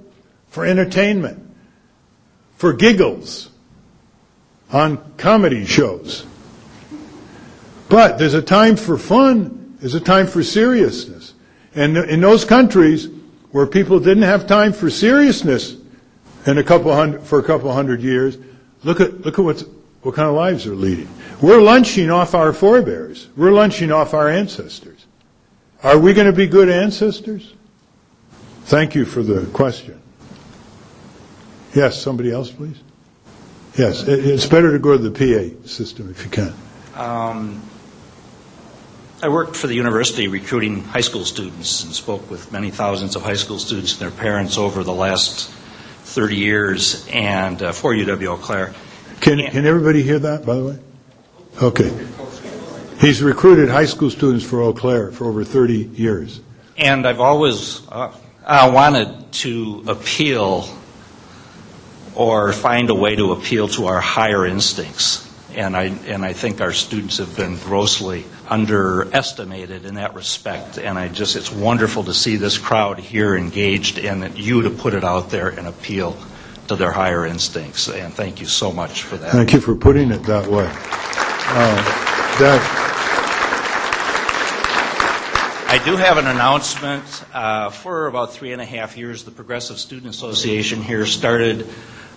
for 0.49 0.65
entertainment, 0.65 1.55
for 2.57 2.73
giggles 2.73 3.49
on 4.71 5.13
comedy 5.15 5.65
shows. 5.65 6.25
But 7.87 8.17
there's 8.17 8.33
a 8.33 8.41
time 8.41 8.75
for 8.75 8.97
fun, 8.97 9.77
there's 9.79 9.95
a 9.95 10.01
time 10.01 10.27
for 10.27 10.43
seriousness. 10.43 11.33
And 11.73 11.95
in 11.95 12.19
those 12.19 12.43
countries 12.43 13.07
where 13.51 13.65
people 13.65 13.99
didn't 13.99 14.23
have 14.23 14.47
time 14.47 14.73
for 14.73 14.89
seriousness 14.89 15.75
in 16.45 16.57
a 16.57 16.63
couple 16.63 16.93
hundred, 16.93 17.23
for 17.23 17.39
a 17.39 17.43
couple 17.43 17.71
hundred 17.71 18.01
years, 18.01 18.37
look 18.83 18.99
at, 18.99 19.21
look 19.21 19.39
at 19.39 19.45
what's, 19.45 19.63
what 20.01 20.15
kind 20.15 20.27
of 20.27 20.35
lives 20.35 20.65
they're 20.65 20.75
leading. 20.75 21.09
We're 21.41 21.61
lunching 21.61 22.09
off 22.09 22.33
our 22.33 22.53
forebears. 22.53 23.27
We're 23.35 23.51
lunching 23.51 23.91
off 23.91 24.13
our 24.13 24.29
ancestors. 24.29 25.05
Are 25.83 25.99
we 25.99 26.13
going 26.13 26.27
to 26.27 26.33
be 26.33 26.47
good 26.47 26.69
ancestors? 26.69 27.53
Thank 28.65 28.95
you 28.95 29.05
for 29.05 29.21
the 29.23 29.45
question. 29.47 30.01
Yes, 31.73 32.01
somebody 32.01 32.31
else, 32.31 32.51
please. 32.51 32.77
Yes, 33.77 34.03
it's 34.07 34.47
better 34.47 34.71
to 34.71 34.79
go 34.79 34.97
to 34.97 35.09
the 35.09 35.11
PA 35.11 35.67
system 35.67 36.09
if 36.09 36.23
you 36.23 36.31
can. 36.31 36.53
Um, 36.95 37.61
I 39.19 39.29
worked 39.29 39.55
for 39.55 39.65
the 39.65 39.73
university 39.73 40.27
recruiting 40.27 40.83
high 40.83 41.01
school 41.01 41.25
students 41.25 41.83
and 41.83 41.91
spoke 41.91 42.29
with 42.29 42.51
many 42.51 42.69
thousands 42.69 43.15
of 43.15 43.23
high 43.23 43.33
school 43.33 43.57
students 43.57 43.93
and 43.93 44.01
their 44.01 44.15
parents 44.15 44.59
over 44.59 44.83
the 44.83 44.93
last 44.93 45.49
30 45.49 46.35
years 46.35 47.07
and 47.11 47.59
uh, 47.63 47.71
for 47.71 47.95
UW 47.95 48.27
Eau 48.27 48.37
Claire. 48.37 48.75
Can, 49.19 49.39
can 49.39 49.65
everybody 49.65 50.03
hear 50.03 50.19
that, 50.19 50.45
by 50.45 50.55
the 50.55 50.65
way? 50.65 50.79
Okay. 51.63 52.07
He's 52.99 53.23
recruited 53.23 53.69
high 53.69 53.87
school 53.87 54.11
students 54.11 54.45
for 54.45 54.61
Eau 54.61 54.73
Claire 54.73 55.11
for 55.11 55.25
over 55.25 55.43
30 55.43 55.73
years. 55.95 56.39
And 56.77 57.07
I've 57.07 57.19
always 57.19 57.87
uh, 57.89 58.11
uh, 58.45 58.71
wanted 58.71 59.31
to 59.31 59.83
appeal 59.87 60.69
or 62.13 62.53
find 62.53 62.91
a 62.91 62.95
way 62.95 63.15
to 63.15 63.31
appeal 63.31 63.67
to 63.69 63.87
our 63.87 63.99
higher 63.99 64.45
instincts. 64.45 65.27
And 65.55 65.75
I, 65.75 65.85
and 66.05 66.23
I 66.23 66.33
think 66.33 66.61
our 66.61 66.71
students 66.71 67.17
have 67.17 67.35
been 67.35 67.57
grossly 67.57 68.25
underestimated 68.49 69.85
in 69.85 69.95
that 69.95 70.15
respect. 70.15 70.77
And 70.77 70.97
I 70.97 71.07
just, 71.07 71.35
it's 71.35 71.51
wonderful 71.51 72.05
to 72.05 72.13
see 72.13 72.35
this 72.37 72.57
crowd 72.57 72.99
here 72.99 73.35
engaged 73.35 73.99
and 73.99 74.37
you 74.37 74.63
to 74.63 74.69
put 74.69 74.93
it 74.93 75.03
out 75.03 75.29
there 75.29 75.49
and 75.49 75.67
appeal 75.67 76.17
to 76.67 76.75
their 76.75 76.91
higher 76.91 77.25
instincts. 77.25 77.89
And 77.89 78.13
thank 78.13 78.39
you 78.39 78.45
so 78.45 78.71
much 78.71 79.03
for 79.03 79.17
that. 79.17 79.31
Thank 79.31 79.53
you 79.53 79.59
for 79.59 79.75
putting 79.75 80.11
it 80.11 80.23
that 80.23 80.47
way. 80.47 80.65
Uh, 80.69 81.75
that, 82.39 82.87
I 85.69 85.83
do 85.83 85.97
have 85.97 86.17
an 86.17 86.27
announcement. 86.27 87.03
Uh, 87.33 87.69
for 87.69 88.07
about 88.07 88.31
three 88.33 88.53
and 88.53 88.61
a 88.61 88.65
half 88.65 88.97
years, 88.97 89.23
the 89.23 89.31
Progressive 89.31 89.77
Student 89.77 90.13
Association 90.13 90.81
here 90.81 91.05
started 91.05 91.67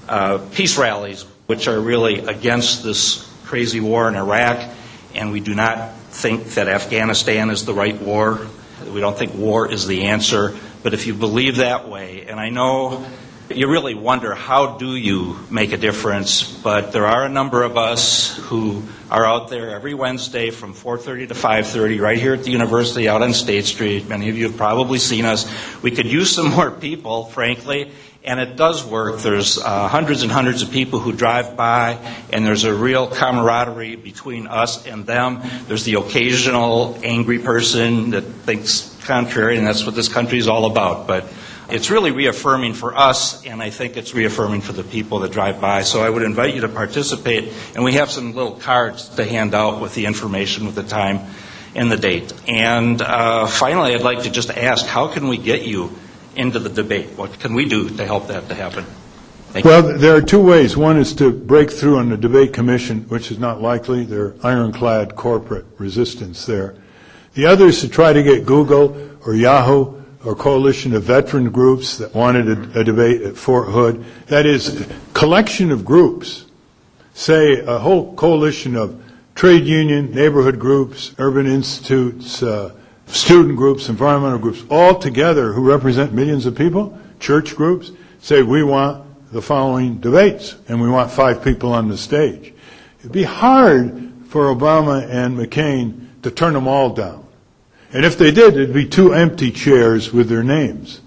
uh, 0.09 0.39
peace 0.53 0.78
rallies, 0.78 1.22
which 1.47 1.66
are 1.66 1.81
really 1.81 2.20
against 2.20 2.85
this 2.85 3.28
crazy 3.45 3.81
war 3.81 4.09
in 4.09 4.14
Iraq, 4.14 4.72
and 5.14 5.33
we 5.33 5.41
do 5.41 5.55
not 5.55 5.91
think 6.11 6.45
that 6.55 6.69
Afghanistan 6.69 7.51
is 7.51 7.65
the 7.65 7.75
right 7.75 8.01
war. 8.01 8.47
We 8.93 9.01
don't 9.01 9.17
think 9.17 9.35
war 9.35 9.71
is 9.71 9.87
the 9.87 10.05
answer. 10.05 10.57
But 10.83 10.95
if 10.95 11.07
you 11.07 11.15
believe 11.15 11.57
that 11.57 11.89
way, 11.89 12.27
and 12.27 12.41
I 12.41 12.49
know 12.51 13.05
you 13.53 13.69
really 13.69 13.95
wonder 13.95 14.33
how 14.33 14.79
do 14.79 14.95
you 14.95 15.37
make 15.51 15.73
a 15.73 15.77
difference 15.77 16.45
but 16.45 16.93
there 16.93 17.07
are 17.07 17.25
a 17.25 17.29
number 17.29 17.65
of 17.65 17.77
us 17.77 18.37
who 18.37 18.81
are 19.11 19.25
out 19.25 19.49
there 19.49 19.71
every 19.71 19.93
wednesday 19.93 20.51
from 20.51 20.73
4.30 20.73 21.29
to 21.29 21.35
5.30 21.35 22.01
right 22.01 22.19
here 22.19 22.35
at 22.35 22.45
the 22.45 22.53
university 22.53 23.09
out 23.09 23.23
on 23.23 23.35
state 23.35 23.65
street 23.65 24.09
many 24.09 24.29
of 24.29 24.39
you 24.39 24.47
have 24.47 24.57
probably 24.57 25.01
seen 25.01 25.25
us 25.25 25.51
we 25.83 25.91
could 25.91 26.07
use 26.07 26.33
some 26.33 26.51
more 26.51 26.71
people 26.71 27.25
frankly 27.25 27.91
and 28.23 28.39
it 28.39 28.57
does 28.57 28.85
work. 28.85 29.21
There's 29.21 29.59
uh, 29.59 29.89
hundreds 29.89 30.23
and 30.23 30.31
hundreds 30.31 30.62
of 30.62 30.71
people 30.71 30.99
who 30.99 31.12
drive 31.12 31.57
by, 31.57 31.99
and 32.33 32.45
there's 32.45 32.64
a 32.64 32.75
real 32.75 33.07
camaraderie 33.07 33.97
between 33.97 34.47
us 34.47 34.87
and 34.87 35.07
them. 35.07 35.41
There's 35.66 35.85
the 35.85 35.95
occasional 35.95 36.99
angry 37.03 37.39
person 37.39 38.11
that 38.11 38.23
thinks 38.23 38.95
contrary, 39.05 39.57
and 39.57 39.66
that's 39.66 39.87
what 39.87 39.95
this 39.95 40.09
country 40.09 40.39
is 40.39 40.49
all 40.49 40.71
about. 40.71 41.07
But 41.07 41.33
it's 41.71 41.91
really 41.91 42.11
reaffirming 42.11 42.75
for 42.75 42.97
us, 42.97 43.47
and 43.47 43.62
I 43.62 43.71
think 43.71 43.97
it's 43.97 44.12
reaffirming 44.12 44.61
for 44.61 44.73
the 44.73 44.85
people 44.85 45.21
that 45.21 45.33
drive 45.33 45.61
by. 45.61 45.83
So 45.83 46.03
I 46.03 46.11
would 46.11 46.23
invite 46.23 46.55
you 46.55 46.61
to 46.62 46.68
participate, 46.68 47.53
and 47.75 47.85
we 47.85 47.95
have 47.95 48.11
some 48.11 48.35
little 48.35 48.57
cards 48.57 49.09
to 49.16 49.25
hand 49.25 49.55
out 49.55 49.81
with 49.81 49.95
the 49.95 50.07
information, 50.07 50.66
with 50.66 50.75
the 50.75 50.83
time 50.83 51.21
and 51.75 51.91
the 51.91 51.97
date. 51.97 52.33
And 52.49 53.01
uh, 53.01 53.47
finally, 53.47 53.95
I'd 53.95 54.03
like 54.03 54.25
to 54.25 54.31
just 54.31 54.51
ask, 54.51 54.85
how 54.85 55.09
can 55.09 55.29
we 55.29 55.39
get 55.39 55.62
you 55.62 55.97
into 56.41 56.59
the 56.59 56.70
debate? 56.70 57.11
What 57.16 57.38
can 57.38 57.55
we 57.55 57.68
do 57.68 57.88
to 57.91 58.07
help 58.07 58.28
that 58.28 58.49
to 58.49 58.55
happen? 58.55 58.84
Thank 59.53 59.64
you. 59.64 59.70
Well, 59.70 59.82
there 59.99 60.16
are 60.16 60.22
two 60.22 60.41
ways. 60.43 60.76
One 60.76 60.97
is 60.97 61.14
to 61.16 61.30
break 61.30 61.70
through 61.70 61.99
on 61.99 62.09
the 62.09 62.16
debate 62.16 62.53
commission, 62.53 63.03
which 63.09 63.30
is 63.30 63.38
not 63.38 63.61
likely. 63.61 64.05
There 64.05 64.34
ironclad 64.43 65.16
corporate 65.16 65.66
resistance 65.76 66.47
there. 66.47 66.76
The 67.34 67.47
other 67.47 67.66
is 67.66 67.80
to 67.82 67.88
try 67.88 68.12
to 68.12 68.22
get 68.22 68.47
Google 68.47 68.97
or 69.26 69.34
Yahoo 69.34 70.01
or 70.24 70.34
coalition 70.34 70.95
of 70.95 71.03
veteran 71.03 71.51
groups 71.51 71.99
that 71.99 72.14
wanted 72.14 72.49
a, 72.49 72.80
a 72.80 72.84
debate 72.84 73.22
at 73.22 73.36
Fort 73.36 73.68
Hood. 73.68 74.05
That 74.26 74.47
is, 74.47 74.86
collection 75.14 75.70
of 75.70 75.84
groups, 75.84 76.47
say 77.12 77.61
a 77.61 77.78
whole 77.78 78.14
coalition 78.14 78.76
of 78.76 79.03
trade 79.34 79.64
union, 79.64 80.12
neighborhood 80.12 80.59
groups, 80.59 81.14
urban 81.18 81.47
institutes, 81.47 82.43
uh, 82.43 82.74
student 83.15 83.57
groups, 83.57 83.89
environmental 83.89 84.39
groups, 84.39 84.63
all 84.71 84.99
together 84.99 85.53
who 85.53 85.69
represent 85.69 86.13
millions 86.13 86.47
of 86.47 86.55
people, 86.55 86.99
church 87.19 87.57
groups, 87.57 87.93
say 88.21 88.43
we 88.43 88.63
want 88.63 89.05
the 89.33 89.43
following 89.43 89.99
debates 89.99 90.57
and 90.69 90.81
we 90.81 90.89
want 90.89 91.11
five 91.11 91.43
people 91.43 91.73
on 91.73 91.89
the 91.89 91.97
stage. 91.97 92.53
It'd 93.01 93.13
be 93.13 93.23
hard 93.23 94.13
for 94.29 94.55
Obama 94.55 95.09
and 95.09 95.37
McCain 95.37 96.23
to 96.23 96.31
turn 96.31 96.55
them 96.55 96.69
all 96.69 96.91
down. 96.91 97.27
And 97.93 98.05
if 98.05 98.19
they 98.19 98.31
did, 98.31 98.55
it'd 98.55 98.73
be 98.73 98.87
two 98.87 99.13
empty 99.13 99.51
chairs 99.51 100.13
with 100.13 100.29
their 100.29 100.45
names. 100.45 101.01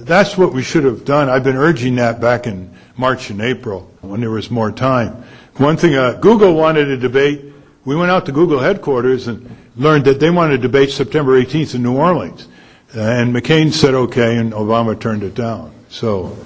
That's 0.00 0.36
what 0.36 0.52
we 0.52 0.62
should 0.62 0.84
have 0.84 1.04
done. 1.04 1.28
I've 1.28 1.44
been 1.44 1.56
urging 1.56 1.96
that 1.96 2.20
back 2.20 2.46
in 2.46 2.74
March 2.96 3.30
and 3.30 3.40
April 3.40 3.90
when 4.00 4.20
there 4.20 4.30
was 4.30 4.50
more 4.50 4.72
time. 4.72 5.24
One 5.56 5.76
thing, 5.76 5.94
uh, 5.94 6.14
Google 6.14 6.54
wanted 6.54 6.88
a 6.88 6.96
debate. 6.96 7.44
We 7.84 7.96
went 7.96 8.10
out 8.10 8.26
to 8.26 8.32
Google 8.32 8.58
headquarters 8.58 9.28
and 9.28 9.56
learned 9.76 10.04
that 10.06 10.20
they 10.20 10.30
wanted 10.30 10.54
a 10.60 10.62
debate 10.62 10.90
September 10.90 11.40
18th 11.40 11.74
in 11.74 11.82
New 11.82 11.96
Orleans. 11.96 12.48
Uh, 12.94 13.00
and 13.00 13.34
McCain 13.34 13.72
said 13.72 13.94
okay, 13.94 14.36
and 14.36 14.52
Obama 14.52 14.98
turned 14.98 15.22
it 15.22 15.34
down. 15.34 15.72
So, 15.88 16.36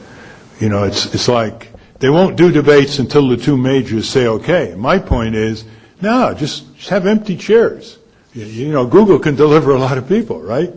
you 0.59 0.69
know, 0.69 0.85
it's, 0.85 1.07
it's 1.15 1.29
like 1.29 1.69
they 2.01 2.11
won't 2.11 2.37
do 2.37 2.51
debates 2.51 2.99
until 2.99 3.29
the 3.29 3.37
two 3.37 3.57
majors 3.57 4.09
say 4.09 4.27
okay. 4.27 4.75
My 4.77 4.99
point 4.99 5.35
is, 5.35 5.65
no, 6.01 6.33
just, 6.35 6.75
just 6.77 6.89
have 6.89 7.07
empty 7.07 7.37
chairs. 7.37 7.99
You- 8.33 8.45
You 8.47 8.73
know, 8.73 8.87
Google 8.87 9.19
can 9.19 9.37
deliver 9.37 9.73
a 9.73 9.79
lot 9.79 9.99
of 9.99 10.09
people, 10.09 10.41
right? 10.41 10.73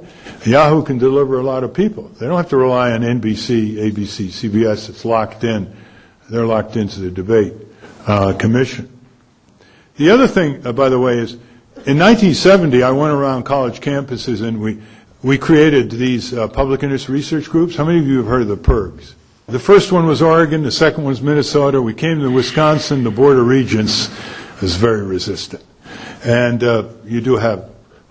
Yahoo 0.45 0.84
can 0.84 0.97
deliver 0.97 1.39
a 1.39 1.43
lot 1.43 1.64
of 1.64 1.74
people. 1.74 2.10
They 2.20 2.28
don't 2.28 2.36
have 2.36 2.49
to 2.49 2.58
rely 2.58 2.91
on 2.91 3.01
NBC, 3.01 3.76
ABC, 3.76 4.28
CBS. 4.28 4.89
It's 4.89 5.06
locked 5.06 5.43
in. 5.45 5.74
They're 6.30 6.45
locked 6.45 6.76
into 6.76 6.99
the 6.99 7.10
debate 7.12 7.54
uh, 8.06 8.34
commission. 8.34 8.89
The 9.95 10.10
other 10.10 10.28
thing, 10.28 10.66
uh, 10.68 10.74
by 10.74 10.89
the 10.89 10.99
way, 10.99 11.18
is 11.20 11.38
in 11.86 12.00
1970, 12.00 12.82
I 12.82 12.92
went 12.92 13.14
around 13.14 13.44
college 13.44 13.82
campuses 13.82 14.42
and 14.42 14.62
we, 14.62 14.82
we 15.22 15.38
created 15.38 15.92
these 15.92 16.34
uh, 16.34 16.48
public 16.48 16.82
interest 16.82 17.10
research 17.10 17.50
groups. 17.50 17.76
How 17.76 17.84
many 17.84 18.00
of 18.00 18.08
you 18.08 18.18
have 18.18 18.28
heard 18.28 18.44
of 18.44 18.48
the 18.48 18.58
PIRGs? 18.58 19.16
The 19.48 19.60
first 19.60 19.92
one 19.92 20.08
was 20.08 20.22
Oregon, 20.22 20.64
the 20.64 20.72
second 20.72 21.04
one 21.04 21.12
was 21.12 21.22
Minnesota. 21.22 21.82
We 21.82 21.94
came 21.94 22.22
to 22.22 22.32
Wisconsin, 22.32 23.04
the 23.04 23.12
Board 23.12 23.38
of 23.38 23.46
Regents 23.46 24.10
was 24.62 24.78
very 24.78 25.04
resistant. 25.04 25.62
And 26.24 26.64
uh, 26.64 26.88
you 27.04 27.20
do 27.20 27.36
have 27.36 27.70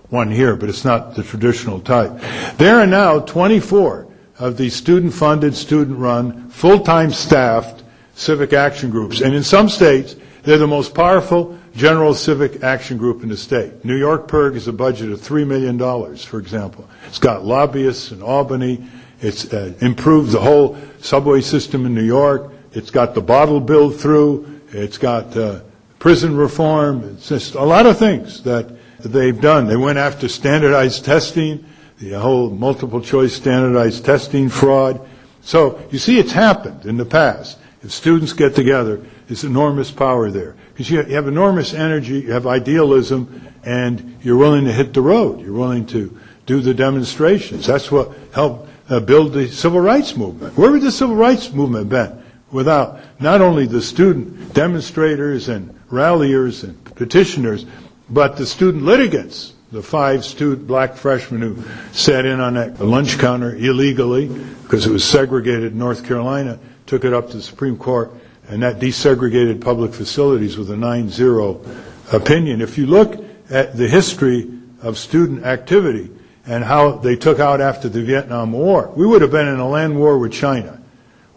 one 0.09 0.29
here, 0.29 0.55
but 0.55 0.69
it's 0.69 0.85
not 0.85 1.15
the 1.15 1.23
traditional 1.23 1.79
type. 1.79 2.11
There 2.57 2.79
are 2.79 2.85
now 2.85 3.21
24 3.21 4.07
of 4.37 4.57
these 4.57 4.75
student-funded, 4.75 5.55
student-run, 5.55 6.49
full-time 6.49 7.11
staffed 7.11 7.83
civic 8.13 8.53
action 8.53 8.91
groups. 8.91 9.21
And 9.21 9.33
in 9.33 9.43
some 9.43 9.67
states, 9.67 10.15
they're 10.43 10.57
the 10.57 10.67
most 10.67 10.93
powerful 10.93 11.57
general 11.75 12.13
civic 12.13 12.63
action 12.63 12.97
group 12.97 13.23
in 13.23 13.29
the 13.29 13.37
state. 13.37 13.83
New 13.85 13.95
York 13.95 14.27
PIRG 14.27 14.55
has 14.55 14.67
a 14.67 14.73
budget 14.73 15.11
of 15.11 15.19
$3 15.19 15.47
million, 15.47 15.77
for 16.17 16.39
example. 16.39 16.87
It's 17.07 17.19
got 17.19 17.45
lobbyists 17.45 18.11
in 18.11 18.21
Albany. 18.21 18.85
It's 19.21 19.51
uh, 19.53 19.73
improved 19.79 20.31
the 20.31 20.41
whole 20.41 20.77
subway 20.99 21.41
system 21.41 21.85
in 21.85 21.95
New 21.95 22.03
York. 22.03 22.51
It's 22.73 22.91
got 22.91 23.15
the 23.15 23.21
bottle 23.21 23.61
bill 23.61 23.89
through. 23.89 24.61
It's 24.69 24.97
got 24.97 25.35
uh, 25.37 25.61
prison 25.99 26.35
reform. 26.35 27.03
It's 27.15 27.29
just 27.29 27.55
a 27.55 27.63
lot 27.63 27.85
of 27.85 27.97
things 27.97 28.43
that 28.43 28.69
they've 28.99 29.39
done. 29.39 29.67
They 29.67 29.77
went 29.77 29.97
after 29.97 30.27
standardized 30.27 31.05
testing, 31.05 31.63
the 31.99 32.19
whole 32.19 32.49
multiple 32.49 32.99
choice 32.99 33.33
standardized 33.33 34.03
testing 34.03 34.49
fraud. 34.49 34.99
So 35.41 35.81
you 35.91 35.99
see 35.99 36.19
it's 36.19 36.31
happened 36.31 36.85
in 36.85 36.97
the 36.97 37.05
past. 37.05 37.59
If 37.81 37.91
students 37.91 38.33
get 38.33 38.55
together, 38.55 39.01
there's 39.33 39.43
enormous 39.43 39.89
power 39.89 40.29
there. 40.29 40.55
Because 40.73 40.91
you 40.91 41.01
have 41.01 41.27
enormous 41.27 41.73
energy, 41.73 42.19
you 42.19 42.33
have 42.33 42.45
idealism, 42.45 43.49
and 43.63 44.19
you're 44.21 44.37
willing 44.37 44.65
to 44.65 44.71
hit 44.71 44.93
the 44.93 45.01
road. 45.01 45.41
You're 45.41 45.53
willing 45.53 45.87
to 45.87 46.15
do 46.45 46.61
the 46.61 46.75
demonstrations. 46.75 47.65
That's 47.65 47.91
what 47.91 48.11
helped 48.31 48.69
uh, 48.89 48.99
build 48.99 49.33
the 49.33 49.47
civil 49.47 49.79
rights 49.79 50.15
movement. 50.15 50.55
Where 50.55 50.71
would 50.71 50.83
the 50.83 50.91
civil 50.91 51.15
rights 51.15 51.51
movement 51.51 51.89
been 51.89 52.23
without 52.51 52.99
not 53.19 53.41
only 53.41 53.65
the 53.65 53.81
student 53.81 54.53
demonstrators 54.53 55.49
and 55.49 55.79
ralliers 55.89 56.63
and 56.63 56.83
petitioners, 56.93 57.65
but 58.11 58.37
the 58.37 58.45
student 58.45 58.83
litigants, 58.83 59.53
the 59.71 59.81
five 59.81 60.23
student 60.23 60.67
black 60.67 60.93
freshmen 60.93 61.41
who 61.41 61.63
sat 61.91 62.27
in 62.27 62.39
on 62.39 62.53
that 62.53 62.79
lunch 62.79 63.17
counter 63.17 63.55
illegally 63.55 64.27
because 64.27 64.85
it 64.85 64.91
was 64.91 65.03
segregated 65.03 65.71
in 65.71 65.79
North 65.79 66.05
Carolina, 66.05 66.59
took 66.85 67.03
it 67.03 67.13
up 67.13 67.31
to 67.31 67.37
the 67.37 67.41
Supreme 67.41 67.77
Court, 67.77 68.11
and 68.47 68.63
that 68.63 68.79
desegregated 68.79 69.61
public 69.61 69.93
facilities 69.93 70.57
with 70.57 70.69
a 70.69 70.75
9-0 70.75 72.13
opinion. 72.13 72.61
If 72.61 72.77
you 72.77 72.85
look 72.85 73.23
at 73.49 73.75
the 73.77 73.87
history 73.87 74.51
of 74.81 74.97
student 74.97 75.45
activity 75.45 76.09
and 76.45 76.63
how 76.63 76.93
they 76.97 77.15
took 77.15 77.39
out 77.39 77.61
after 77.61 77.87
the 77.89 78.01
Vietnam 78.01 78.51
War, 78.51 78.91
we 78.95 79.05
would 79.05 79.21
have 79.21 79.31
been 79.31 79.47
in 79.47 79.59
a 79.59 79.67
land 79.67 79.97
war 79.97 80.17
with 80.17 80.33
China 80.33 80.81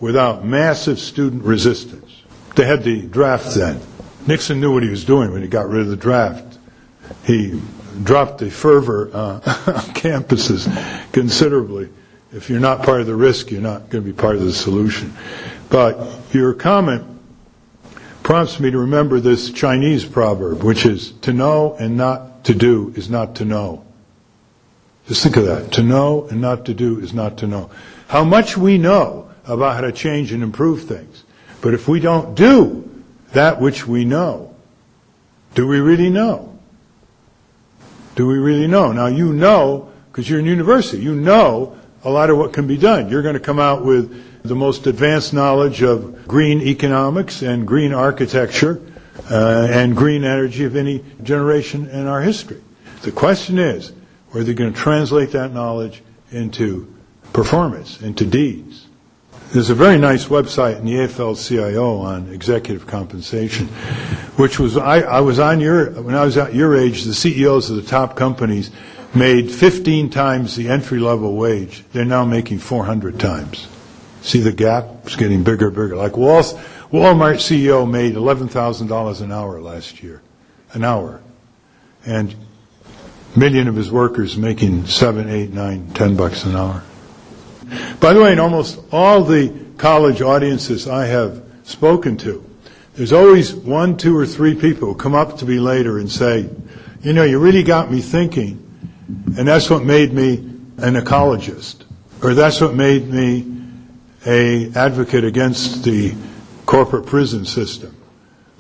without 0.01 0.45
massive 0.45 0.99
student 0.99 1.43
resistance. 1.45 2.23
They 2.55 2.67
had 2.67 2.83
the 2.83 3.03
draft 3.03 3.55
then. 3.55 3.81
Nixon 4.27 4.61
knew 4.61 4.73
what 4.73 4.83
he 4.83 4.89
was 4.89 5.05
doing 5.05 5.33
when 5.33 5.43
he 5.43 5.49
got 5.49 5.69
rid 5.69 5.83
of 5.83 5.89
the 5.89 5.97
draft. 5.97 6.59
He 7.25 7.61
dropped 8.03 8.39
the 8.39 8.51
fervor 8.51 9.11
uh, 9.13 9.35
on 9.67 9.95
campuses 9.95 10.67
considerably. 11.13 11.89
If 12.33 12.51
you're 12.51 12.61
not 12.61 12.83
part 12.83 13.01
of 13.01 13.07
the 13.07 13.15
risk, 13.15 13.51
you're 13.51 13.61
not 13.61 13.89
going 13.89 14.05
to 14.05 14.13
be 14.13 14.13
part 14.13 14.37
of 14.37 14.43
the 14.43 14.53
solution. 14.53 15.15
But 15.69 15.99
your 16.33 16.55
comment 16.55 17.05
prompts 18.23 18.61
me 18.61 18.71
to 18.71 18.79
remember 18.79 19.21
this 19.21 19.51
Chinese 19.51 20.05
proverb, 20.05 20.63
which 20.63 20.87
is 20.87 21.13
to 21.23 21.33
know 21.33 21.75
and 21.75 21.97
not 21.97 22.45
to 22.45 22.55
do 22.55 22.93
is 22.97 23.11
not 23.11 23.37
to 23.37 23.45
know. 23.45 23.85
Just 25.09 25.23
think 25.23 25.37
of 25.37 25.47
that. 25.47 25.73
To 25.73 25.83
know 25.83 26.27
and 26.29 26.41
not 26.41 26.67
to 26.67 26.75
do 26.75 27.01
is 27.01 27.13
not 27.13 27.39
to 27.39 27.47
know. 27.47 27.71
How 28.09 28.25
much 28.25 28.57
we 28.57 28.79
know 28.79 29.27
about 29.47 29.77
how 29.77 29.81
to 29.83 29.93
change 29.93 30.33
and 30.33 30.43
improve 30.43 30.85
things. 30.85 31.25
But 31.61 31.75
if 31.75 31.89
we 31.89 32.01
don't 32.01 32.35
do 32.35 32.89
that 33.33 33.61
which 33.61 33.87
we 33.87 34.05
know, 34.05 34.55
do 35.55 35.67
we 35.67 35.81
really 35.81 36.11
know? 36.11 36.59
Do 38.15 38.27
we 38.27 38.39
really 38.39 38.67
know? 38.67 38.93
Now 38.93 39.07
you 39.07 39.33
know, 39.33 39.93
because 40.11 40.29
you're 40.29 40.39
in 40.39 40.47
university, 40.47 41.03
you 41.03 41.15
know 41.15 41.79
a 42.05 42.11
lot 42.11 42.31
of 42.31 42.39
what 42.39 42.53
can 42.53 42.67
be 42.67 42.77
done. 42.77 43.09
You're 43.09 43.23
going 43.23 43.35
to 43.35 43.41
come 43.41 43.59
out 43.59 43.85
with 43.85 44.36
the 44.49 44.55
most 44.55 44.87
advanced 44.87 45.33
knowledge 45.33 45.83
of 45.83 46.27
green 46.27 46.61
economics 46.61 47.43
and 47.43 47.67
green 47.67 47.93
architecture 47.93 48.81
uh, 49.31 49.69
and 49.71 49.97
green 49.97 50.25
energy 50.25 50.65
of 50.65 50.77
any 50.77 51.05
generation 51.23 51.89
in 51.89 52.07
our 52.07 52.23
history. 52.23 52.63
The 53.03 53.13
question 53.13 53.59
is, 53.59 53.93
are 54.35 54.41
you're 54.41 54.55
going 54.55 54.73
to 54.73 54.79
translate 54.79 55.31
that 55.33 55.53
knowledge 55.53 56.03
into 56.31 56.93
performance, 57.33 58.03
into 58.03 58.27
deeds. 58.27 58.87
There's 59.53 59.71
a 59.71 59.75
very 59.75 59.99
nice 59.99 60.27
website 60.27 60.79
in 60.79 60.87
the 60.87 60.95
AFL-CIO 60.95 61.99
on 61.99 62.33
executive 62.33 62.87
compensation, 62.87 63.69
which 64.37 64.59
was 64.59 64.77
I, 64.77 65.01
I 65.01 65.21
was 65.21 65.39
on 65.39 65.61
your 65.61 65.91
when 66.03 66.15
I 66.15 66.25
was 66.25 66.37
at 66.37 66.55
your 66.55 66.77
age. 66.77 67.05
The 67.05 67.15
CEOs 67.15 67.71
of 67.71 67.77
the 67.77 67.83
top 67.83 68.17
companies 68.17 68.71
made 69.15 69.51
15 69.51 70.11
times 70.11 70.57
the 70.57 70.69
entry 70.69 70.99
level 70.99 71.37
wage. 71.37 71.85
They're 71.93 72.05
now 72.05 72.25
making 72.25 72.59
400 72.59 73.19
times. 73.19 73.69
See 74.27 74.41
the 74.41 74.51
gap? 74.51 74.87
It's 75.05 75.15
getting 75.15 75.45
bigger, 75.45 75.69
and 75.69 75.77
bigger. 75.77 75.95
Like 75.95 76.15
Walmart 76.15 77.37
CEO 77.37 77.89
made 77.89 78.15
$11,000 78.15 79.21
an 79.21 79.31
hour 79.31 79.61
last 79.61 80.03
year, 80.03 80.21
an 80.73 80.83
hour, 80.83 81.21
and 82.05 82.35
million 83.37 83.69
of 83.69 83.77
his 83.77 83.89
workers 83.89 84.37
making 84.37 84.87
seven, 84.87 85.31
eight, 85.31 85.53
nine, 85.53 85.89
ten 85.95 86.17
bucks 86.17 86.45
an 86.45 86.57
hour. 86.57 86.83
By 88.01 88.15
the 88.15 88.21
way, 88.21 88.33
in 88.33 88.41
almost 88.41 88.81
all 88.91 89.23
the 89.23 89.55
college 89.79 90.21
audiences 90.23 90.89
I 90.89 91.07
have 91.07 91.45
spoken 91.63 92.17
to, 92.17 92.45
there's 92.95 93.13
always 93.13 93.55
one, 93.55 93.97
two, 93.97 94.17
or 94.19 94.27
three 94.27 94.57
people 94.57 94.89
who 94.89 94.97
come 94.97 95.15
up 95.15 95.39
to 95.39 95.47
me 95.47 95.61
later 95.61 96.01
and 96.01 96.11
say, 96.11 96.51
you 97.01 97.13
know, 97.13 97.23
you 97.23 97.39
really 97.39 97.63
got 97.63 97.93
me 97.93 98.01
thinking, 98.01 98.61
and 99.39 99.47
that's 99.47 99.71
what 99.71 99.85
made 99.85 100.13
me 100.13 100.39
an 100.79 100.95
ecologist, 100.95 101.85
or 102.25 102.35
that's 102.35 102.61
what 102.61 102.75
made 102.75 103.07
me 103.09 103.56
a 104.27 104.73
advocate 104.75 105.25
against 105.25 105.85
the 105.85 106.15
corporate 106.67 107.07
prison 107.07 107.45
system, 107.45 107.97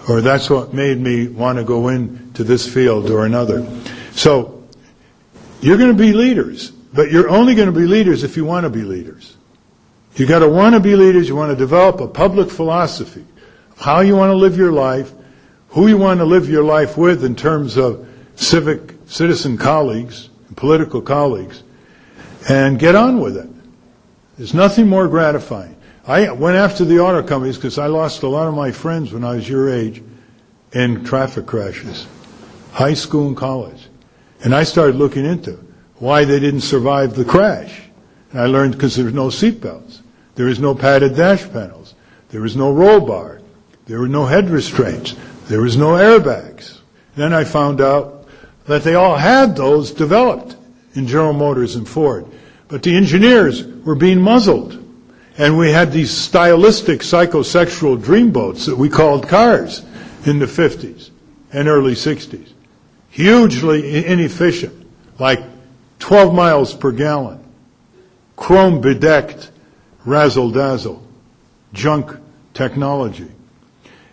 or 0.08 0.20
that's 0.20 0.48
what 0.48 0.72
made 0.72 0.98
me 0.98 1.26
want 1.26 1.58
to 1.58 1.64
go 1.64 1.88
into 1.88 2.44
this 2.44 2.72
field 2.72 3.10
or 3.10 3.26
another. 3.26 3.66
So 4.12 4.64
you're 5.60 5.76
going 5.76 5.90
to 5.90 6.02
be 6.02 6.12
leaders, 6.12 6.70
but 6.70 7.10
you're 7.10 7.28
only 7.28 7.54
going 7.54 7.66
to 7.66 7.78
be 7.78 7.86
leaders 7.86 8.22
if 8.22 8.36
you 8.36 8.44
want 8.44 8.64
to 8.64 8.70
be 8.70 8.82
leaders. 8.82 9.36
You 10.14 10.26
got 10.26 10.38
to 10.38 10.48
want 10.48 10.74
to 10.74 10.80
be 10.80 10.96
leaders. 10.96 11.28
You 11.28 11.36
want 11.36 11.50
to 11.50 11.56
develop 11.56 12.00
a 12.00 12.08
public 12.08 12.50
philosophy 12.50 13.24
of 13.72 13.80
how 13.80 14.00
you 14.00 14.16
want 14.16 14.30
to 14.30 14.36
live 14.36 14.56
your 14.56 14.72
life, 14.72 15.12
who 15.70 15.88
you 15.88 15.98
want 15.98 16.20
to 16.20 16.24
live 16.24 16.48
your 16.48 16.64
life 16.64 16.96
with 16.96 17.24
in 17.24 17.36
terms 17.36 17.76
of 17.76 18.08
civic, 18.36 18.94
citizen 19.06 19.58
colleagues, 19.58 20.30
political 20.54 21.02
colleagues, 21.02 21.62
and 22.48 22.78
get 22.78 22.94
on 22.94 23.20
with 23.20 23.36
it. 23.36 23.48
There's 24.36 24.54
nothing 24.54 24.88
more 24.88 25.08
gratifying. 25.08 25.76
I 26.06 26.30
went 26.30 26.56
after 26.56 26.84
the 26.84 27.00
auto 27.00 27.26
companies 27.26 27.56
because 27.56 27.78
I 27.78 27.86
lost 27.86 28.22
a 28.22 28.28
lot 28.28 28.46
of 28.46 28.54
my 28.54 28.70
friends 28.70 29.12
when 29.12 29.24
I 29.24 29.36
was 29.36 29.48
your 29.48 29.72
age 29.72 30.02
in 30.72 31.04
traffic 31.04 31.46
crashes, 31.46 32.06
high 32.72 32.94
school 32.94 33.28
and 33.28 33.36
college. 33.36 33.88
And 34.44 34.54
I 34.54 34.62
started 34.62 34.96
looking 34.96 35.24
into 35.24 35.58
why 35.96 36.24
they 36.24 36.38
didn't 36.38 36.60
survive 36.60 37.14
the 37.14 37.24
crash. 37.24 37.80
And 38.30 38.40
I 38.40 38.46
learned 38.46 38.74
because 38.74 38.94
there 38.94 39.06
was 39.06 39.14
no 39.14 39.28
seatbelts. 39.28 40.00
There 40.34 40.46
was 40.46 40.60
no 40.60 40.74
padded 40.74 41.16
dash 41.16 41.50
panels. 41.50 41.94
There 42.28 42.42
was 42.42 42.56
no 42.56 42.70
roll 42.70 43.00
bar. 43.00 43.40
There 43.86 44.00
were 44.00 44.08
no 44.08 44.26
head 44.26 44.50
restraints. 44.50 45.16
There 45.48 45.62
was 45.62 45.76
no 45.76 45.92
airbags. 45.92 46.80
Then 47.14 47.32
I 47.32 47.44
found 47.44 47.80
out 47.80 48.28
that 48.66 48.84
they 48.84 48.94
all 48.94 49.16
had 49.16 49.56
those 49.56 49.92
developed 49.92 50.56
in 50.94 51.06
General 51.06 51.32
Motors 51.32 51.76
and 51.76 51.88
Ford. 51.88 52.26
But 52.68 52.82
the 52.82 52.96
engineers 52.96 53.64
were 53.64 53.94
being 53.94 54.20
muzzled. 54.20 54.82
And 55.38 55.58
we 55.58 55.70
had 55.70 55.92
these 55.92 56.10
stylistic 56.10 57.00
psychosexual 57.00 58.00
dreamboats 58.00 58.66
that 58.66 58.76
we 58.76 58.88
called 58.88 59.28
cars 59.28 59.84
in 60.24 60.38
the 60.38 60.46
50s 60.46 61.10
and 61.52 61.68
early 61.68 61.92
60s. 61.92 62.52
Hugely 63.10 64.06
inefficient, 64.06 64.86
like 65.18 65.40
12 65.98 66.34
miles 66.34 66.74
per 66.74 66.90
gallon. 66.90 67.42
Chrome 68.36 68.80
bedecked, 68.80 69.50
razzle 70.04 70.50
dazzle, 70.50 71.02
junk 71.72 72.16
technology. 72.54 73.30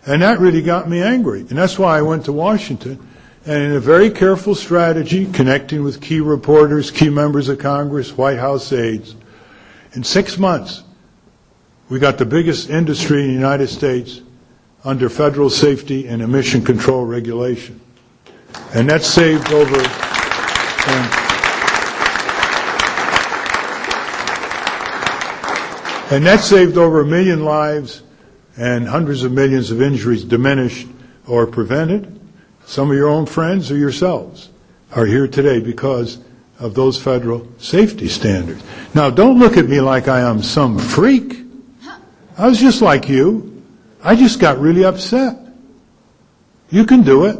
And 0.05 0.21
that 0.21 0.39
really 0.39 0.61
got 0.61 0.89
me 0.89 1.01
angry. 1.01 1.41
And 1.41 1.51
that's 1.51 1.79
why 1.79 1.97
I 1.97 2.01
went 2.01 2.25
to 2.25 2.33
Washington. 2.33 3.07
And 3.45 3.61
in 3.61 3.71
a 3.73 3.79
very 3.79 4.09
careful 4.09 4.55
strategy, 4.55 5.29
connecting 5.29 5.83
with 5.83 5.99
key 5.99 6.21
reporters, 6.21 6.91
key 6.91 7.09
members 7.09 7.49
of 7.49 7.59
Congress, 7.59 8.17
White 8.17 8.39
House 8.39 8.71
aides, 8.71 9.15
in 9.91 10.03
six 10.03 10.37
months, 10.37 10.83
we 11.89 11.99
got 11.99 12.17
the 12.17 12.25
biggest 12.25 12.69
industry 12.69 13.21
in 13.21 13.27
the 13.27 13.33
United 13.33 13.67
States 13.67 14.21
under 14.85 15.09
federal 15.09 15.49
safety 15.49 16.07
and 16.07 16.21
emission 16.21 16.63
control 16.63 17.05
regulation. 17.05 17.81
And 18.73 18.89
that 18.89 19.03
saved 19.03 19.51
over. 19.51 19.75
Um, 19.75 21.09
and 26.11 26.25
that 26.25 26.39
saved 26.39 26.77
over 26.77 27.01
a 27.01 27.05
million 27.05 27.43
lives 27.43 28.03
and 28.55 28.87
hundreds 28.87 29.23
of 29.23 29.33
millions 29.33 29.69
of 29.69 29.81
injuries 29.81 30.23
diminished 30.23 30.87
or 31.27 31.45
prevented. 31.45 32.22
Some 32.65 32.91
of 32.91 32.97
your 32.97 33.09
own 33.09 33.25
friends 33.25 33.71
or 33.71 33.77
yourselves 33.77 34.49
are 34.95 35.05
here 35.05 35.27
today 35.27 35.59
because 35.59 36.19
of 36.59 36.75
those 36.75 37.01
federal 37.01 37.47
safety 37.57 38.07
standards. 38.07 38.63
Now, 38.93 39.09
don't 39.09 39.39
look 39.39 39.57
at 39.57 39.67
me 39.67 39.81
like 39.81 40.07
I 40.07 40.21
am 40.21 40.41
some 40.41 40.77
freak. 40.77 41.39
I 42.37 42.47
was 42.47 42.59
just 42.59 42.81
like 42.81 43.09
you. 43.09 43.61
I 44.03 44.15
just 44.15 44.39
got 44.39 44.59
really 44.59 44.83
upset. 44.85 45.37
You 46.69 46.85
can 46.85 47.03
do 47.03 47.25
it. 47.25 47.39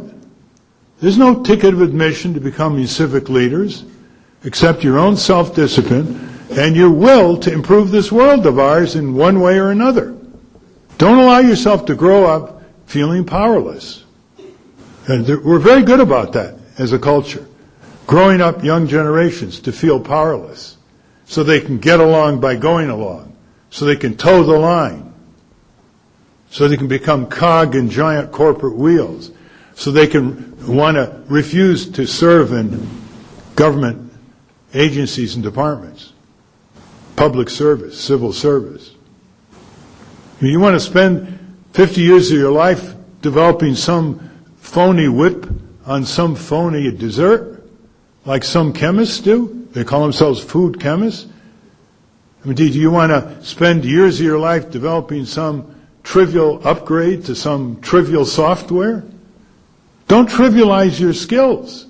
There's 1.00 1.18
no 1.18 1.42
ticket 1.42 1.74
of 1.74 1.80
admission 1.80 2.34
to 2.34 2.40
becoming 2.40 2.86
civic 2.86 3.28
leaders 3.28 3.84
except 4.44 4.84
your 4.84 4.98
own 4.98 5.16
self-discipline 5.16 6.30
and 6.50 6.76
your 6.76 6.90
will 6.90 7.36
to 7.38 7.52
improve 7.52 7.90
this 7.90 8.12
world 8.12 8.46
of 8.46 8.58
ours 8.58 8.94
in 8.94 9.14
one 9.14 9.40
way 9.40 9.58
or 9.58 9.70
another. 9.70 10.16
Don't 10.98 11.18
allow 11.18 11.40
yourself 11.40 11.86
to 11.86 11.94
grow 11.94 12.24
up 12.24 12.62
feeling 12.86 13.24
powerless. 13.24 14.03
And 15.06 15.44
we're 15.44 15.58
very 15.58 15.82
good 15.82 16.00
about 16.00 16.32
that 16.32 16.58
as 16.78 16.92
a 16.92 16.98
culture. 16.98 17.46
Growing 18.06 18.40
up 18.40 18.62
young 18.62 18.86
generations 18.86 19.60
to 19.60 19.72
feel 19.72 20.00
powerless 20.00 20.76
so 21.26 21.42
they 21.42 21.60
can 21.60 21.78
get 21.78 22.00
along 22.00 22.40
by 22.40 22.56
going 22.56 22.90
along, 22.90 23.36
so 23.70 23.84
they 23.84 23.96
can 23.96 24.16
toe 24.16 24.42
the 24.42 24.58
line, 24.58 25.12
so 26.50 26.68
they 26.68 26.76
can 26.76 26.88
become 26.88 27.26
cog 27.26 27.74
in 27.74 27.88
giant 27.88 28.30
corporate 28.30 28.76
wheels, 28.76 29.30
so 29.74 29.90
they 29.90 30.06
can 30.06 30.54
want 30.66 30.96
to 30.96 31.22
refuse 31.26 31.90
to 31.90 32.06
serve 32.06 32.52
in 32.52 32.88
government 33.56 34.12
agencies 34.74 35.34
and 35.34 35.42
departments, 35.42 36.12
public 37.16 37.48
service, 37.48 37.98
civil 37.98 38.32
service. 38.32 38.92
You 40.40 40.60
want 40.60 40.74
to 40.74 40.80
spend 40.80 41.56
50 41.72 42.00
years 42.00 42.30
of 42.30 42.38
your 42.38 42.52
life 42.52 42.94
developing 43.22 43.74
some 43.74 44.30
phony 44.64 45.08
whip 45.08 45.46
on 45.84 46.06
some 46.06 46.34
phony 46.34 46.90
dessert, 46.90 47.62
like 48.24 48.42
some 48.42 48.72
chemists 48.72 49.20
do? 49.20 49.68
They 49.72 49.84
call 49.84 50.02
themselves 50.02 50.42
food 50.42 50.80
chemists. 50.80 51.30
I 52.42 52.46
mean, 52.46 52.56
do 52.56 52.66
you 52.66 52.90
want 52.90 53.10
to 53.10 53.44
spend 53.44 53.84
years 53.84 54.18
of 54.18 54.26
your 54.26 54.38
life 54.38 54.70
developing 54.70 55.26
some 55.26 55.74
trivial 56.02 56.66
upgrade 56.66 57.26
to 57.26 57.34
some 57.34 57.80
trivial 57.82 58.24
software? 58.24 59.04
Don't 60.08 60.28
trivialize 60.28 60.98
your 60.98 61.12
skills. 61.12 61.86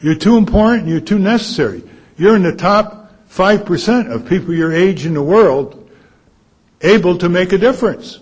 You're 0.00 0.14
too 0.14 0.38
important, 0.38 0.88
you're 0.88 1.00
too 1.00 1.18
necessary. 1.18 1.82
You're 2.16 2.34
in 2.34 2.42
the 2.42 2.56
top 2.56 3.12
5% 3.30 4.10
of 4.10 4.26
people 4.26 4.54
your 4.54 4.72
age 4.72 5.04
in 5.04 5.14
the 5.14 5.22
world 5.22 5.90
able 6.80 7.18
to 7.18 7.28
make 7.28 7.52
a 7.52 7.58
difference 7.58 8.20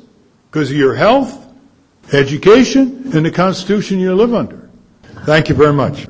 because 0.51 0.71
of 0.71 0.77
your 0.77 0.95
health, 0.95 1.48
education, 2.13 3.11
and 3.15 3.25
the 3.27 3.31
Constitution 3.31 3.99
you 3.99 4.15
live 4.15 4.35
under. 4.35 4.69
Thank 5.25 5.49
you 5.49 5.55
very 5.55 5.73
much. 5.73 6.07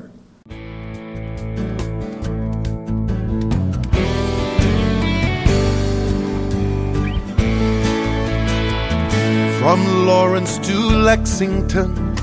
From 9.59 10.05
Lawrence 10.07 10.57
to 10.59 10.73
Lexington, 10.73 12.15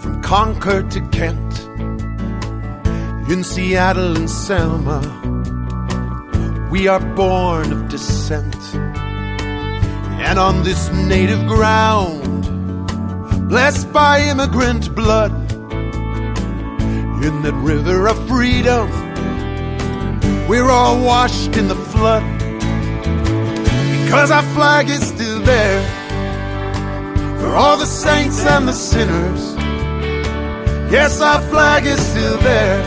from 0.00 0.22
Concord 0.22 0.90
to 0.92 1.00
Kent, 1.08 1.58
in 3.28 3.44
Seattle 3.44 4.16
and 4.16 4.30
Selma, 4.30 5.00
we 6.70 6.86
are 6.86 7.00
born 7.14 7.72
of 7.72 7.88
dissent. 7.88 8.56
And 8.74 10.38
on 10.38 10.62
this 10.62 10.90
native 10.92 11.46
ground, 11.46 12.57
blessed 13.48 13.90
by 13.94 14.20
immigrant 14.20 14.94
blood, 14.94 15.32
in 17.24 17.42
that 17.42 17.54
river 17.54 18.06
of 18.06 18.28
freedom, 18.28 18.88
we're 20.46 20.70
all 20.70 21.02
washed 21.02 21.56
in 21.56 21.66
the 21.66 21.74
flood. 21.74 22.22
Because 24.04 24.30
our 24.30 24.42
flag 24.54 24.88
is 24.88 25.06
still 25.06 25.40
there 25.40 25.82
for 27.40 27.56
all 27.56 27.76
the 27.78 27.86
saints 27.86 28.44
and 28.44 28.68
the 28.68 28.72
sinners. 28.72 29.54
Yes, 30.92 31.20
our 31.20 31.40
flag 31.48 31.86
is 31.86 32.00
still 32.00 32.38
there 32.38 32.82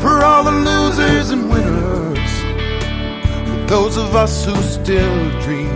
for 0.00 0.24
all 0.24 0.42
the 0.44 0.52
losers 0.52 1.30
and 1.30 1.50
winners. 1.50 2.32
For 3.48 3.66
those 3.66 3.96
of 3.96 4.16
us 4.16 4.44
who 4.44 4.54
still 4.62 5.40
dream 5.42 5.71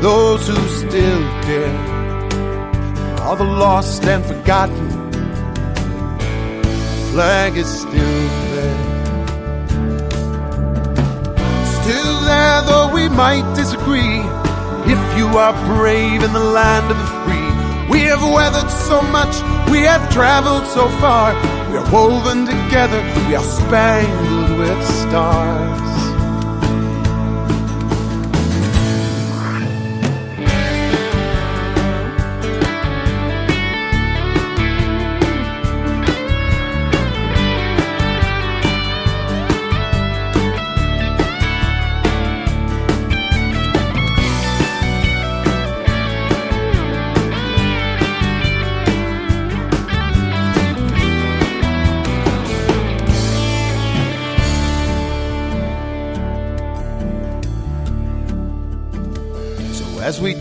those 0.00 0.46
who 0.48 0.56
still 0.68 1.20
dare, 1.42 1.78
all 3.22 3.36
the 3.36 3.44
lost 3.44 4.04
and 4.04 4.24
forgotten, 4.24 4.88
the 6.58 7.08
flag 7.12 7.56
is 7.56 7.66
still 7.66 8.28
there. 8.52 8.94
Still 11.82 12.20
there, 12.24 12.62
though 12.62 12.90
we 12.92 13.08
might 13.08 13.46
disagree. 13.54 14.22
If 14.86 15.18
you 15.18 15.26
are 15.38 15.54
brave 15.66 16.22
in 16.22 16.32
the 16.32 16.46
land 16.58 16.90
of 16.90 16.98
the 16.98 17.06
free, 17.24 17.54
we 17.90 18.00
have 18.10 18.22
weathered 18.22 18.70
so 18.70 19.00
much, 19.02 19.34
we 19.70 19.80
have 19.80 20.12
traveled 20.12 20.66
so 20.66 20.88
far. 21.00 21.32
We 21.70 21.78
are 21.78 21.90
woven 21.90 22.44
together, 22.46 23.00
we 23.28 23.34
are 23.34 23.42
spangled 23.42 24.58
with 24.58 24.86
stars. 24.86 25.93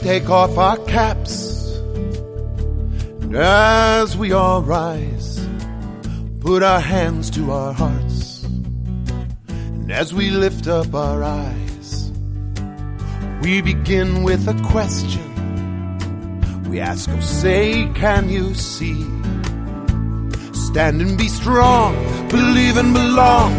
Take 0.03 0.29
off 0.29 0.57
our 0.57 0.77
caps, 0.79 1.77
and 3.21 3.33
as 3.37 4.17
we 4.17 4.33
all 4.33 4.61
rise, 4.61 5.47
put 6.41 6.61
our 6.61 6.81
hands 6.81 7.29
to 7.29 7.49
our 7.51 7.71
hearts, 7.71 8.43
and 9.47 9.89
as 9.89 10.13
we 10.13 10.29
lift 10.29 10.67
up 10.67 10.93
our 10.93 11.23
eyes, 11.23 12.11
we 13.41 13.61
begin 13.61 14.23
with 14.23 14.45
a 14.49 14.61
question. 14.63 15.23
We 16.69 16.81
ask, 16.81 17.09
oh, 17.09 17.21
say, 17.21 17.89
can 17.95 18.27
you 18.27 18.53
see? 18.55 19.01
Stand 20.53 21.01
and 21.01 21.17
be 21.17 21.29
strong, 21.29 21.95
believe 22.27 22.75
and 22.75 22.93
belong, 22.93 23.53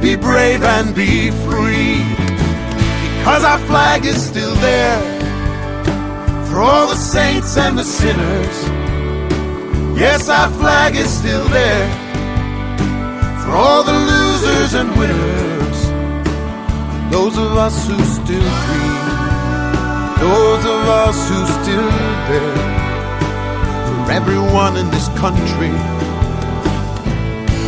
be 0.00 0.16
brave 0.16 0.62
and 0.62 0.94
be 0.94 1.30
free. 1.30 2.00
Cause 3.22 3.44
our 3.44 3.58
flag 3.66 4.06
is 4.06 4.24
still 4.24 4.54
there 4.54 5.09
for 6.60 6.64
all 6.64 6.88
the 6.88 6.94
saints 6.94 7.56
and 7.56 7.78
the 7.78 7.82
sinners. 7.82 8.56
Yes, 9.98 10.28
our 10.28 10.50
flag 10.60 10.94
is 10.94 11.08
still 11.10 11.48
there 11.48 11.88
for 13.40 13.52
all 13.52 13.82
the 13.82 13.98
losers 14.10 14.74
and 14.74 14.90
winners. 14.98 15.78
Those 17.10 17.38
of 17.38 17.56
us 17.56 17.88
who 17.88 17.96
still 18.04 18.50
dream, 18.66 19.06
those 20.20 20.64
of 20.74 20.82
us 21.04 21.18
who 21.30 21.40
still 21.62 21.88
dare. 22.28 22.56
For 23.86 24.12
everyone 24.12 24.76
in 24.76 24.90
this 24.90 25.08
country, 25.24 25.74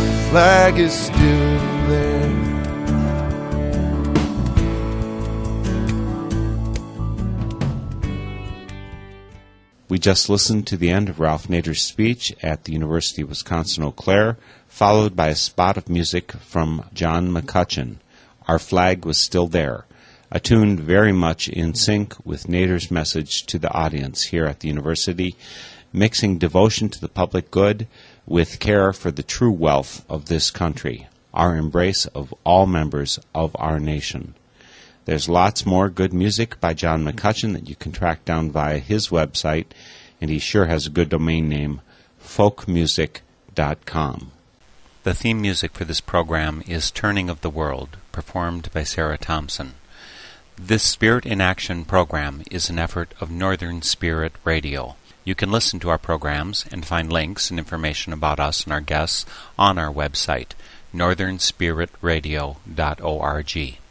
the 0.05 0.27
flag 0.29 0.77
is 0.77 0.93
still 0.93 1.57
there. 1.89 2.52
We 9.93 9.99
just 9.99 10.27
listened 10.27 10.65
to 10.65 10.75
the 10.75 10.89
end 10.89 11.07
of 11.07 11.19
Ralph 11.19 11.47
Nader's 11.47 11.83
speech 11.83 12.33
at 12.41 12.63
the 12.63 12.73
University 12.73 13.21
of 13.21 13.29
Wisconsin 13.29 13.83
Eau 13.83 13.91
Claire, 13.91 14.37
followed 14.67 15.15
by 15.15 15.27
a 15.27 15.35
spot 15.35 15.77
of 15.77 15.87
music 15.87 16.31
from 16.31 16.89
John 16.95 17.29
McCutcheon. 17.29 17.97
Our 18.47 18.57
flag 18.57 19.05
was 19.05 19.19
still 19.19 19.45
there, 19.45 19.85
attuned 20.31 20.79
very 20.79 21.11
much 21.11 21.47
in 21.47 21.75
sync 21.75 22.15
with 22.25 22.47
Nader's 22.47 22.89
message 22.89 23.45
to 23.45 23.59
the 23.59 23.71
audience 23.71 24.23
here 24.23 24.45
at 24.45 24.61
the 24.61 24.67
university, 24.67 25.35
mixing 25.93 26.39
devotion 26.39 26.89
to 26.89 26.99
the 26.99 27.07
public 27.07 27.51
good 27.51 27.85
with 28.25 28.59
care 28.59 28.93
for 28.93 29.11
the 29.11 29.21
true 29.21 29.51
wealth 29.51 30.03
of 30.09 30.25
this 30.25 30.49
country, 30.49 31.07
our 31.35 31.55
embrace 31.55 32.07
of 32.07 32.33
all 32.43 32.65
members 32.65 33.19
of 33.35 33.55
our 33.59 33.79
nation. 33.79 34.33
There's 35.05 35.27
lots 35.27 35.65
more 35.65 35.89
good 35.89 36.13
music 36.13 36.61
by 36.61 36.73
John 36.73 37.03
McCutcheon 37.03 37.51
that 37.53 37.67
you 37.67 37.75
can 37.75 37.91
track 37.91 38.23
down 38.23 38.51
via 38.51 38.79
his 38.79 39.09
website, 39.09 39.65
and 40.21 40.29
he 40.29 40.39
sure 40.39 40.67
has 40.67 40.87
a 40.87 40.91
good 40.91 41.09
domain 41.09 41.49
name, 41.49 41.81
folkmusic.com. 42.23 44.31
The 45.03 45.13
theme 45.13 45.41
music 45.41 45.73
for 45.73 45.83
this 45.83 45.99
program 45.99 46.63
is 46.65 46.89
Turning 46.89 47.29
of 47.29 47.41
the 47.41 47.49
World, 47.49 47.97
performed 48.13 48.71
by 48.71 48.83
Sarah 48.83 49.17
Thompson. 49.17 49.73
This 50.55 50.83
Spirit 50.83 51.25
in 51.25 51.41
Action 51.41 51.83
program 51.83 52.43
is 52.49 52.69
an 52.69 52.79
effort 52.79 53.13
of 53.19 53.29
Northern 53.29 53.81
Spirit 53.81 54.31
Radio. 54.45 54.95
You 55.25 55.35
can 55.35 55.51
listen 55.51 55.81
to 55.81 55.89
our 55.89 55.97
programs 55.97 56.65
and 56.71 56.85
find 56.85 57.11
links 57.11 57.49
and 57.49 57.59
information 57.59 58.13
about 58.13 58.39
us 58.39 58.63
and 58.63 58.71
our 58.71 58.79
guests 58.79 59.25
on 59.59 59.77
our 59.77 59.91
website, 59.91 60.51
northernspiritradio.org. 60.93 63.82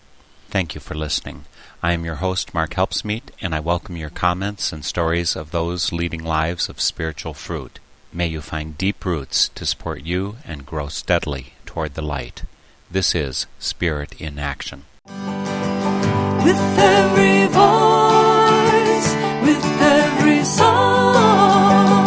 Thank 0.52 0.74
you 0.74 0.82
for 0.82 0.94
listening. 0.94 1.46
I 1.82 1.92
am 1.92 2.04
your 2.04 2.16
host, 2.16 2.52
Mark 2.52 2.74
Helpsmeet, 2.74 3.30
and 3.40 3.54
I 3.54 3.60
welcome 3.60 3.96
your 3.96 4.10
comments 4.10 4.70
and 4.70 4.84
stories 4.84 5.34
of 5.34 5.50
those 5.50 5.92
leading 5.92 6.22
lives 6.22 6.68
of 6.68 6.78
spiritual 6.78 7.32
fruit. 7.32 7.78
May 8.12 8.26
you 8.26 8.42
find 8.42 8.76
deep 8.76 9.02
roots 9.06 9.48
to 9.54 9.64
support 9.64 10.02
you 10.02 10.36
and 10.44 10.66
grow 10.66 10.88
steadily 10.88 11.54
toward 11.64 11.94
the 11.94 12.02
light. 12.02 12.42
This 12.90 13.14
is 13.14 13.46
Spirit 13.58 14.20
in 14.20 14.38
Action. 14.38 14.84
With 15.06 16.60
every 16.76 17.46
voice, 17.46 19.08
with 19.46 19.64
every 19.80 20.44
song, 20.44 22.04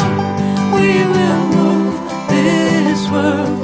we 0.72 1.04
will 1.04 1.48
move 1.48 1.98
this 2.30 3.10
world 3.10 3.55